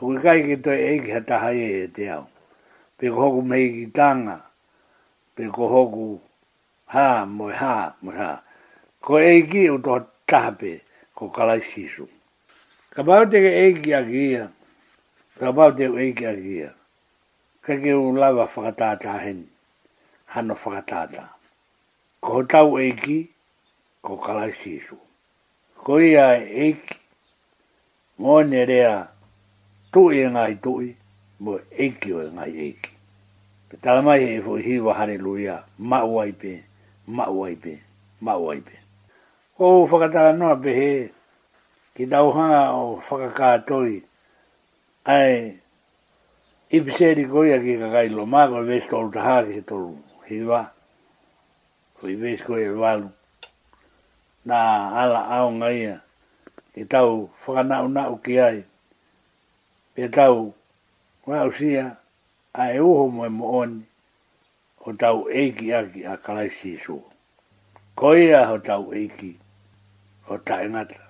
O 0.00 0.06
koe 0.06 0.16
kai 0.24 0.38
ke 0.48 0.54
toi 0.64 0.78
eiki 0.90 1.10
ha 1.14 1.20
tahai 1.28 1.58
e 1.84 1.88
te 1.96 2.04
au. 2.16 2.24
Pe 2.96 3.04
ko 3.12 3.18
hoku 3.28 3.42
mei 3.52 3.66
ki 3.76 3.84
tanga, 3.98 4.36
pe 5.36 5.42
ko 5.56 5.64
hoku 5.74 6.06
mei 6.16 6.28
ha 6.92 7.26
moi 7.26 7.52
ha 7.60 7.94
moi 8.02 8.16
ha 8.22 8.30
ko 9.04 9.12
egi 9.32 9.60
e 9.64 9.70
u 9.70 9.78
to 9.86 9.94
tabe 10.30 10.72
ko 11.16 11.24
kala 11.36 11.56
sisu 11.70 12.04
ka 12.92 13.00
ba 13.06 13.16
de 13.30 13.38
egi 13.68 13.90
agia 14.00 14.44
ka 15.38 15.48
ba 15.56 15.64
de 15.78 15.86
egi 16.04 16.24
agia 16.32 16.70
ka 17.64 17.72
ke 17.82 17.92
u 17.96 18.06
lava 18.20 18.44
fakata 18.54 19.12
hen 19.24 19.40
hano 20.32 20.54
fakata 20.62 21.24
ko 22.24 22.34
tau 22.52 22.70
egi 22.86 23.18
ko 24.04 24.12
kala 24.24 24.46
sisu 24.60 24.96
ko 25.84 25.92
ia 26.10 26.26
egi 26.66 26.94
mo 28.20 28.34
nerea 28.50 28.94
tu 29.92 30.00
e 30.12 30.22
ngai 30.34 30.54
tu 30.62 30.72
e 30.82 30.88
mo 31.44 31.52
egi 31.84 32.10
o 32.12 32.20
ngai 32.38 32.54
egi 32.68 32.88
Tāra 33.82 34.02
mai 34.06 34.22
e 34.22 34.36
fuhi 34.44 34.74
wa 34.86 34.92
hare 34.98 35.16
ma 35.90 35.98
uai 36.12 36.30
pēn 36.40 36.62
mau 37.06 37.42
ai 37.44 37.54
pe, 37.56 37.78
mau 38.20 38.48
O 39.58 39.86
whakataka 39.86 40.36
noa 40.38 40.56
pe 40.62 40.70
he, 40.74 40.90
ki 41.94 42.04
tau 42.10 42.32
hanga 42.34 42.62
o 42.74 42.96
whakakātoi, 43.06 44.02
ai, 45.06 45.54
i 46.74 46.78
pisēri 46.84 47.24
koia 47.30 47.60
ki 47.62 47.74
kakai 47.82 48.08
lo 48.16 48.24
māko, 48.26 48.64
i 48.64 48.68
vēs 48.72 48.88
tolu 48.90 49.10
taha 49.14 49.36
ki 49.46 49.60
tolu 49.68 49.94
hiwa, 50.28 50.58
o 52.02 52.10
i 52.10 52.16
vēs 52.22 52.42
koia 52.42 52.72
i 52.72 52.74
walu, 52.82 53.10
nā 54.50 54.58
ala 55.06 55.20
au 55.38 55.54
ngaia, 55.54 55.94
ki 56.74 56.82
e 56.82 56.88
tau 56.90 57.28
whakanau 57.46 57.86
nau 57.94 58.18
ki 58.26 58.34
ai, 58.48 58.58
pe 59.94 60.10
tau, 60.10 60.48
wau 61.30 61.52
sia, 61.54 61.92
ai 62.58 62.80
uho 62.82 63.06
mo 63.06 63.22
e 63.24 63.30
mo 63.30 63.46
oni, 63.62 63.84
ho 64.84 64.92
tau 64.92 65.24
eiki 65.32 65.72
aki 65.72 66.04
a 66.04 66.16
kalai 66.20 66.50
sisu. 66.52 67.00
Koia 67.96 68.44
ho 68.46 68.58
tau 68.60 68.92
eiki 68.92 69.32
ho 70.28 70.36
taengata, 70.44 71.00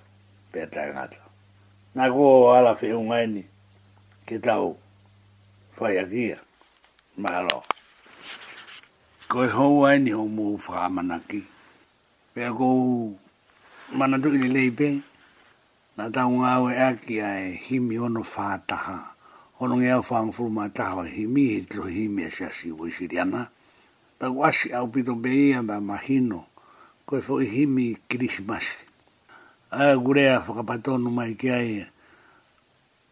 pia 0.52 0.66
taengata. 0.70 1.18
Nā 1.96 2.06
kua 2.12 2.30
o 2.38 2.46
ala 2.54 2.74
whi 2.78 2.92
ungaini 2.94 3.42
ki 4.26 4.38
tau 4.38 4.76
whaiakia, 5.78 6.38
mahalo. 7.18 7.62
Koi 9.28 9.48
hou 9.50 9.82
aini 9.86 10.14
ho 10.14 10.22
mou 10.28 10.54
whaamanaki, 10.58 11.42
pia 12.34 12.52
kou 12.54 13.16
manatuki 13.90 14.38
ni 14.38 14.48
leipe, 14.54 14.88
nā 15.98 16.06
tau 16.14 16.30
ngā 16.30 16.52
aki 16.90 17.20
a 17.20 17.30
e 17.50 17.58
himi 17.66 17.98
ono 17.98 18.22
whātaha. 18.22 18.98
Ono 19.60 19.76
ngeo 19.78 20.02
whaangfuru 20.02 20.50
mātaha 20.50 20.94
wa 20.96 21.04
himi, 21.06 21.58
hitro 21.58 21.90
himi 21.90 22.22
a 22.24 22.30
e 22.30 22.30
siasi 22.30 22.70
wisiriana. 22.70 23.46
Koi 23.46 23.53
a 24.24 24.32
ashi 24.42 24.72
au 24.72 24.88
pito 24.88 25.12
meia 25.14 25.60
ma 25.62 25.76
mahino, 25.84 26.46
koe 27.04 27.20
fo 27.20 27.40
i 27.40 27.46
himi 27.46 27.98
Christmas. 28.08 28.64
A 29.70 29.92
gurea 30.00 30.40
whakapatonu 30.40 31.10
mai 31.12 31.34
ke 31.36 31.52
ai, 31.52 31.84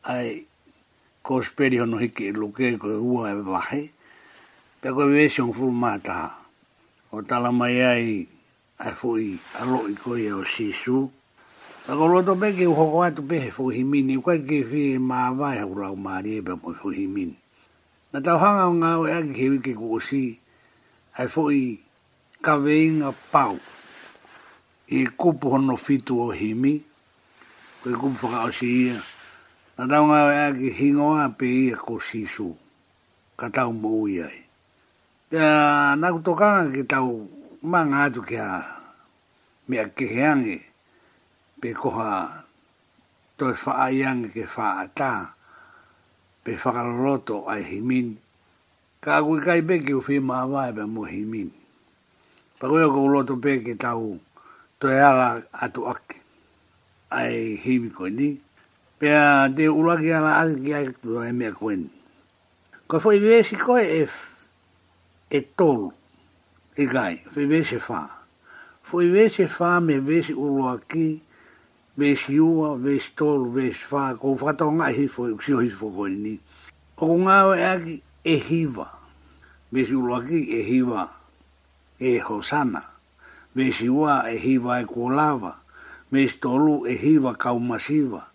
ai 0.09 0.47
ko 1.23 1.43
speri 1.43 1.77
hono 1.79 1.99
hiki 2.01 2.33
luke 2.33 2.79
koe 2.81 2.97
ua 2.97 3.31
e 3.33 3.35
wahe, 3.45 3.83
pe 4.81 4.89
koe 4.89 5.11
vese 5.13 5.43
on 5.43 5.53
fulu 5.53 5.73
mātaha, 5.73 6.33
o 7.13 7.21
tala 7.23 7.53
mai 7.53 7.77
ai, 7.85 8.27
ai 8.81 8.93
fo 8.97 9.19
i 9.21 9.37
alo 9.61 9.85
i 9.89 9.95
koe 9.95 10.23
au 10.33 10.45
sisu, 10.49 11.11
Pa 11.83 11.97
ko 11.99 12.07
roto 12.07 12.37
peke 12.39 12.63
u 12.63 12.77
hoko 12.79 13.01
atu 13.03 13.25
pehe 13.27 13.49
fo 13.51 13.65
himini, 13.75 14.15
kwa 14.15 14.37
ke 14.39 14.61
fi 14.63 14.83
e 14.95 14.99
maa 15.03 15.33
vai 15.35 15.59
hau 15.59 15.73
rau 15.75 15.97
maa 15.99 16.23
riepe 16.23 16.55
mo 16.55 16.71
fo 16.79 16.93
himini. 16.95 17.35
Na 18.15 18.23
tau 18.23 18.39
hanga 18.39 18.69
o 18.71 18.75
ngā 18.79 18.91
oe 19.03 19.11
aki 19.11 19.33
ke 19.35 19.49
wiki 19.51 19.73
kukosii, 19.75 20.37
ai 21.17 21.29
foi 21.29 21.57
i 21.61 21.65
ka 22.45 22.57
veinga 22.57 23.11
pau 23.33 23.57
e 24.89 25.05
kupu 25.21 25.49
no 25.61 25.75
fitu 25.77 26.15
o 26.25 26.29
himi 26.33 26.81
ko 27.83 27.93
i 27.93 27.97
kupu 28.01 28.25
whaka 28.27 28.49
o 28.49 28.51
si 28.57 28.69
ia 28.89 28.99
na 29.77 29.85
tau 29.93 30.03
ngā 30.09 30.19
wea 30.29 30.47
e 30.49 30.55
ki 30.59 30.69
hingoa 30.81 31.27
pe 31.39 31.47
ia 31.69 31.77
ko 31.85 32.01
sisu 32.09 32.49
ka 33.39 33.47
tau 33.57 33.71
mo 33.77 33.89
ui 34.09 34.17
ai 34.29 34.39
ia 35.37 35.51
nā 36.01 36.07
kutokanga 36.17 36.65
ki 36.73 36.83
tau 36.93 37.09
manga 37.71 37.99
atu 38.09 38.21
ki 38.29 38.37
a 38.41 38.51
mea 39.69 39.85
keheange 39.97 40.57
pe 41.61 41.69
koha 41.81 42.11
toi 43.39 43.53
whaayange 43.63 44.29
ke 44.35 44.43
whaata 44.55 45.13
pe 46.43 46.51
whakaroroto 46.61 47.37
ai 47.53 47.61
himini 47.71 48.22
ka 49.03 49.19
kui 49.27 49.43
kai 49.47 49.61
peki 49.69 49.93
u 49.99 50.01
fi 50.07 50.15
maa 50.29 50.47
wae 50.53 50.71
pe 50.77 50.83
muhi 50.95 51.21
mini. 51.33 51.51
Pa 52.59 52.65
kui 52.71 52.83
oku 52.87 53.01
uloto 53.09 53.35
peki 53.45 53.75
tau 53.85 54.05
to 54.79 54.87
ala 55.09 55.29
atu 55.65 55.83
aki. 55.93 56.17
Ai 57.19 57.39
hiwi 57.63 57.89
koe 57.97 58.11
ni. 58.19 58.29
Pea 58.99 59.21
te 59.57 59.65
ulaki 59.81 60.09
ala 60.19 60.33
aki 60.43 60.55
ki 60.65 60.71
ai 60.77 60.87
kutu 60.95 61.19
e 61.27 61.33
mea 61.39 61.51
koe 61.59 61.75
ni. 61.81 61.89
Ko 62.89 62.95
fwoi 63.03 63.19
vesi 63.27 63.57
koe 63.65 63.83
e 63.83 64.03
f... 64.07 64.17
e 65.31 65.39
tolu. 65.59 65.89
E 66.77 66.85
gai, 66.95 67.15
fwoi 67.33 67.47
vesi 67.53 67.79
faa. 67.87 68.07
E 68.07 68.87
fwoi 68.87 69.07
vesi 69.15 69.45
faa 69.57 69.77
e 69.81 69.85
me 69.89 69.97
vesi 70.09 70.33
uloaki 70.45 71.09
vesi 72.01 72.35
ua, 72.55 72.69
vesi 72.85 73.09
tolu, 73.19 73.47
vesi 73.57 73.83
faa. 73.91 74.15
Ko 74.21 74.37
fwata 74.41 74.65
o 74.71 74.79
ngai 74.79 74.93
hi 75.01 75.05
fwoi 75.15 75.31
uksio 75.35 75.59
hi 75.65 75.71
fwoi 75.79 75.93
koe 75.97 76.11
ni. 76.25 76.35
Ko 76.99 77.05
ngā 77.25 77.39
o 77.51 77.55
e 77.63 77.69
aki 77.75 77.97
e 78.25 78.37
hiva. 78.39 78.89
Me 79.73 79.85
si 79.85 79.95
uloaki 79.95 80.47
e 80.59 80.63
hiva 80.63 81.09
e 81.99 82.19
hosana. 82.21 82.83
Me 83.55 83.73
si 83.73 83.89
ua 83.89 84.29
e 84.31 84.37
hiva 84.39 84.79
e 84.81 84.85
kuolava. 84.85 85.57
Me 86.11 86.27
si 86.29 86.39
tolu 86.41 86.87
e 86.87 86.95
hiva 86.97 87.35
kau 87.35 87.59
masiva. 87.61 88.29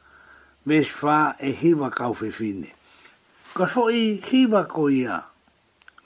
Me 0.66 0.84
fa 0.84 1.36
e 1.40 1.52
hiva 1.52 1.90
kau 1.92 2.14
fifine. 2.14 2.72
Kas 3.54 3.72
fo 3.72 3.88
i 3.90 4.20
hiva 4.28 4.66
ko 4.70 4.90
ia. 4.90 5.22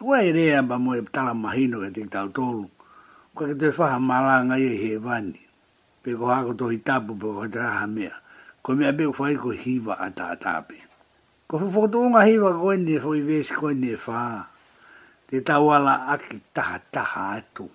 Ua 0.02 0.22
e 0.24 0.32
rea 0.32 0.62
ba 0.64 0.78
mo 0.80 0.96
e 0.96 1.02
tala 1.12 1.34
mahino 1.34 1.80
ke 1.82 1.92
tik 1.92 2.10
tau 2.14 2.30
tolu. 2.32 2.70
Kwa 3.36 3.48
ke 3.52 3.56
te 3.58 3.72
faha 3.72 4.00
malanga 4.00 4.56
i 4.60 4.68
e 4.72 4.76
he 4.80 4.98
vani. 5.02 5.40
Pe 6.04 6.16
ko 6.16 6.28
hako 6.32 6.54
tohi 6.54 6.80
tapu 6.80 7.16
pe 7.20 7.28
ko 7.28 7.48
te 7.52 7.60
mea. 7.92 8.16
Ko 8.62 8.74
mea 8.76 8.92
beu 8.94 9.12
fai 9.14 9.36
ko 9.36 9.52
hiva 9.52 9.98
ata 10.00 10.32
atape. 10.36 10.81
Ko 11.52 11.60
fu 11.60 11.68
fu 11.68 11.84
tunga 11.92 12.24
hiwa 12.24 12.56
koenye 12.56 12.96
fu 12.96 13.12
ko 13.12 13.58
koenye 13.60 14.00
fa. 14.00 14.48
Te 15.28 15.44
tawala 15.44 16.08
aki 16.16 16.40
taha 16.56 16.80
taha 16.96 17.36
atu. 17.44 17.68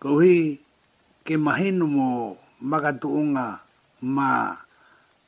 Ko 0.00 0.08
hi 0.24 0.56
ke 1.20 1.36
mahinu 1.36 1.84
mo 1.84 2.08
maka 2.64 2.96
tuunga 2.96 3.60
ma 4.08 4.56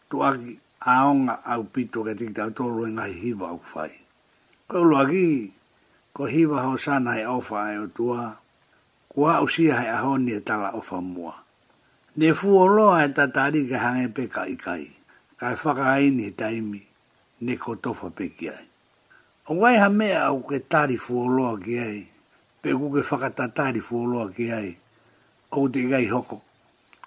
tu 0.09 0.24
aki 0.24 0.57
aonga 0.89 1.45
au 1.45 1.68
pito 1.68 2.01
ke 2.01 2.16
tiki 2.16 2.33
tau 2.33 2.49
tolu 2.57 2.89
e 2.89 2.97
ngahi 2.97 3.12
hiwa 3.29 3.53
au 3.53 3.61
fai. 3.61 3.93
Ko 4.64 4.81
ulu 4.81 4.97
aki 4.97 5.29
ko 6.16 6.24
hiwa 6.33 6.64
ho 6.72 6.81
sana 6.81 7.20
he 7.20 7.29
ofa 7.29 7.77
e 7.77 7.85
tua. 7.93 8.41
Ko 9.12 9.29
au 9.29 9.45
sia 9.53 9.77
he 9.85 9.87
ahoni 9.93 10.33
e 10.33 10.41
tala 10.41 10.72
ofa 10.72 10.97
mua. 11.05 11.45
Ne 12.16 12.33
fuoloa 12.33 13.05
e 13.05 13.12
tatari 13.12 13.68
ke 13.68 13.77
hange 13.77 14.09
peka 14.16 14.49
ikai. 14.49 14.97
Ka 15.37 15.53
Kai 15.53 15.57
whakaaini 15.61 16.33
he 16.33 16.33
taimi 16.33 16.81
ne 17.41 17.57
ko 17.57 17.76
tofa 17.76 18.11
pe 18.11 18.30
ai. 18.49 18.64
O 19.49 19.55
wai 19.55 19.76
ha 19.78 19.89
mea 19.89 20.24
au 20.26 20.43
ke 20.43 20.59
tari 20.61 20.97
fuoloa 20.97 21.59
ki 21.61 21.78
ai, 21.78 22.07
pe 22.62 22.70
ku 22.72 22.91
ke 22.91 23.01
whakata 23.03 23.49
tari 23.49 23.80
fuoloa 23.80 24.30
ki 24.34 24.53
ai, 24.53 24.76
o 25.53 25.68
te 25.68 25.82
gai 25.89 26.07
hoko. 26.09 26.43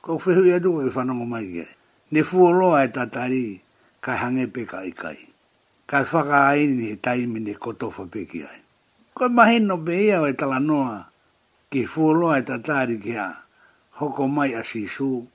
Ko 0.01 0.15
whehu 0.17 0.45
e 0.55 0.59
tu 0.63 0.79
e 0.81 0.87
whanongo 0.89 1.25
mai 1.25 1.45
ki 1.51 1.59
ai. 1.59 1.73
Ne 2.11 2.23
fuoloa 2.23 2.83
e 2.83 2.91
ta 2.91 3.05
tari, 3.07 3.61
kai 4.01 4.17
hange 4.17 4.47
pe 4.47 4.63
ka 4.65 4.83
i 4.83 4.91
kai. 4.91 5.19
Kai 5.89 6.03
whaka 6.05 6.47
aini 6.47 6.89
he 6.93 6.95
taimi 6.95 7.39
ne 7.39 7.53
ko 7.53 7.73
tofa 7.73 8.05
pe 8.05 8.25
ki 8.25 8.43
ai. 8.43 8.59
Ko 9.13 9.29
mahino 9.29 9.77
pe 9.77 9.97
ia 10.05 10.21
e 10.27 10.33
tala 10.33 10.59
noa, 10.59 11.09
ki 11.69 11.83
fuoloa 11.85 12.37
e 12.39 12.43
ta 12.43 12.57
tari 12.59 12.95
ki 13.03 13.15
a, 13.17 13.27
hoko 13.99 14.27
mai 14.27 14.53
a 14.55 14.63
sisu, 14.63 15.27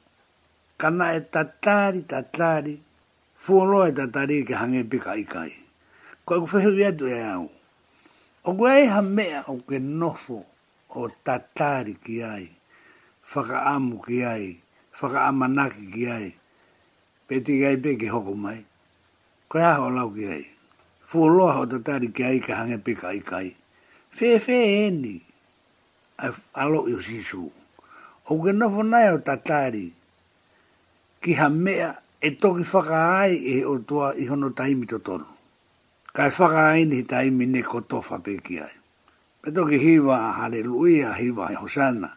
kana 0.81 1.13
e 1.15 1.21
tatari 1.21 2.01
tatari, 2.09 2.81
fua 3.45 3.65
loa 3.69 3.91
e 3.93 3.93
ta 3.93 4.09
tari 4.09 4.41
ke 4.41 4.57
hange 4.57 4.89
pika 4.89 5.13
i 5.21 5.25
kai. 5.29 5.53
Ko 6.25 6.37
e 6.41 6.41
kufehu 6.41 6.73
i 6.81 6.85
atu 6.89 7.05
e 7.13 7.21
au. 7.21 7.51
O 8.49 8.55
kua 8.57 8.79
e 8.81 8.87
ha 8.89 9.03
mea 9.03 9.43
o 9.53 9.61
ke 9.69 9.77
nofo 9.81 10.39
o 10.97 11.09
tatari 11.27 11.93
ki 12.01 12.23
ai, 12.25 12.47
whaka 13.35 13.61
amu 13.69 14.01
ki 14.01 14.23
ai, 14.25 14.47
whaka 15.01 15.27
amanaki 15.29 15.85
ki 15.93 16.05
ai, 16.09 16.29
pe 17.29 17.41
ti 17.45 17.61
ai 17.67 17.77
pe 17.77 17.97
ke 18.01 18.09
hoko 18.09 18.33
mai. 18.37 18.63
Ko 19.49 19.59
e 19.61 19.63
aho 19.63 19.89
o 19.91 19.91
lau 19.93 20.09
ki 20.17 20.25
ai. 20.25 20.45
Fua 21.05 21.29
loa 21.29 21.59
o 21.61 21.67
tatari 21.69 22.09
ki 22.17 22.25
ai 22.25 22.41
ke 22.41 22.53
hange 22.57 22.81
pika 22.81 23.13
i 23.13 23.21
kai. 23.21 23.51
Fe 24.09 24.39
fe 24.41 24.57
e 24.89 24.91
ni, 24.95 25.19
alo 26.57 26.87
i 26.89 26.97
o 26.97 27.01
sisu. 27.03 27.43
O 28.31 28.41
ke 28.41 28.57
nofo 28.57 28.81
nai 28.89 29.13
o 29.13 29.21
tatari 29.21 29.85
ki 31.21 31.33
ha 31.37 31.49
mea 31.53 31.93
e 32.27 32.31
toki 32.43 32.63
whakaai 32.73 33.33
e 33.37 33.55
o 33.69 33.75
toa 33.89 34.09
i 34.17 34.25
hono 34.31 34.49
taimi 34.59 34.87
to 34.91 34.99
tono. 35.07 35.29
Ka 36.17 36.23
e 36.27 36.33
whakaai 36.37 36.83
ni 36.91 36.99
taimi 37.13 37.45
ne 37.53 37.61
ko 37.71 37.79
to 37.91 37.99
whapeki 38.07 38.55
ai. 38.65 38.75
Pe 39.43 39.49
toki 39.57 39.77
hiwa 39.85 40.15
a 40.29 40.31
haleluia, 40.39 41.09
hiwa 41.21 41.43
a 41.49 41.53
e 41.53 41.57
hosana. 41.63 42.09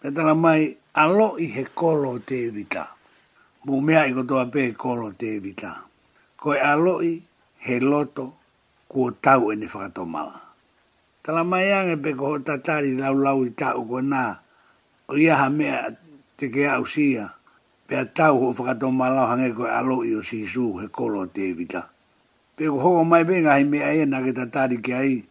Pe 0.00 0.08
tala 0.16 0.34
mai 0.44 0.62
alo 1.02 1.28
i 1.36 1.46
he 1.54 1.62
kolo 1.78 2.12
te 2.28 2.38
vita. 2.56 2.84
Mu 3.68 3.74
mea 3.86 4.02
i 4.08 4.12
kotoa 4.16 4.44
pe 4.52 4.62
kolo 4.82 5.08
te 5.20 5.30
vita. 5.44 5.72
Ko 6.40 6.48
e 6.56 6.60
alo 6.72 6.94
i 7.10 7.18
he 7.64 7.74
loto 7.90 8.24
kuo 8.90 9.06
tau 9.24 9.42
e 9.52 9.60
ne 9.60 9.66
whakato 9.72 10.02
mala. 10.14 10.38
Tala 11.22 11.42
mai 11.50 11.66
ange 11.76 11.96
pe 12.04 12.10
ko 12.18 12.24
ho 12.32 12.36
tatari 12.48 12.96
lau 13.02 13.12
lau 13.24 13.38
i 13.44 13.50
tau 13.60 13.80
ko 13.90 13.98
nā. 14.12 14.24
O 15.12 15.20
iaha 15.24 15.48
mea 15.60 15.76
te 16.40 16.48
ke 16.54 16.64
ausia 16.78 17.26
pe 17.90 17.98
tau 18.06 18.38
ho 18.38 18.48
fa 18.54 18.74
to 18.78 18.86
hange 18.86 19.50
ko 19.50 19.64
alo 19.66 20.04
yo 20.06 20.22
si 20.22 20.46
su 20.46 20.78
he 20.78 20.86
kolo 20.86 21.26
te 21.26 21.50
vita 21.52 21.90
pe 22.56 22.68
ho 22.70 23.02
mai 23.02 23.24
ben 23.26 23.48
ai 23.50 23.64
me 23.66 23.82
ai 23.82 24.06
na 24.06 24.22
ke 24.22 24.30
ta 24.30 24.46
ke 24.46 24.92
ai 24.94 25.26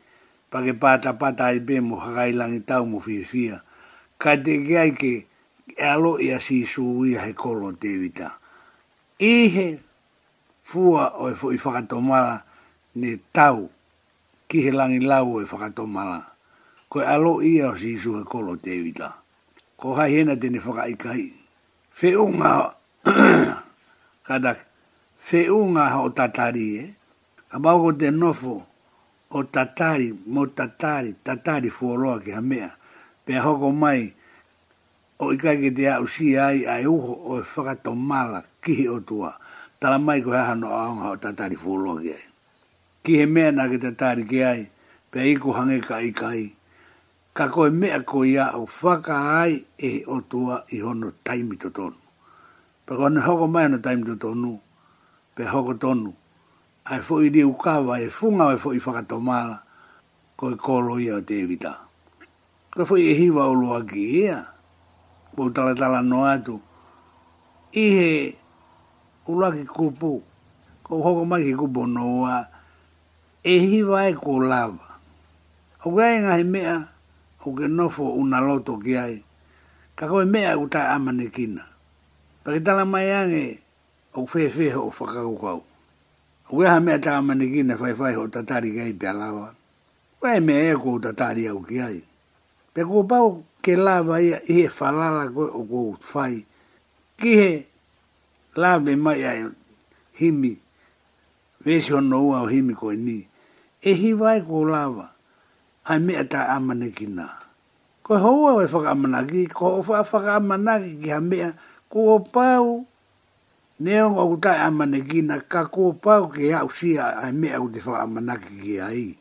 pa 0.51 0.59
ke 0.59 0.75
pa 0.75 0.99
ta 0.99 1.15
pa 1.15 1.31
ta 1.31 1.55
ai 1.55 1.63
be 1.63 1.79
mo 1.79 1.95
ha 2.03 2.27
ai 2.27 2.35
lang 2.35 2.59
tau 2.67 2.83
mo 2.83 2.99
fi 2.99 3.23
fi 3.23 3.47
te 4.19 4.53
ke 4.67 4.75
ai 4.75 4.91
ke 4.91 5.13
alo 5.79 6.19
ia 6.19 6.43
si 6.43 6.67
su 6.67 6.83
i 7.07 7.15
he 7.15 7.31
kolo 7.31 7.71
te 7.79 7.95
vita 7.95 8.35
i 9.23 9.47
he 9.55 9.67
fua 10.59 11.15
o 11.23 11.31
e 11.31 11.35
fo 11.39 11.55
i 11.55 11.57
fa 11.57 11.79
mala 12.03 12.43
ne 12.99 13.11
tau 13.31 13.71
ki 14.51 14.59
he 14.67 14.71
lang 14.75 14.99
lau 15.07 15.39
e 15.39 15.47
fa 15.47 15.55
mala 15.87 16.35
ko 16.91 16.99
alo 16.99 17.39
ia 17.39 17.71
si 17.79 17.95
su 17.95 18.19
he 18.19 18.23
kolo 18.27 18.59
te 18.59 18.75
vita 18.83 19.15
ko 19.79 19.95
ha 19.95 20.11
hena 20.11 20.35
te 20.35 20.51
ne 20.51 20.59
fa 20.59 20.83
kai 20.83 21.38
feunga 21.99 22.55
kada 24.25 24.55
feunga 25.25 25.85
o 25.99 26.07
tatari 26.17 26.65
e 26.79 26.85
abago 27.55 27.91
de 27.91 28.07
nofo 28.11 28.55
o 29.35 29.39
tatari 29.43 30.07
mo 30.33 30.45
tatari 30.47 31.11
tatari 31.23 31.67
foroa 31.77 32.19
ki 32.23 32.31
hamea 32.37 32.69
pe 33.27 33.33
hoko 33.43 33.69
mai 33.81 34.07
o 35.23 35.35
ikai 35.35 35.57
ki 35.61 35.69
te 35.77 35.83
au 35.95 36.07
si 36.13 36.37
ai 36.39 36.59
ai 36.73 36.85
uho 36.87 37.13
o 37.31 37.31
e 37.43 37.43
whakato 37.53 37.91
mala 38.09 38.39
kihi 38.63 38.85
o 38.87 38.97
tua 39.07 39.31
tala 39.79 39.97
mai 39.99 40.21
ko 40.23 40.31
hano 40.31 40.67
aonga 40.81 41.07
o 41.13 41.17
tatari 41.23 41.55
foroa 41.63 41.99
ki 42.03 42.11
ai 42.19 42.25
ki 43.03 43.11
he 43.19 43.25
mea 43.27 43.51
na 43.51 43.67
ki 43.71 43.75
tatari 43.85 44.23
ki 44.23 44.39
ai 44.51 44.61
pe 45.11 45.19
iku 45.35 45.51
hange 45.51 45.81
ka 45.83 45.99
ikai 45.99 46.55
ka 47.39 47.47
koe 47.47 47.71
mea 47.71 48.03
ko 48.03 48.27
ia 48.27 48.51
au 48.51 48.67
whaka 48.83 49.15
ai 49.43 49.55
e 49.89 50.03
o 50.03 50.15
tua 50.29 50.55
i 50.75 50.83
hono 50.85 51.07
taimi 51.25 51.55
to 51.61 51.69
tonu. 51.77 51.95
Pe 52.83 52.91
ko 52.99 53.03
ane 53.07 53.19
hoko 53.25 53.45
mai 53.53 53.63
ana 53.71 53.77
taimi 53.85 54.03
to 54.09 54.15
tonu, 54.23 54.53
pe 55.35 55.41
hoko 55.51 55.73
tonu, 55.83 56.11
ai 56.91 56.99
fo 57.05 57.13
i 57.25 57.31
ni 57.33 57.39
ukawa 57.51 57.93
e 58.05 58.11
funga 58.17 58.45
e 58.51 58.57
fo 58.63 58.69
i 58.75 58.79
whakatomala, 58.83 59.55
ko 60.37 60.45
i 60.53 60.57
kolo 60.65 60.93
ia 61.05 61.13
o 61.23 61.23
te 61.27 61.33
evita. 61.43 61.71
Ka 62.75 62.81
fo 62.87 62.93
i 63.01 63.07
e 63.07 63.15
hiwa 63.19 63.43
o 63.47 63.53
lua 63.61 63.77
ki 63.89 64.01
ia, 64.27 64.37
po 65.33 65.41
tala 65.55 65.71
tala 65.81 65.99
no 66.09 66.19
atu, 66.33 66.55
i 67.71 67.87
he 67.95 68.11
ulua 69.31 69.47
ki 69.55 69.63
kupu, 69.75 70.11
ko 70.85 70.91
hoko 71.05 71.23
mai 71.31 71.41
ki 71.47 71.53
kupu 71.61 71.81
noa, 71.95 72.35
e 73.51 73.63
hiwa 73.71 73.99
e 74.11 74.13
ko 74.21 74.31
lava. 74.51 74.87
ngai 76.21 76.43
mea, 76.53 76.75
o 77.45 77.55
ke 77.55 77.67
nofo 77.71 78.05
una 78.19 78.39
loto 78.41 78.73
ki 78.83 78.93
ai. 78.97 79.17
Ka 79.95 80.05
koe 80.09 80.25
mea 80.33 80.51
e 80.55 80.59
u 80.61 80.65
tai 80.73 80.87
amane 80.95 81.27
kina. 81.35 81.63
Pa 82.43 82.47
ki 82.53 82.59
tala 82.65 82.83
mai 82.93 83.07
ange 83.21 83.45
o 84.13 84.21
fefe 84.31 84.65
ho 84.75 84.81
o 84.87 84.91
whakaku 84.95 85.35
kau. 85.43 85.61
O 86.49 86.57
ke 86.59 86.65
ha 86.69 86.77
mea 86.85 86.97
tai 87.03 87.15
amane 87.19 87.45
kina 87.53 87.75
fai 87.81 87.93
fai 87.99 88.13
ho 88.17 88.23
tatari 88.33 88.69
kei 88.77 88.93
pia 88.99 89.11
lawa. 89.21 89.47
Wai 90.21 90.39
mea 90.45 90.61
e 90.71 90.75
kou 90.81 90.97
tatari 91.03 91.43
au 91.51 91.59
ki 91.67 91.77
ai. 91.87 91.99
Pe 92.73 92.81
kou 92.89 93.03
pau 93.09 93.27
ke 93.63 93.73
lawa 93.85 94.15
ia 94.21 94.37
i 94.51 94.61
he 94.61 94.65
whalala 94.77 95.23
koe 95.35 95.47
o 95.47 95.61
kou 95.71 95.89
fai. 96.11 96.33
Ki 97.19 97.31
he 97.39 97.51
lawe 98.61 98.93
mai 99.05 99.21
ai 99.31 99.39
himi. 100.19 100.53
Vesi 101.63 101.91
hono 101.93 102.19
ua 102.27 102.37
o 102.43 102.47
himi 102.51 102.73
koe 102.81 102.95
ni. 102.95 103.17
E 103.79 103.91
hi 103.99 104.09
vai 104.21 104.39
kou 104.47 104.65
lawa 104.67 105.18
ai 105.89 105.99
mea 106.05 106.23
tai 106.29 106.45
amane 106.55 106.91
ki 106.93 107.05
nā. 107.09 107.25
Ko 108.05 108.17
hoa 108.17 108.61
e, 108.61 108.65
e 108.65 108.69
whakamanagi, 108.69 109.47
ko 109.53 109.81
hoa 109.81 110.03
whakamanagi 110.05 110.99
ki 111.01 111.09
ha 111.09 111.19
mea, 111.21 111.49
ko 111.89 112.19
pau, 112.19 112.85
neo 113.79 114.13
o 114.13 114.37
ta 114.37 114.53
amane 114.67 115.01
ki 115.07 115.21
nā, 115.25 115.39
ka 115.49 115.65
ko 115.69 115.89
o 115.89 115.93
pau 115.93 116.29
ki 116.29 116.53
au 116.53 116.69
sia 116.69 117.17
ai 117.21 117.31
me 117.33 117.49
o 117.57 117.69
te 117.69 117.79
whakamanagi 117.81 118.53
ki 118.61 118.75
ai. 118.85 119.17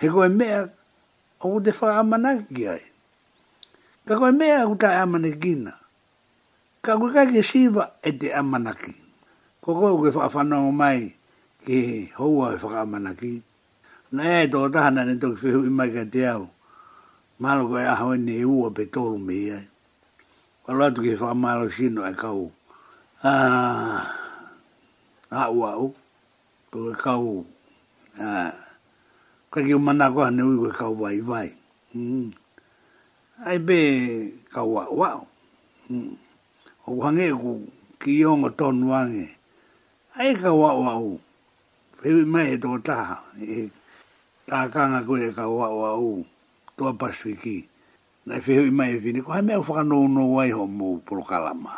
He 0.00 0.08
ko 0.08 0.24
me 0.28 0.48
o 1.40 1.60
te 1.60 1.70
whakamanagi 1.72 2.46
ki 2.54 2.64
ai. 2.72 2.84
Ka 4.02 4.18
koe 4.18 4.32
mea 4.34 4.64
o 4.66 4.72
tai 4.74 4.96
amane 4.98 5.30
ki 5.38 5.52
nā, 5.62 5.74
ka 6.82 6.96
koe 6.98 7.12
kai 7.14 7.30
ki 7.30 7.38
siwa 7.42 7.84
e 8.02 8.10
te 8.18 8.32
amanaki. 8.34 8.90
Ko 9.62 9.78
koe 9.78 9.92
koe 9.94 10.10
whakafanao 10.10 10.74
mai 10.74 11.14
ki 11.64 12.10
hoa 12.18 12.50
e 12.56 12.58
whakamanagi 12.58 13.30
ki 13.38 13.42
na 14.16 14.24
e 14.44 14.46
to 14.52 14.58
ta 14.74 14.80
hana 14.92 15.02
ni 15.08 15.14
tok 15.22 15.34
fehu 15.40 15.60
ima 15.70 15.84
ka 15.94 16.02
te 16.12 16.20
au 16.34 16.44
malo 17.42 17.62
ko 17.70 17.76
e 17.80 17.86
aho 17.92 18.06
e 18.12 18.18
ne 18.26 18.34
ua 18.58 18.68
pe 18.76 18.82
tolu 18.94 19.16
me 19.26 19.34
ia 19.48 19.58
kala 20.64 20.86
tu 20.94 21.00
ke 21.06 21.14
wha 21.22 21.30
malo 21.44 21.64
sino 21.76 22.00
ah, 22.04 22.12
e 22.12 22.12
kau 22.22 22.42
a 23.24 23.32
ah, 25.32 25.48
ua 25.58 25.70
u 25.80 25.86
ko 26.72 26.78
e 26.92 26.94
kau 27.04 27.26
a 28.20 28.52
ka 29.52 29.58
ki 29.66 29.72
umana 29.80 30.12
ko 30.14 30.20
hane 30.28 30.42
ui 30.48 30.56
ko 30.62 30.68
kau 30.80 30.92
vai 31.00 31.18
vai 31.28 31.48
hmm. 31.96 32.28
ai 33.48 33.56
be 33.66 33.78
kau 34.54 34.70
a 34.80 34.92
ua 34.98 35.08
u 35.24 35.24
hmm. 35.88 36.10
o 36.84 36.88
kuhange 37.00 37.26
ku 37.40 37.50
ki 38.00 38.10
iongo 38.20 38.50
tonu 38.58 38.84
wange 38.92 39.24
ai 40.20 40.30
kau 40.42 40.60
a 40.68 40.72
ua 40.80 40.92
u 41.08 41.12
Pewi 42.02 42.24
mai 42.32 42.46
e 42.58 42.58
tō 42.62 42.82
taha, 42.82 43.14
e 43.38 43.70
ta 44.48 44.58
kanga 44.72 45.00
koe 45.06 45.28
e 45.30 45.30
ka 45.36 45.44
wa 45.56 45.68
wa 45.80 45.90
u 46.10 46.26
to 46.76 46.84
pa 47.00 47.08
shiki 47.18 47.56
na 48.26 48.34
fe 48.44 48.52
i 48.58 48.70
mai 48.78 48.92
vini 49.02 49.20
e 49.22 49.22
ko 49.26 49.32
me 49.46 49.52
o 49.58 49.62
fa 49.68 49.78
no 49.90 49.98
no 50.14 50.22
wai 50.38 50.50
ho 50.56 50.64
mo 50.78 50.88
pro 51.06 51.22
kalama 51.30 51.74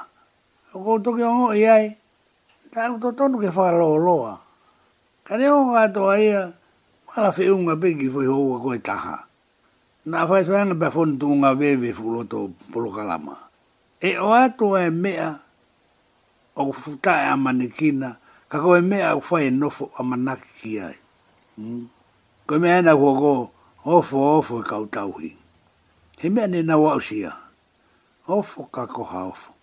ko 0.84 0.92
to 1.04 1.10
ke 1.16 1.24
o 1.24 1.52
ia 1.62 1.76
e 1.84 1.88
ta 2.72 2.82
to 3.18 3.24
ke 3.42 3.48
fa 3.56 3.66
lo 3.80 3.90
lo 4.06 4.16
a 4.24 4.34
ka 5.26 5.34
ne 5.38 5.46
o 5.56 5.60
ga 5.74 5.84
to 5.94 6.02
ai 6.14 6.24
a 6.40 6.44
la 7.24 7.30
fe 7.36 7.44
un 7.52 7.66
pegi 7.82 8.08
foi 8.14 8.26
ho 8.26 8.56
ko 8.62 8.68
e 8.76 8.80
ta 8.80 8.96
na 10.08 10.24
fa 10.28 10.40
so 10.44 10.52
an 10.56 10.72
ba 10.80 10.88
fon 10.94 11.20
tu 11.20 11.28
nga 11.40 11.50
ve 11.52 11.76
ve 11.76 11.90
fu 11.92 12.16
lo 12.16 12.90
kalama 12.96 13.36
e 14.00 14.10
o 14.20 14.28
a 14.36 14.48
e 14.84 14.90
mea, 14.92 15.30
o 16.60 16.72
futa 16.72 17.28
a 17.28 17.36
manekina 17.36 18.10
ka 18.50 18.56
ko 18.62 18.72
e 18.76 18.80
me 18.80 18.98
a 19.04 19.12
e 19.20 19.50
no 19.52 19.68
a 19.68 20.00
manaki 20.02 20.80
ai 20.80 20.96
hmm? 21.60 21.92
ko 22.44 22.60
me 22.60 22.68
ana 22.68 22.92
ko 22.92 23.08
ko 23.16 23.32
ofo 23.88 24.18
ofo 24.36 24.60
ka 24.60 24.76
utauhi 24.76 25.32
he 26.20 26.28
me 26.28 26.44
ne 26.44 26.60
na 26.60 26.76
wausia 26.76 27.32
ofo 28.28 28.68
ka 28.68 28.84
ko 28.84 29.00
hafo 29.00 29.56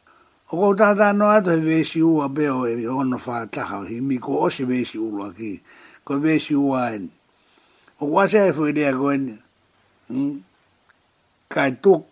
o 0.50 0.58
ko 0.58 0.74
ta 0.74 1.14
no 1.14 1.30
ato 1.30 1.54
he 1.54 1.62
vesi 1.62 2.02
u 2.02 2.26
a 2.26 2.26
beo 2.26 2.66
e 2.66 2.82
o 2.90 3.06
no 3.06 3.22
fa 3.22 3.46
ta 3.46 3.70
ha 3.70 3.86
he 3.86 4.02
mi 4.02 4.18
ko 4.18 4.50
ose 4.50 4.66
vesi 4.66 4.98
u 4.98 5.14
lo 5.14 5.30
aki 5.30 5.62
ko 6.02 6.18
vesi 6.18 6.58
u 6.58 6.74
an 6.74 7.06
o 8.02 8.10
ko 8.10 8.16
ase 8.26 8.50
fo 8.50 8.66
ide 8.66 8.90
ko 8.98 9.14
en 9.14 9.38
hmm, 10.10 10.36
ka 11.54 11.70
tuk. 11.78 12.10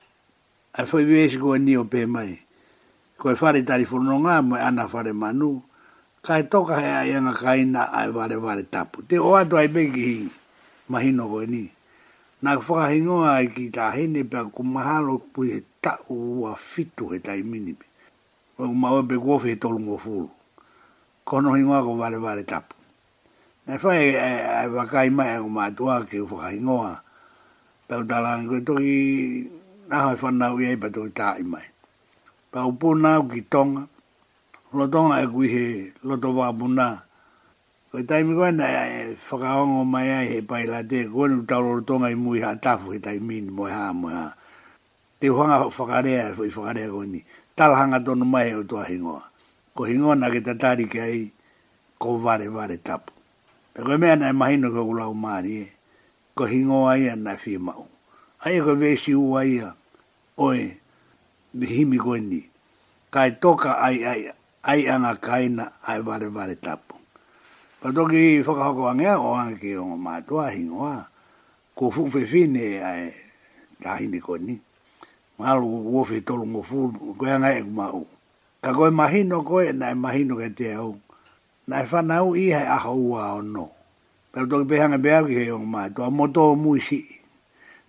a 0.78 0.86
fo 0.86 1.02
vesi 1.02 1.42
ko 1.42 1.58
ni 1.58 1.82
o 1.82 1.90
pe 1.90 2.06
mai 2.06 2.38
ko 3.18 3.34
e 3.34 3.34
fare 3.34 3.66
tari 3.66 3.90
fononga 3.90 4.46
mo 4.46 4.54
ana 4.54 4.86
fare 4.86 5.18
manu 5.18 5.66
kai 6.22 6.46
toka 6.46 6.78
he 6.78 6.94
ai 6.94 7.18
anga 7.18 7.34
kaina 7.34 7.90
ai 7.90 8.14
vare 8.14 8.38
vare 8.38 8.62
tapu 8.70 9.02
te 9.02 9.18
o 9.18 9.34
ato 9.34 9.58
ai 9.58 9.66
begi 9.66 10.06
hii 10.06 10.30
mahino 10.92 11.24
koe 11.32 11.46
ni 11.54 11.62
na 12.44 12.50
ko 12.64 12.72
ka 12.80 12.86
ki 13.56 13.64
ta 13.76 13.84
hine 13.96 14.22
pe 14.32 14.40
ku 14.56 14.62
mahalo 14.74 15.14
pu 15.34 15.40
e 15.46 15.62
ta 15.84 15.94
u 16.14 16.48
fitu 16.70 17.04
e 17.16 17.20
ta 17.26 17.34
imini 17.42 17.74
o 18.62 18.68
ma 18.82 18.88
o 18.92 19.00
be 19.08 19.16
ko 19.26 19.34
fe 19.44 19.52
tolu 19.62 19.80
mo 19.88 19.96
fu 20.04 20.16
ko 21.28 21.34
no 21.44 21.50
ko 21.88 21.92
vale 22.02 22.18
vale 22.26 22.44
tap 22.52 22.66
na 23.68 23.74
fa 23.82 23.92
e 24.04 24.08
va 24.74 24.84
kai 24.92 25.10
e 25.10 25.36
ko 25.44 25.50
ma 25.58 25.66
tua 25.78 25.96
ke 26.10 26.18
fo 26.30 26.36
ka 26.42 26.48
hingo 26.54 26.78
a 26.84 26.94
pe 27.88 27.96
ta 28.10 28.18
lan 28.26 28.40
ko 28.50 28.56
to 28.68 28.74
i 28.96 29.46
na 29.90 29.96
ha 30.10 30.16
fa 30.22 30.30
na 30.40 30.46
pe 30.82 30.88
to 30.96 31.02
ta 31.20 31.28
i 31.38 31.44
mai 31.52 31.68
pe 32.52 32.60
u 32.66 32.72
po 32.80 32.88
na 33.04 33.12
ki 33.32 33.42
tonga 33.54 33.84
lo 34.76 34.84
e 34.86 35.26
ku 35.34 35.42
he 35.54 35.66
lo 36.08 36.14
to 36.24 36.30
O 37.90 37.98
taimi 38.06 38.36
koe 38.38 38.52
na 38.54 38.68
e 38.70 38.82
eh, 39.02 39.18
whakaongo 39.28 39.82
mai 39.94 40.10
ai 40.14 40.28
he 40.32 40.40
pai 40.50 40.70
la 40.70 40.80
te 40.86 41.08
koe 41.10 41.26
nu 41.28 41.42
tauroro 41.50 41.82
tonga 41.82 42.12
i 42.14 42.16
mui 42.24 42.38
haa 42.46 42.62
tafu 42.62 42.94
he 42.94 43.00
taimi 43.02 43.42
ni 43.42 43.50
haa 43.50 43.94
moi 43.94 44.12
haa. 44.14 44.34
Te 45.20 45.28
huanga 45.34 45.58
whakarea 45.76 46.30
e 46.30 46.34
fwi 46.38 46.48
whakarea 46.54 46.90
koe 46.94 47.06
ni. 47.14 47.20
Talhanga 47.58 48.00
tonu 48.06 48.26
mai 48.26 48.48
e 48.50 48.54
o 48.54 48.64
tua 48.70 48.84
hingoa. 48.90 49.24
Ko 49.76 49.82
hingoa 49.90 50.16
na 50.16 50.30
ke 50.30 50.42
tatari 50.42 50.86
ke 50.86 51.00
ai 51.02 51.20
ko 51.98 52.18
vare 52.18 52.48
vare 52.56 52.78
tapu. 52.78 53.10
E 53.74 53.80
koe 53.82 53.98
mea 53.98 54.16
na 54.16 54.30
e 54.30 54.34
mahino 54.40 54.70
ke 54.76 54.82
kulau 54.88 55.14
maari 55.24 55.54
e. 55.58 55.68
Ko 56.38 56.46
hingoa 56.46 56.94
ia 56.98 57.16
na 57.16 57.34
fi 57.42 57.58
mau. 57.58 57.90
Ai 58.46 58.62
e 58.62 58.62
koe 58.62 58.76
vesi 58.78 59.16
ua 59.16 59.42
ia. 59.46 59.74
Oe, 60.38 60.78
ni 61.58 61.66
himi 61.66 61.98
koe 61.98 62.20
ni. 62.22 62.42
Kai 63.10 63.42
toka 63.42 63.82
ai 63.82 64.06
ai 64.06 64.22
ai 64.62 64.86
anga 64.86 65.18
kaina 65.18 65.72
ai 65.82 66.00
vare 66.06 66.30
vare 66.30 66.56
tapu. 66.56 66.89
Pa 67.80 67.96
toki 67.96 68.36
i 68.44 68.44
whakahoko 68.44 68.92
a 68.92 69.16
o 69.16 69.34
anga 69.40 69.56
ki 69.56 69.76
o 69.80 69.84
mātua 69.96 70.52
hingoa. 70.52 71.08
Ko 71.76 71.90
fukwe 71.90 72.28
fine 72.28 72.84
ai 72.84 73.12
tahine 73.82 74.20
ko 74.20 74.36
ni. 74.36 74.60
Ngalu 75.40 75.64
ko 75.64 75.80
kuofi 75.88 76.20
tolu 76.28 76.44
ngo 76.52 76.62
fulu, 76.68 77.16
ko 77.16 77.24
e 77.26 77.36
ngai 77.40 77.58
e 77.60 77.64
kuma 77.64 77.88
u. 77.94 78.04
Ka 78.64 78.70
koe 78.76 78.90
mahino 78.92 79.38
koe, 79.48 79.72
na 79.80 79.88
e 79.92 79.96
mahino 80.04 80.36
ke 80.42 80.50
te 80.60 80.68
au. 80.76 81.00
Na 81.70 81.76
e 81.80 81.86
whana 81.90 82.16
au 82.20 82.36
i 82.36 82.52
hai 82.52 82.68
aha 82.76 82.92
ua 82.92 83.24
o 83.40 83.42
no. 83.56 83.66
Pero 84.34 84.46
toki 84.52 84.66
pehanga 84.68 84.98
beau 85.00 85.24
ki 85.26 85.36
hei 85.40 85.52
o 85.56 85.60
mātua, 85.74 86.12
moto 86.12 86.52
o 86.52 86.56
mui 86.60 86.82
si. 86.84 87.00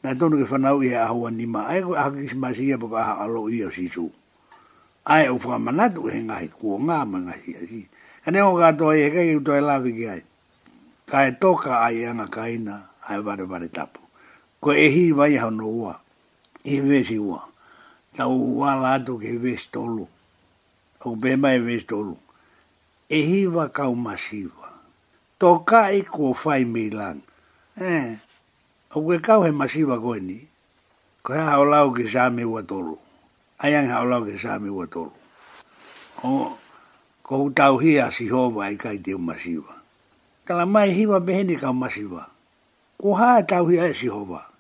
Na 0.06 0.14
tonu 0.14 0.38
ke 0.38 0.46
whana 0.50 0.70
i 0.78 0.86
hai 0.94 1.02
aha 1.02 1.12
ua 1.18 1.30
ni 1.34 1.46
ma. 1.50 1.66
Ai 1.66 1.82
koe 1.82 1.98
aha 1.98 2.14
kisi 2.14 2.36
masia 2.38 2.78
poka 2.78 3.02
aha 3.02 3.14
alo 3.26 3.48
i 3.50 3.58
o 3.66 3.70
sisu. 3.74 4.06
Ai 5.10 5.26
au 5.34 5.34
whakamanatu 5.42 6.06
he 6.12 6.22
ngahi 6.30 6.48
kuo 6.56 6.78
ngā 6.78 6.96
ma 7.10 7.18
ngahi 7.26 7.50
a 7.58 7.62
si 7.66 7.82
ane 8.26 8.40
o 8.44 8.52
gato 8.56 8.92
ai 8.92 9.08
ke 9.12 9.22
i 9.32 9.40
to 9.40 9.52
lavi 9.64 9.92
ki 9.96 10.04
ai 10.12 10.22
ka 11.08 11.18
e 11.28 11.32
toka 11.40 11.80
ai 11.86 12.04
ana 12.04 12.28
kaina 12.28 12.92
ai 13.08 13.20
vare 13.24 13.44
vare 13.48 13.68
tapu 13.72 14.00
ko 14.60 14.72
e 14.76 14.86
hi 14.92 15.12
vai 15.12 15.36
ha 15.40 15.48
no 15.50 15.66
wa 15.68 15.92
i 16.64 16.76
e 16.76 16.80
ve 16.84 17.00
si 17.04 17.16
wa 17.18 17.40
ta 18.14 18.28
u 18.28 18.60
wa 18.60 18.74
la 18.76 19.00
ke 19.00 19.32
ve 19.40 19.56
stolu 19.56 20.04
o 21.04 21.08
be 21.16 21.36
mai 21.36 21.58
ve 21.58 21.80
stolu 21.80 22.16
e 23.08 23.18
hi 23.24 23.46
va 23.48 23.72
ka 23.72 23.88
masiva 23.88 24.68
toka 25.40 25.88
e 25.92 26.04
ko 26.04 26.34
fai 26.36 26.64
milan 26.68 27.24
eh 27.80 28.20
o 28.92 29.00
ke 29.08 29.16
ka 29.24 29.40
he 29.40 29.48
masiva 29.50 29.96
ko 29.96 30.12
ni 30.20 30.44
ko 31.24 31.32
ha 31.32 31.56
o 31.56 31.64
lau 31.64 31.88
ke 31.96 32.04
sa 32.04 32.28
me 32.28 32.44
wa 32.44 32.60
tolu 32.68 33.00
ai 33.64 33.72
ha 33.72 34.04
o 34.04 34.04
lau 34.04 34.28
ke 34.28 34.36
sa 34.36 34.60
me 34.60 34.68
wa 34.68 34.84
tolu 34.84 35.16
o 36.20 36.28
oh 36.28 36.59
ko 37.30 37.46
tau 37.54 37.78
hia 37.78 38.10
si 38.10 38.26
ho 38.26 38.50
vai 38.50 38.74
kai 38.74 38.98
te 38.98 39.14
masiva 39.14 39.78
kala 40.42 40.66
mai 40.66 40.90
hiva 40.90 41.22
behene 41.22 41.54
ka 41.54 41.70
masiva 41.70 42.26
ko 42.98 43.14
ha 43.14 43.38
tau 43.46 43.70
hia 43.70 43.86
e 43.86 43.94
si 43.94 44.10
ho 44.10 44.26
va 44.26 44.50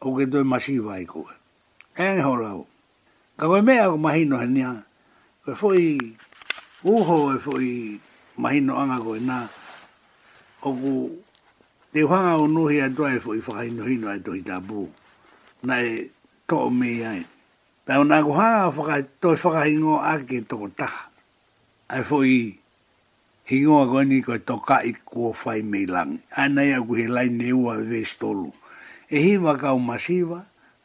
o 0.00 0.16
ke 0.16 0.24
to 0.24 0.40
masiva 0.40 0.96
i 0.96 1.04
ko 1.04 1.28
en 2.00 2.16
ho 2.24 2.32
lau 2.40 2.64
ka 3.36 3.44
ko 3.44 3.60
me 3.60 3.76
ago 3.76 4.00
mai 4.00 4.24
no 4.24 4.40
hania 4.40 4.80
ko 5.44 5.52
foi 5.52 6.00
uho 6.80 7.36
e 7.36 7.36
foi 7.36 8.00
mahino 8.40 8.72
anga 8.80 8.96
ko 8.96 9.12
na 9.20 9.44
o 10.64 10.72
ku 10.72 10.94
te 11.92 12.00
hanga 12.08 12.40
o 12.40 12.48
nuhi 12.48 12.80
a 12.80 12.88
toa 12.88 13.20
e 13.20 13.20
foi 13.20 13.36
whakai 13.44 13.68
no 13.68 13.84
hino 13.84 14.08
e 14.08 14.16
tohi 14.16 14.40
tabu 14.40 14.88
na 15.68 15.84
e 15.84 16.08
to 16.48 16.72
me 16.72 17.04
ai 17.04 17.20
Tau 17.82 18.06
nā 18.06 18.22
kuhanga 18.22 18.70
whakai, 18.70 19.02
tō 19.18 19.34
whakai 19.34 19.74
ngō 19.74 19.92
ake 20.06 20.46
tō 20.46 20.56
taha 20.78 21.10
ai 21.92 22.04
foi 22.08 22.30
i 23.52 23.56
hingo 23.60 23.76
a 23.84 24.04
ko 24.24 24.32
toka 24.48 24.76
i 24.88 24.92
kua 25.04 25.32
whai 25.44 25.60
mei 25.70 25.84
langi. 25.94 26.18
Ai 26.38 26.48
nei 26.56 26.70
a 26.72 26.78
kuhi 26.86 27.04
lai 27.14 27.28
ne 27.38 27.48
ua 27.52 27.74
vese 27.90 28.14
tolu. 28.20 28.50
E 29.14 29.20
hiwa 29.24 29.52
kau 29.62 29.78
masiva, 29.88 30.40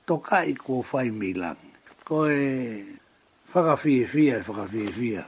toka 0.07 0.37
i 0.43 0.53
kua 0.63 0.81
whai 0.91 1.09
mei 1.11 1.33
Ko 2.07 2.23
e 2.29 2.41
whakawhie 3.53 4.05
fia 4.13 4.35
e 4.39 4.43
whakawhie 4.47 4.89
fia. 4.97 5.23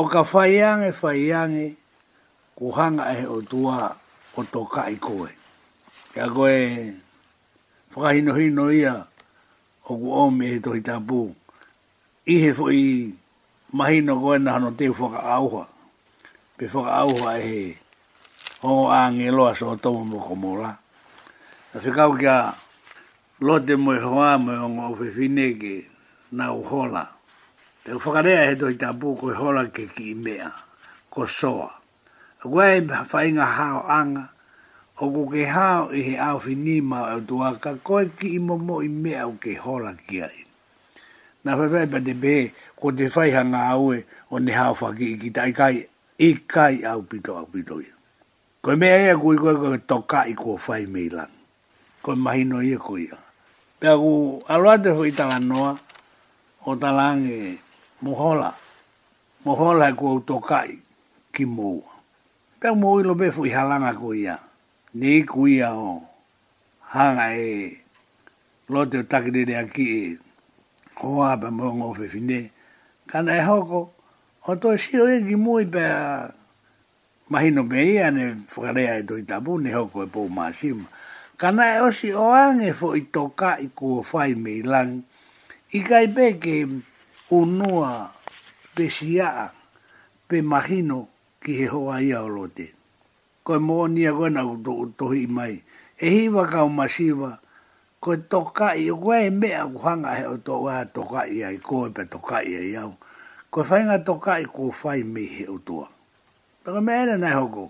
O 0.00 0.08
ka 0.12 0.22
whai 0.32 0.52
ange, 0.70 0.90
whai 1.02 1.32
ange, 1.42 1.66
kuhanga 2.58 3.04
e 3.14 3.24
o 3.34 3.38
tua 3.50 3.76
o 4.38 4.42
toka 4.52 4.82
i 4.92 4.96
koe. 5.06 5.30
Ia 6.16 6.26
koe 6.36 6.58
whakahino 7.94 8.32
hino 8.40 8.66
ia 8.80 8.94
o 9.84 9.92
ku 9.98 10.06
ome 10.24 10.46
e 10.56 10.60
tohi 10.64 10.80
tapu. 10.88 11.22
Ihe 12.34 12.50
fo 12.58 12.70
i 12.70 12.86
mahi 13.72 14.00
no 14.02 14.18
go 14.18 14.36
na 14.36 14.58
no 14.58 14.72
te 14.74 14.88
fo 14.90 15.06
auha 15.14 15.62
pe 16.58 16.66
fo 16.66 16.80
auha 16.82 17.38
e 17.38 17.42
he 17.46 17.78
ho 18.66 18.90
ange 18.90 19.30
lo 19.30 19.46
so 19.54 19.78
to 19.78 19.94
mo 19.94 20.18
ko 20.18 20.34
mo 20.34 20.58
la 20.58 20.74
a 21.74 21.78
fi 21.78 21.90
ka 21.94 22.10
ka 22.18 22.58
lo 23.46 23.58
de 23.62 23.74
mo 23.78 23.94
ho 23.94 24.18
a 24.18 24.34
mo 24.42 24.50
o 24.58 24.66
ngo 24.68 24.94
fe 24.98 25.14
fi 25.14 25.28
ne 25.30 25.54
ke 25.54 25.86
na 26.34 26.50
u 26.50 26.66
hola 26.66 27.06
te 27.86 27.94
fo 28.02 28.10
ka 28.10 28.20
rea 28.26 28.42
he 28.50 28.58
to 28.58 28.74
ta 28.74 28.90
bu 28.90 29.14
ko 29.14 29.30
hola 29.38 29.70
ke 29.70 29.86
ki 29.94 30.18
me 30.18 30.42
a 30.42 30.50
ko 31.06 31.26
so 31.30 31.70
a 31.70 31.70
e 32.74 32.82
fa 33.06 33.22
inga 33.22 33.46
ha 33.46 33.86
anga 33.86 34.34
o 34.98 35.06
ku 35.14 35.30
ke 35.30 35.46
ha 35.46 35.86
i 35.94 36.02
he 36.10 36.14
au 36.18 36.42
fi 36.42 36.58
ni 36.58 36.82
ma 36.82 37.14
o 37.14 37.22
tu 37.22 37.38
ka 37.62 37.78
ko 37.86 38.02
ki 38.02 38.42
mo 38.42 38.58
mo 38.58 38.82
i 38.82 38.90
me 38.90 39.14
a 39.14 39.30
ke 39.38 39.54
hola 39.62 39.94
ki 39.94 40.18
a 40.26 40.49
na 41.44 41.56
fa 41.56 41.66
fa 41.68 42.00
de 42.00 42.12
be 42.14 42.52
ko 42.76 42.90
de 42.90 43.08
fai 43.08 43.30
hanga 43.30 43.72
aue 43.72 44.04
o 44.30 44.38
ne 44.38 44.52
ha 44.52 44.74
fa 44.74 44.92
ki 44.92 45.18
ki 45.20 45.30
tai 45.32 45.52
kai 45.52 45.76
i 46.20 46.28
kai 46.52 46.74
au 46.90 47.00
pito 47.08 47.32
au 47.38 47.46
pito 47.52 47.80
i 47.80 47.86
ko 48.62 48.70
me 48.80 48.86
ai 48.92 49.14
ko 49.16 49.32
ko 49.42 49.50
ko 49.62 49.70
toka 49.90 50.20
i 50.28 50.34
ko 50.36 50.56
fai 50.56 50.84
me 50.92 51.02
lan 51.16 51.28
ko 52.04 52.10
mai 52.24 52.40
no 52.50 52.58
i 52.60 52.76
ko 52.76 52.92
i 52.98 53.06
pe 53.80 53.86
au 53.96 54.38
alwa 54.52 54.72
de 54.76 54.90
ho 54.92 55.02
ita 55.06 55.24
o 56.68 56.76
talang 56.82 57.24
e 57.24 57.38
mohola 58.04 58.50
mohola 59.44 59.86
e 59.92 59.96
ko 59.98 60.08
toka 60.28 60.60
i 60.68 60.76
ki 61.32 61.44
mo 61.46 61.70
pe 62.60 62.68
mo 62.80 63.00
i 63.00 63.02
lo 63.08 63.14
be 63.16 63.32
fu 63.32 63.42
halanga 63.54 63.92
ko 64.00 64.12
i 64.12 64.28
ne 64.94 65.24
ko 65.30 65.46
i 65.48 65.62
o 65.64 66.02
hanga 66.92 67.26
e 67.32 67.80
lo 68.68 68.84
de 68.84 69.00
takri 69.10 69.44
de 69.48 69.56
aki 69.56 69.84
e 69.88 70.29
ko 71.00 71.24
apa 71.24 71.48
mo 71.48 71.72
ngo 71.72 71.96
fe 71.96 72.12
fine 72.12 72.52
kana 73.08 73.40
e 73.40 73.42
hoko 73.48 73.80
o 74.44 74.52
to 74.60 74.76
si 74.76 75.00
o 75.00 75.08
ngi 75.08 75.32
mo 75.40 75.56
i 75.56 75.64
pe 75.64 75.80
mahino 77.32 77.64
me 77.64 77.80
ia 77.88 78.12
ne 78.12 78.24
fukarea 78.36 79.00
e 79.00 79.02
toi 79.08 79.22
tabu 79.24 79.56
ne 79.56 79.72
hoko 79.72 80.04
e 80.04 80.08
pou 80.12 80.28
maasima. 80.28 80.84
Kana 81.40 81.80
e 81.80 81.88
osi 81.88 82.12
o 82.12 82.28
ange 82.36 82.76
fo 82.78 82.92
i 82.98 83.02
toka 83.14 83.56
i 83.64 83.68
kua 83.72 84.02
fai 84.04 84.34
me 84.42 84.50
i 84.58 84.62
lang. 84.72 84.92
I 85.72 85.80
kai 85.88 86.08
pe 86.16 86.26
ke 86.42 86.56
unua 87.40 87.90
pe 88.74 88.84
siaa 88.96 89.46
pe 90.28 90.36
mahino 90.50 91.00
ki 91.42 91.52
he 91.64 91.66
hoa 91.72 91.96
ia 92.04 92.18
o 92.18 92.28
lote. 92.36 92.66
Koe 93.46 93.60
mo 93.66 93.86
nia 93.88 94.10
koe 94.12 94.26
na 94.28 94.42
utohi 94.52 95.24
mai. 95.36 95.54
E 95.96 96.06
hiva 96.14 96.44
ka 96.52 96.60
o 96.66 96.68
masiva 96.68 97.32
koe 98.02 98.16
toka 98.32 98.66
i 98.76 98.88
o 98.92 98.96
koe 99.04 99.20
e 99.26 99.30
mea 99.40 99.60
kuhanga 99.74 100.10
he 100.18 100.24
o 100.24 100.36
tō 100.46 100.54
wā 100.64 100.76
toka 100.94 101.20
i 101.28 101.38
ai 101.48 101.58
koe 101.68 101.86
e 101.90 101.92
pe 101.96 102.02
toka 102.12 102.36
i 102.50 102.54
ai 102.62 102.70
au. 102.82 102.92
Koe 103.52 103.64
whainga 103.68 103.98
toka 104.08 104.32
i 104.40 104.46
koe 104.54 104.70
whai 104.82 105.00
mi 105.12 105.24
he 105.34 105.44
o 105.54 105.58
tōa. 105.66 105.86
Taka 106.64 106.80
me 106.86 106.92
ene 107.02 107.14
nai 107.22 107.34
hoko. 107.38 107.64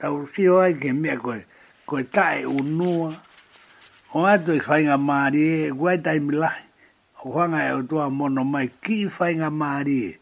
Tau 0.00 0.16
si 0.32 0.48
o 0.48 0.56
ai 0.64 0.72
ke 0.82 0.90
mea 1.02 1.16
koe, 1.24 1.38
koe 1.88 2.02
tae 2.14 2.44
o 2.48 2.56
nua. 2.78 3.12
O 4.14 4.18
ato 4.32 4.52
i 4.58 4.62
whainga 4.66 4.96
maari 5.08 5.42
e, 5.52 5.70
koe 5.78 5.96
tai 6.04 6.18
milahi. 6.26 6.62
O 7.22 7.28
kuhanga 7.32 7.60
he 7.68 7.74
o 7.78 7.82
tōa 7.90 8.06
mono 8.18 8.44
mai 8.44 8.68
ki 8.82 8.94
i 9.04 9.08
whainga 9.16 9.50
maari 9.52 9.96
e. 10.08 10.12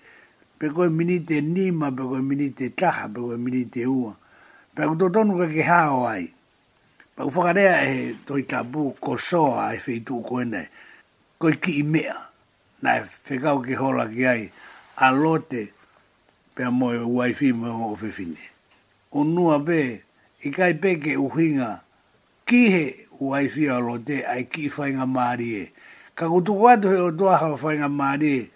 Pe 0.58 0.68
koe 0.74 0.88
minite 0.98 1.38
nima, 1.40 1.92
pe 1.96 2.02
koe 2.10 2.18
minite 2.30 2.68
taha, 2.78 3.08
pe 3.14 3.20
koe 3.20 3.36
minite 3.44 3.86
ua. 3.86 4.12
Pe 4.74 4.80
koe 4.88 4.96
tōtonu 5.00 5.38
ka 5.40 5.46
ke 5.54 5.62
hao 5.62 6.06
ai. 6.10 6.24
Pau 7.14 7.30
whakarea 7.30 7.86
e 7.86 8.14
toi 8.26 8.42
tabu 8.42 8.90
ko 9.00 9.14
soa 9.16 9.70
e 9.74 9.78
whetu 9.78 10.18
ko 10.26 10.40
ene. 10.42 10.68
Koi 11.38 11.54
ki 11.62 11.72
i 11.78 11.82
mea. 11.86 12.14
Na 12.82 12.96
e 12.98 13.04
whekau 13.30 13.60
ki 13.62 13.74
hola 13.78 14.08
ki 14.10 14.26
ai. 14.26 14.48
A 14.98 15.12
lote 15.14 15.68
pia 16.54 16.70
moe 16.74 16.98
o 16.98 17.06
waifi 17.14 17.52
me 17.54 17.68
o 17.70 17.92
whewhine. 17.94 18.40
O 19.12 19.22
nua 19.24 19.60
be, 19.64 20.02
i 20.42 20.50
kai 20.50 20.72
peke 20.74 21.14
uhinga 21.16 21.70
ki 22.50 22.62
he 22.72 23.06
waifi 23.20 23.68
a 23.70 23.78
lote 23.78 24.24
ai 24.26 24.42
ki 24.50 24.66
i 24.66 24.70
whainga 24.74 25.06
maari 25.06 25.50
e. 25.62 25.68
Ka 26.14 26.26
kutuku 26.28 26.68
atu 26.70 26.88
he 26.90 26.96
o 26.98 27.10
tuaha 27.12 27.46
o 27.54 27.60
whainga 27.62 27.88
maari 27.88 28.32
e. 28.40 28.48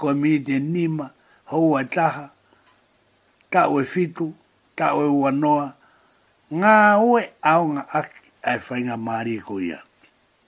Ko 0.00 0.08
e 0.10 0.14
minite 0.16 0.56
nima, 0.58 1.10
hou 1.52 1.76
a 1.76 1.84
taha, 1.84 2.30
ta 3.52 3.66
o 3.68 3.80
e 3.82 3.84
fitu, 3.84 4.30
ta 4.76 4.94
o 4.94 5.04
e 5.04 5.74
ngā 6.50 6.98
oe 7.06 7.22
au 7.46 7.66
ngā 7.76 7.82
aki 7.94 8.32
ai 8.50 8.58
whai 8.66 8.80
ngā 8.88 8.96
maari 8.98 9.36
e 9.38 9.42
ko 9.46 9.60
ia. 9.62 9.76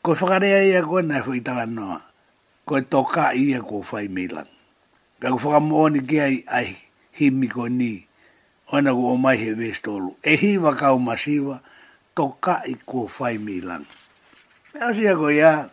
Ko 0.03 0.15
whakarea 0.19 0.63
ia 0.67 0.81
koe 0.83 1.03
nai 1.03 1.21
whai 1.23 1.39
noa, 1.67 2.01
ko 2.67 2.77
e 2.79 2.83
toka 2.91 3.31
ia 3.35 3.63
ko 3.63 3.83
whai 3.93 4.09
milan. 4.09 4.47
Pea 5.21 5.31
ko 5.31 5.37
whakamooni 5.39 6.03
ki 6.07 6.21
ai 6.21 6.45
ai 6.51 6.77
himi 7.21 7.47
ko 7.49 7.69
ni, 7.69 8.07
oina 8.73 8.91
ko 8.93 9.15
o 9.15 9.17
mai 9.17 9.37
he 9.39 9.55
vestolu. 9.55 10.17
E 10.25 10.35
hiwa 10.37 10.75
kau 10.77 10.99
masiwa, 10.99 11.61
toka 12.17 12.63
i 12.67 12.75
ko 12.87 13.07
whai 13.19 13.39
milan. 13.39 13.87
Pea 14.73 14.93
si 14.95 15.07
ia 15.07 15.15
ko 15.17 15.31
ia, 15.31 15.69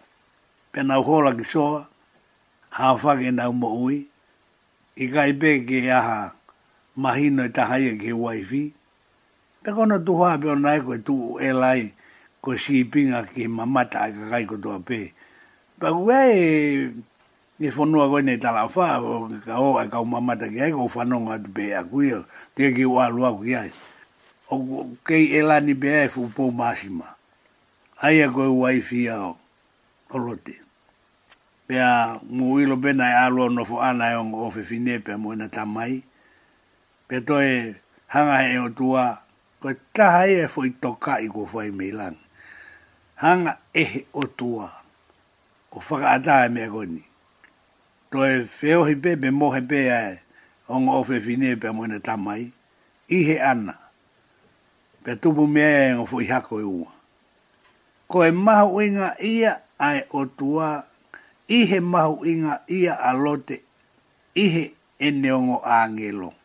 pea 0.71 0.83
nau 0.83 1.01
hola 1.01 1.33
ki 1.33 1.43
soa, 1.43 1.87
hawhake 2.69 3.31
nau 3.31 3.51
mo 3.53 3.73
ui, 3.81 4.05
i 4.95 5.07
kai 5.09 5.33
pe 5.33 5.63
ke 5.65 5.89
aha 5.89 6.33
mahino 6.95 7.43
e 7.43 7.49
tahaia 7.49 7.93
e 7.93 7.97
ke 7.97 8.13
waifi, 8.13 8.73
Pe 9.63 9.69
kona 9.75 9.99
tuha 10.05 10.31
pe 10.41 10.47
on 10.55 10.61
nai 10.65 10.77
koe 10.85 10.97
tu 11.07 11.15
e 11.35 11.49
lai 11.61 11.81
koe 12.41 12.55
si 12.63 12.75
pinga 12.91 13.19
ki 13.31 13.43
mamata 13.57 13.97
a 14.07 14.11
kakai 14.17 14.43
ko 14.49 14.55
toa 14.63 14.79
pe. 14.87 14.99
Pe 15.79 15.87
kua 15.97 16.19
e 16.31 16.45
e 17.59 17.67
fonua 17.75 18.07
koe 18.11 18.21
nei 18.27 18.39
tala 18.43 18.61
wha 18.73 18.87
o 19.11 19.27
ka 19.47 19.55
o 19.59 19.69
a 19.75 19.83
kau 19.91 20.05
mamata 20.13 20.45
ki 20.53 20.59
ai 20.65 20.71
kou 20.77 20.87
whanonga 20.93 21.33
atu 21.35 21.49
pe 21.55 21.63
a 21.75 21.81
kuia 21.89 22.17
te 22.55 22.63
ki 22.75 22.83
ua 22.93 23.03
lua 23.15 23.29
ku 23.37 23.43
ai. 23.61 23.71
O 24.53 24.95
kei 25.07 25.25
e 25.37 25.43
lai 25.49 25.59
ni 25.65 25.73
pe 25.81 25.89
ai 26.07 26.09
fupo 26.15 26.43
masima. 26.59 27.07
Ai 28.03 28.15
a 28.25 28.31
koe 28.35 28.47
waifi 28.61 29.09
au 29.17 29.31
Pe 31.69 31.75
a 31.77 31.89
mu 32.35 32.57
ilo 32.61 32.75
bena 32.83 33.05
e 33.11 33.15
alua 33.27 33.45
nofo 33.51 33.75
ana 33.81 34.05
e 34.15 34.15
ongo 34.21 34.39
ofe 34.47 34.61
fine 34.69 34.93
mo 35.19 35.35
moina 35.35 35.47
tamai. 35.55 35.93
Pea 37.07 37.19
toi 37.27 37.49
hanga 38.13 38.37
e 38.53 38.57
o 38.65 38.69
tua 38.71 39.03
kakai 39.05 39.27
ko 39.59 39.75
taha 39.91 40.23
e 40.31 40.47
foi 40.47 40.71
toka 40.71 41.19
i 41.19 41.27
ko 41.27 41.43
foi 41.43 41.67
milan 41.75 42.15
hanga 43.19 43.59
e 43.75 44.07
o 44.15 44.23
tua 44.23 44.71
ko 45.67 45.83
faka 45.83 46.15
ata 46.15 46.47
e 46.47 46.49
me 46.55 46.63
goni 46.71 47.03
to 48.09 48.23
e 48.23 48.47
feo 48.47 48.87
hi 48.87 48.95
be 49.03 49.11
be 49.19 49.27
mo 49.39 49.51
he 49.51 49.61
a 49.91 50.01
on 50.73 50.87
o 50.87 51.03
fe 51.07 51.19
fine 51.19 51.59
pe 51.61 51.67
mo 51.75 51.83
na 51.91 51.99
tamai 52.07 52.43
i 53.11 53.17
he 53.27 53.35
ana 53.51 53.75
pe 55.03 55.11
tu 55.21 55.27
bu 55.35 55.43
me 55.53 55.61
e 55.61 55.99
o 56.01 56.07
foi 56.11 56.25
hako 56.31 56.55
i 56.63 56.63
e 56.63 56.63
ua 56.79 56.89
ko 58.09 58.17
e 58.23 58.31
mahu 58.45 58.73
inga 58.85 59.09
ia 59.33 59.51
ai 59.87 59.99
o 60.15 60.21
tua 60.37 60.69
i 61.57 61.67
he 61.69 61.77
mahu 61.93 62.15
inga 62.31 62.55
ia 62.79 62.93
a 62.95 63.11
lote 63.23 63.57
i 64.39 64.45
he 64.55 64.63
e 64.95 65.07
neongo 65.21 65.57
angelong 65.79 66.38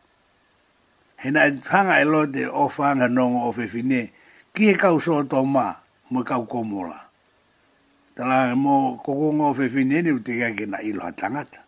he 1.25 1.31
na 1.31 1.41
hanga 1.69 1.99
e 2.01 2.05
lo 2.05 2.25
te 2.27 2.45
o 2.45 2.67
whanga 2.69 3.07
nongo 3.09 3.49
o 3.49 3.51
whewhine, 3.51 4.11
ki 4.53 4.69
he 4.69 4.75
kau 4.77 4.99
so 4.99 5.23
tō 5.23 5.41
mā, 5.41 5.73
mō 6.13 6.21
kau 6.23 6.45
komola. 6.45 7.01
Tala 8.15 8.53
mō 8.53 9.01
kokonga 9.01 9.49
o 9.49 9.53
whewhine 9.57 10.03
ni 10.05 10.13
te 10.21 10.37
kai 10.37 10.53
kena 10.53 10.83
iloha 10.85 11.11
tangata. 11.11 11.61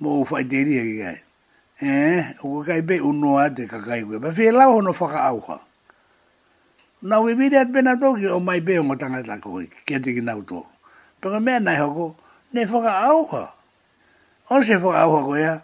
mo 0.00 0.14
u 0.20 0.24
whaiteri 0.24 0.74
e 0.80 0.84
kai. 0.98 1.18
E, 1.80 1.88
eh, 1.88 2.24
o 2.42 2.62
kai 2.66 2.80
be 2.80 2.98
unua 3.04 3.50
te 3.54 3.66
kakai 3.68 4.00
kwe, 4.04 4.16
pa 4.18 4.32
whee 4.34 4.50
lau 4.50 4.72
hono 4.74 4.92
whaka 4.96 5.20
auha. 5.30 5.60
Nā 7.04 7.20
ui 7.22 7.34
mire 7.34 7.58
at 7.60 7.68
bena 7.72 7.94
tōki 7.96 8.24
o 8.34 8.40
mai 8.40 8.60
be 8.60 8.78
o 8.80 8.82
mō 8.82 8.96
tangata 8.98 9.36
koe, 9.38 9.66
kia 9.86 10.00
te 10.00 10.14
kina 10.16 10.34
utō. 10.40 10.64
Paka 11.22 11.38
mea 11.40 11.60
nai 11.60 11.76
hoko, 11.78 12.16
ne 12.52 12.64
whaka 12.66 12.92
auha. 13.12 13.44
O 14.50 14.62
se 14.62 14.74
whaka 14.80 14.98
auha 15.06 15.22
koea, 15.22 15.60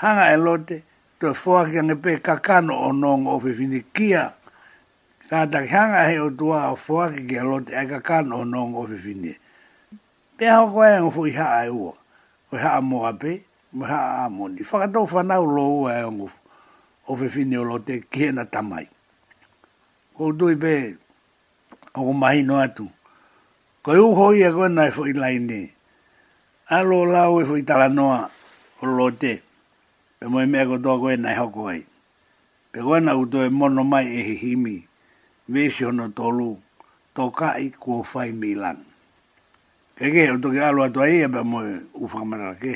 hanga 0.00 0.30
e 0.32 0.36
lote, 0.36 0.74
e, 0.78 0.82
te 1.20 1.28
foa 1.42 1.62
ane 1.80 1.94
pe 2.02 2.12
kakano 2.26 2.72
o 2.88 2.92
nong 3.02 3.24
o 3.28 3.34
whiwhini 3.42 3.80
kia. 3.94 4.24
Ka 5.28 5.38
takihanga 5.52 6.00
he 6.08 6.18
o 6.26 6.30
tua 6.38 6.72
o 6.72 6.76
foa 6.76 7.04
ki 7.28 7.36
alote 7.38 7.72
e 7.76 7.82
kakano 7.92 8.34
o 8.40 8.44
nong 8.44 8.72
o 8.74 8.86
whiwhini. 8.88 9.32
Pe 10.40 10.44
ha 10.50 10.58
koe 10.72 10.88
e 10.96 11.00
ngofu 11.04 11.26
i 11.28 11.32
haa 11.36 11.64
e 11.68 11.70
ua. 11.70 11.92
Ko 12.48 12.52
i 12.56 12.60
haa 12.64 12.80
mo 12.80 13.04
a 13.06 13.12
pe, 13.12 13.32
mo 13.72 13.84
haa 13.84 14.24
a 14.24 14.28
mo 14.32 14.48
ni. 14.48 14.62
Whakatou 14.70 15.06
whanau 15.12 15.44
lo 15.56 15.64
ua 15.82 15.90
e 16.02 16.08
ngofu 16.16 16.38
o 17.12 17.16
whiwhini 17.16 17.56
o 17.60 17.64
lote 17.68 18.00
ki 18.10 18.24
ena 18.32 18.44
tamai. 18.48 18.88
Ko 20.16 20.32
dui 20.32 20.56
pe 20.56 20.96
o 21.94 22.00
ko 22.04 22.12
mahi 22.16 22.42
no 22.48 22.58
atu. 22.64 22.88
Ko 23.84 23.92
i 23.94 23.98
uho 24.00 24.32
i 24.32 24.42
a 24.48 24.56
koe 24.56 24.68
nai 24.72 24.88
fo 24.90 25.04
i 25.06 25.12
lai 25.12 25.36
Alo 26.72 27.04
lau 27.04 27.40
e 27.42 27.44
fo 27.44 27.54
noa 27.88 28.24
o 28.82 28.86
lote. 28.86 29.36
Ko 29.36 29.49
pe 30.22 30.26
moi 30.32 30.44
mea 30.52 30.66
ko 30.70 30.76
tō 30.84 30.92
koe 31.00 31.14
nai 31.24 31.32
hoko 31.40 31.62
ai. 31.72 31.80
Pe 32.72 32.78
koe 32.86 32.98
na 33.04 33.12
utoe 33.22 33.48
mono 33.58 33.80
mai 33.92 34.04
e 34.04 34.20
he 34.28 34.34
himi, 34.42 34.74
vesi 35.52 35.84
hono 35.88 36.06
tolu, 36.18 36.50
tō 37.16 37.24
kai 37.38 37.64
kua 37.82 38.02
whai 38.10 38.32
milan. 38.36 38.78
Kege, 39.96 40.28
o 40.34 40.36
toki 40.42 40.60
alua 40.60 40.88
tō 40.94 41.00
ai 41.06 41.16
e 41.24 41.28
pe 41.34 41.40
moi 41.42 41.68
uwhakamara 41.94 42.52
ke. 42.62 42.74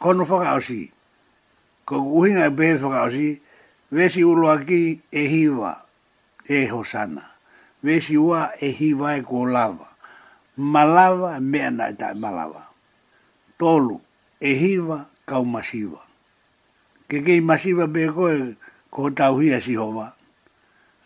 Kono 0.00 0.24
whaka 0.28 0.50
osi, 0.60 0.80
ko 1.88 1.94
uhinga 2.16 2.44
e 2.50 2.54
pehe 2.58 2.74
whaka 2.84 3.00
osi, 3.08 3.40
vesi 3.96 4.24
uloa 4.24 4.52
aki 4.60 4.82
e 5.08 5.22
hiwa, 5.32 5.72
e 6.48 6.66
hosana. 6.72 7.24
Vesi 7.84 8.16
ua 8.20 8.50
e 8.60 8.68
hiwa 8.78 9.16
e 9.18 9.22
kua 9.22 9.50
lava. 9.50 9.88
Malava 10.56 11.38
mea 11.40 11.70
nai 11.70 11.92
tai 12.00 12.14
malava. 12.14 12.64
Tolu, 13.58 13.96
e 14.40 14.50
hiwa 14.54 14.98
kaumasiwa 15.24 16.04
ke 17.06 17.22
kei 17.22 17.38
masiva 17.40 17.86
pe 17.86 18.06
koe 18.10 18.56
ko 18.90 19.10
tauhi 19.14 19.54
a 19.54 19.60
sihova. 19.62 20.12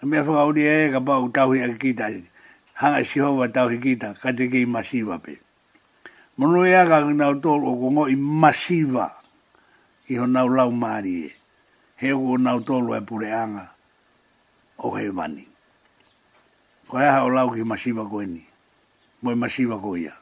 A 0.01 0.07
mea 0.07 0.23
whaka 0.25 0.45
uri 0.49 0.63
e 0.65 0.91
ka 0.93 1.01
pau 1.01 1.29
tauhi 1.29 1.61
a 1.63 1.69
kita, 1.79 2.09
hanga 2.81 3.05
sihova 3.05 3.45
tauhi 3.53 3.77
kita, 3.79 4.15
ka 4.17 4.33
te 4.37 4.49
kei 4.49 4.65
masiva 4.67 5.21
pe. 5.21 5.37
monu 6.41 6.65
ea 6.67 6.89
ga 6.89 7.05
kina 7.07 7.29
o 7.29 7.35
tolu 7.41 7.67
o 7.69 7.73
kongo 7.77 8.07
i 8.09 8.17
masiva 8.17 9.13
i 10.09 10.17
ho 10.17 10.25
nau 10.27 10.49
lau 10.49 10.71
maari 10.73 11.17
e. 11.29 11.31
He 12.01 12.13
o 12.17 12.17
kongo 12.17 12.37
nau 12.41 12.59
tolu 12.65 12.97
e 12.97 13.01
pure 13.05 13.29
anga 13.33 13.69
o 14.81 14.97
he 14.97 15.11
vani. 15.13 15.45
Ko 16.89 16.97
ea 16.99 17.13
ha 17.13 17.29
o 17.45 17.51
ki 17.53 17.61
masiva 17.61 18.09
ko 18.09 18.21
ni, 18.25 18.41
mo 19.23 19.37
masiva 19.37 19.77
ko 19.77 19.97
ia. 20.01 20.20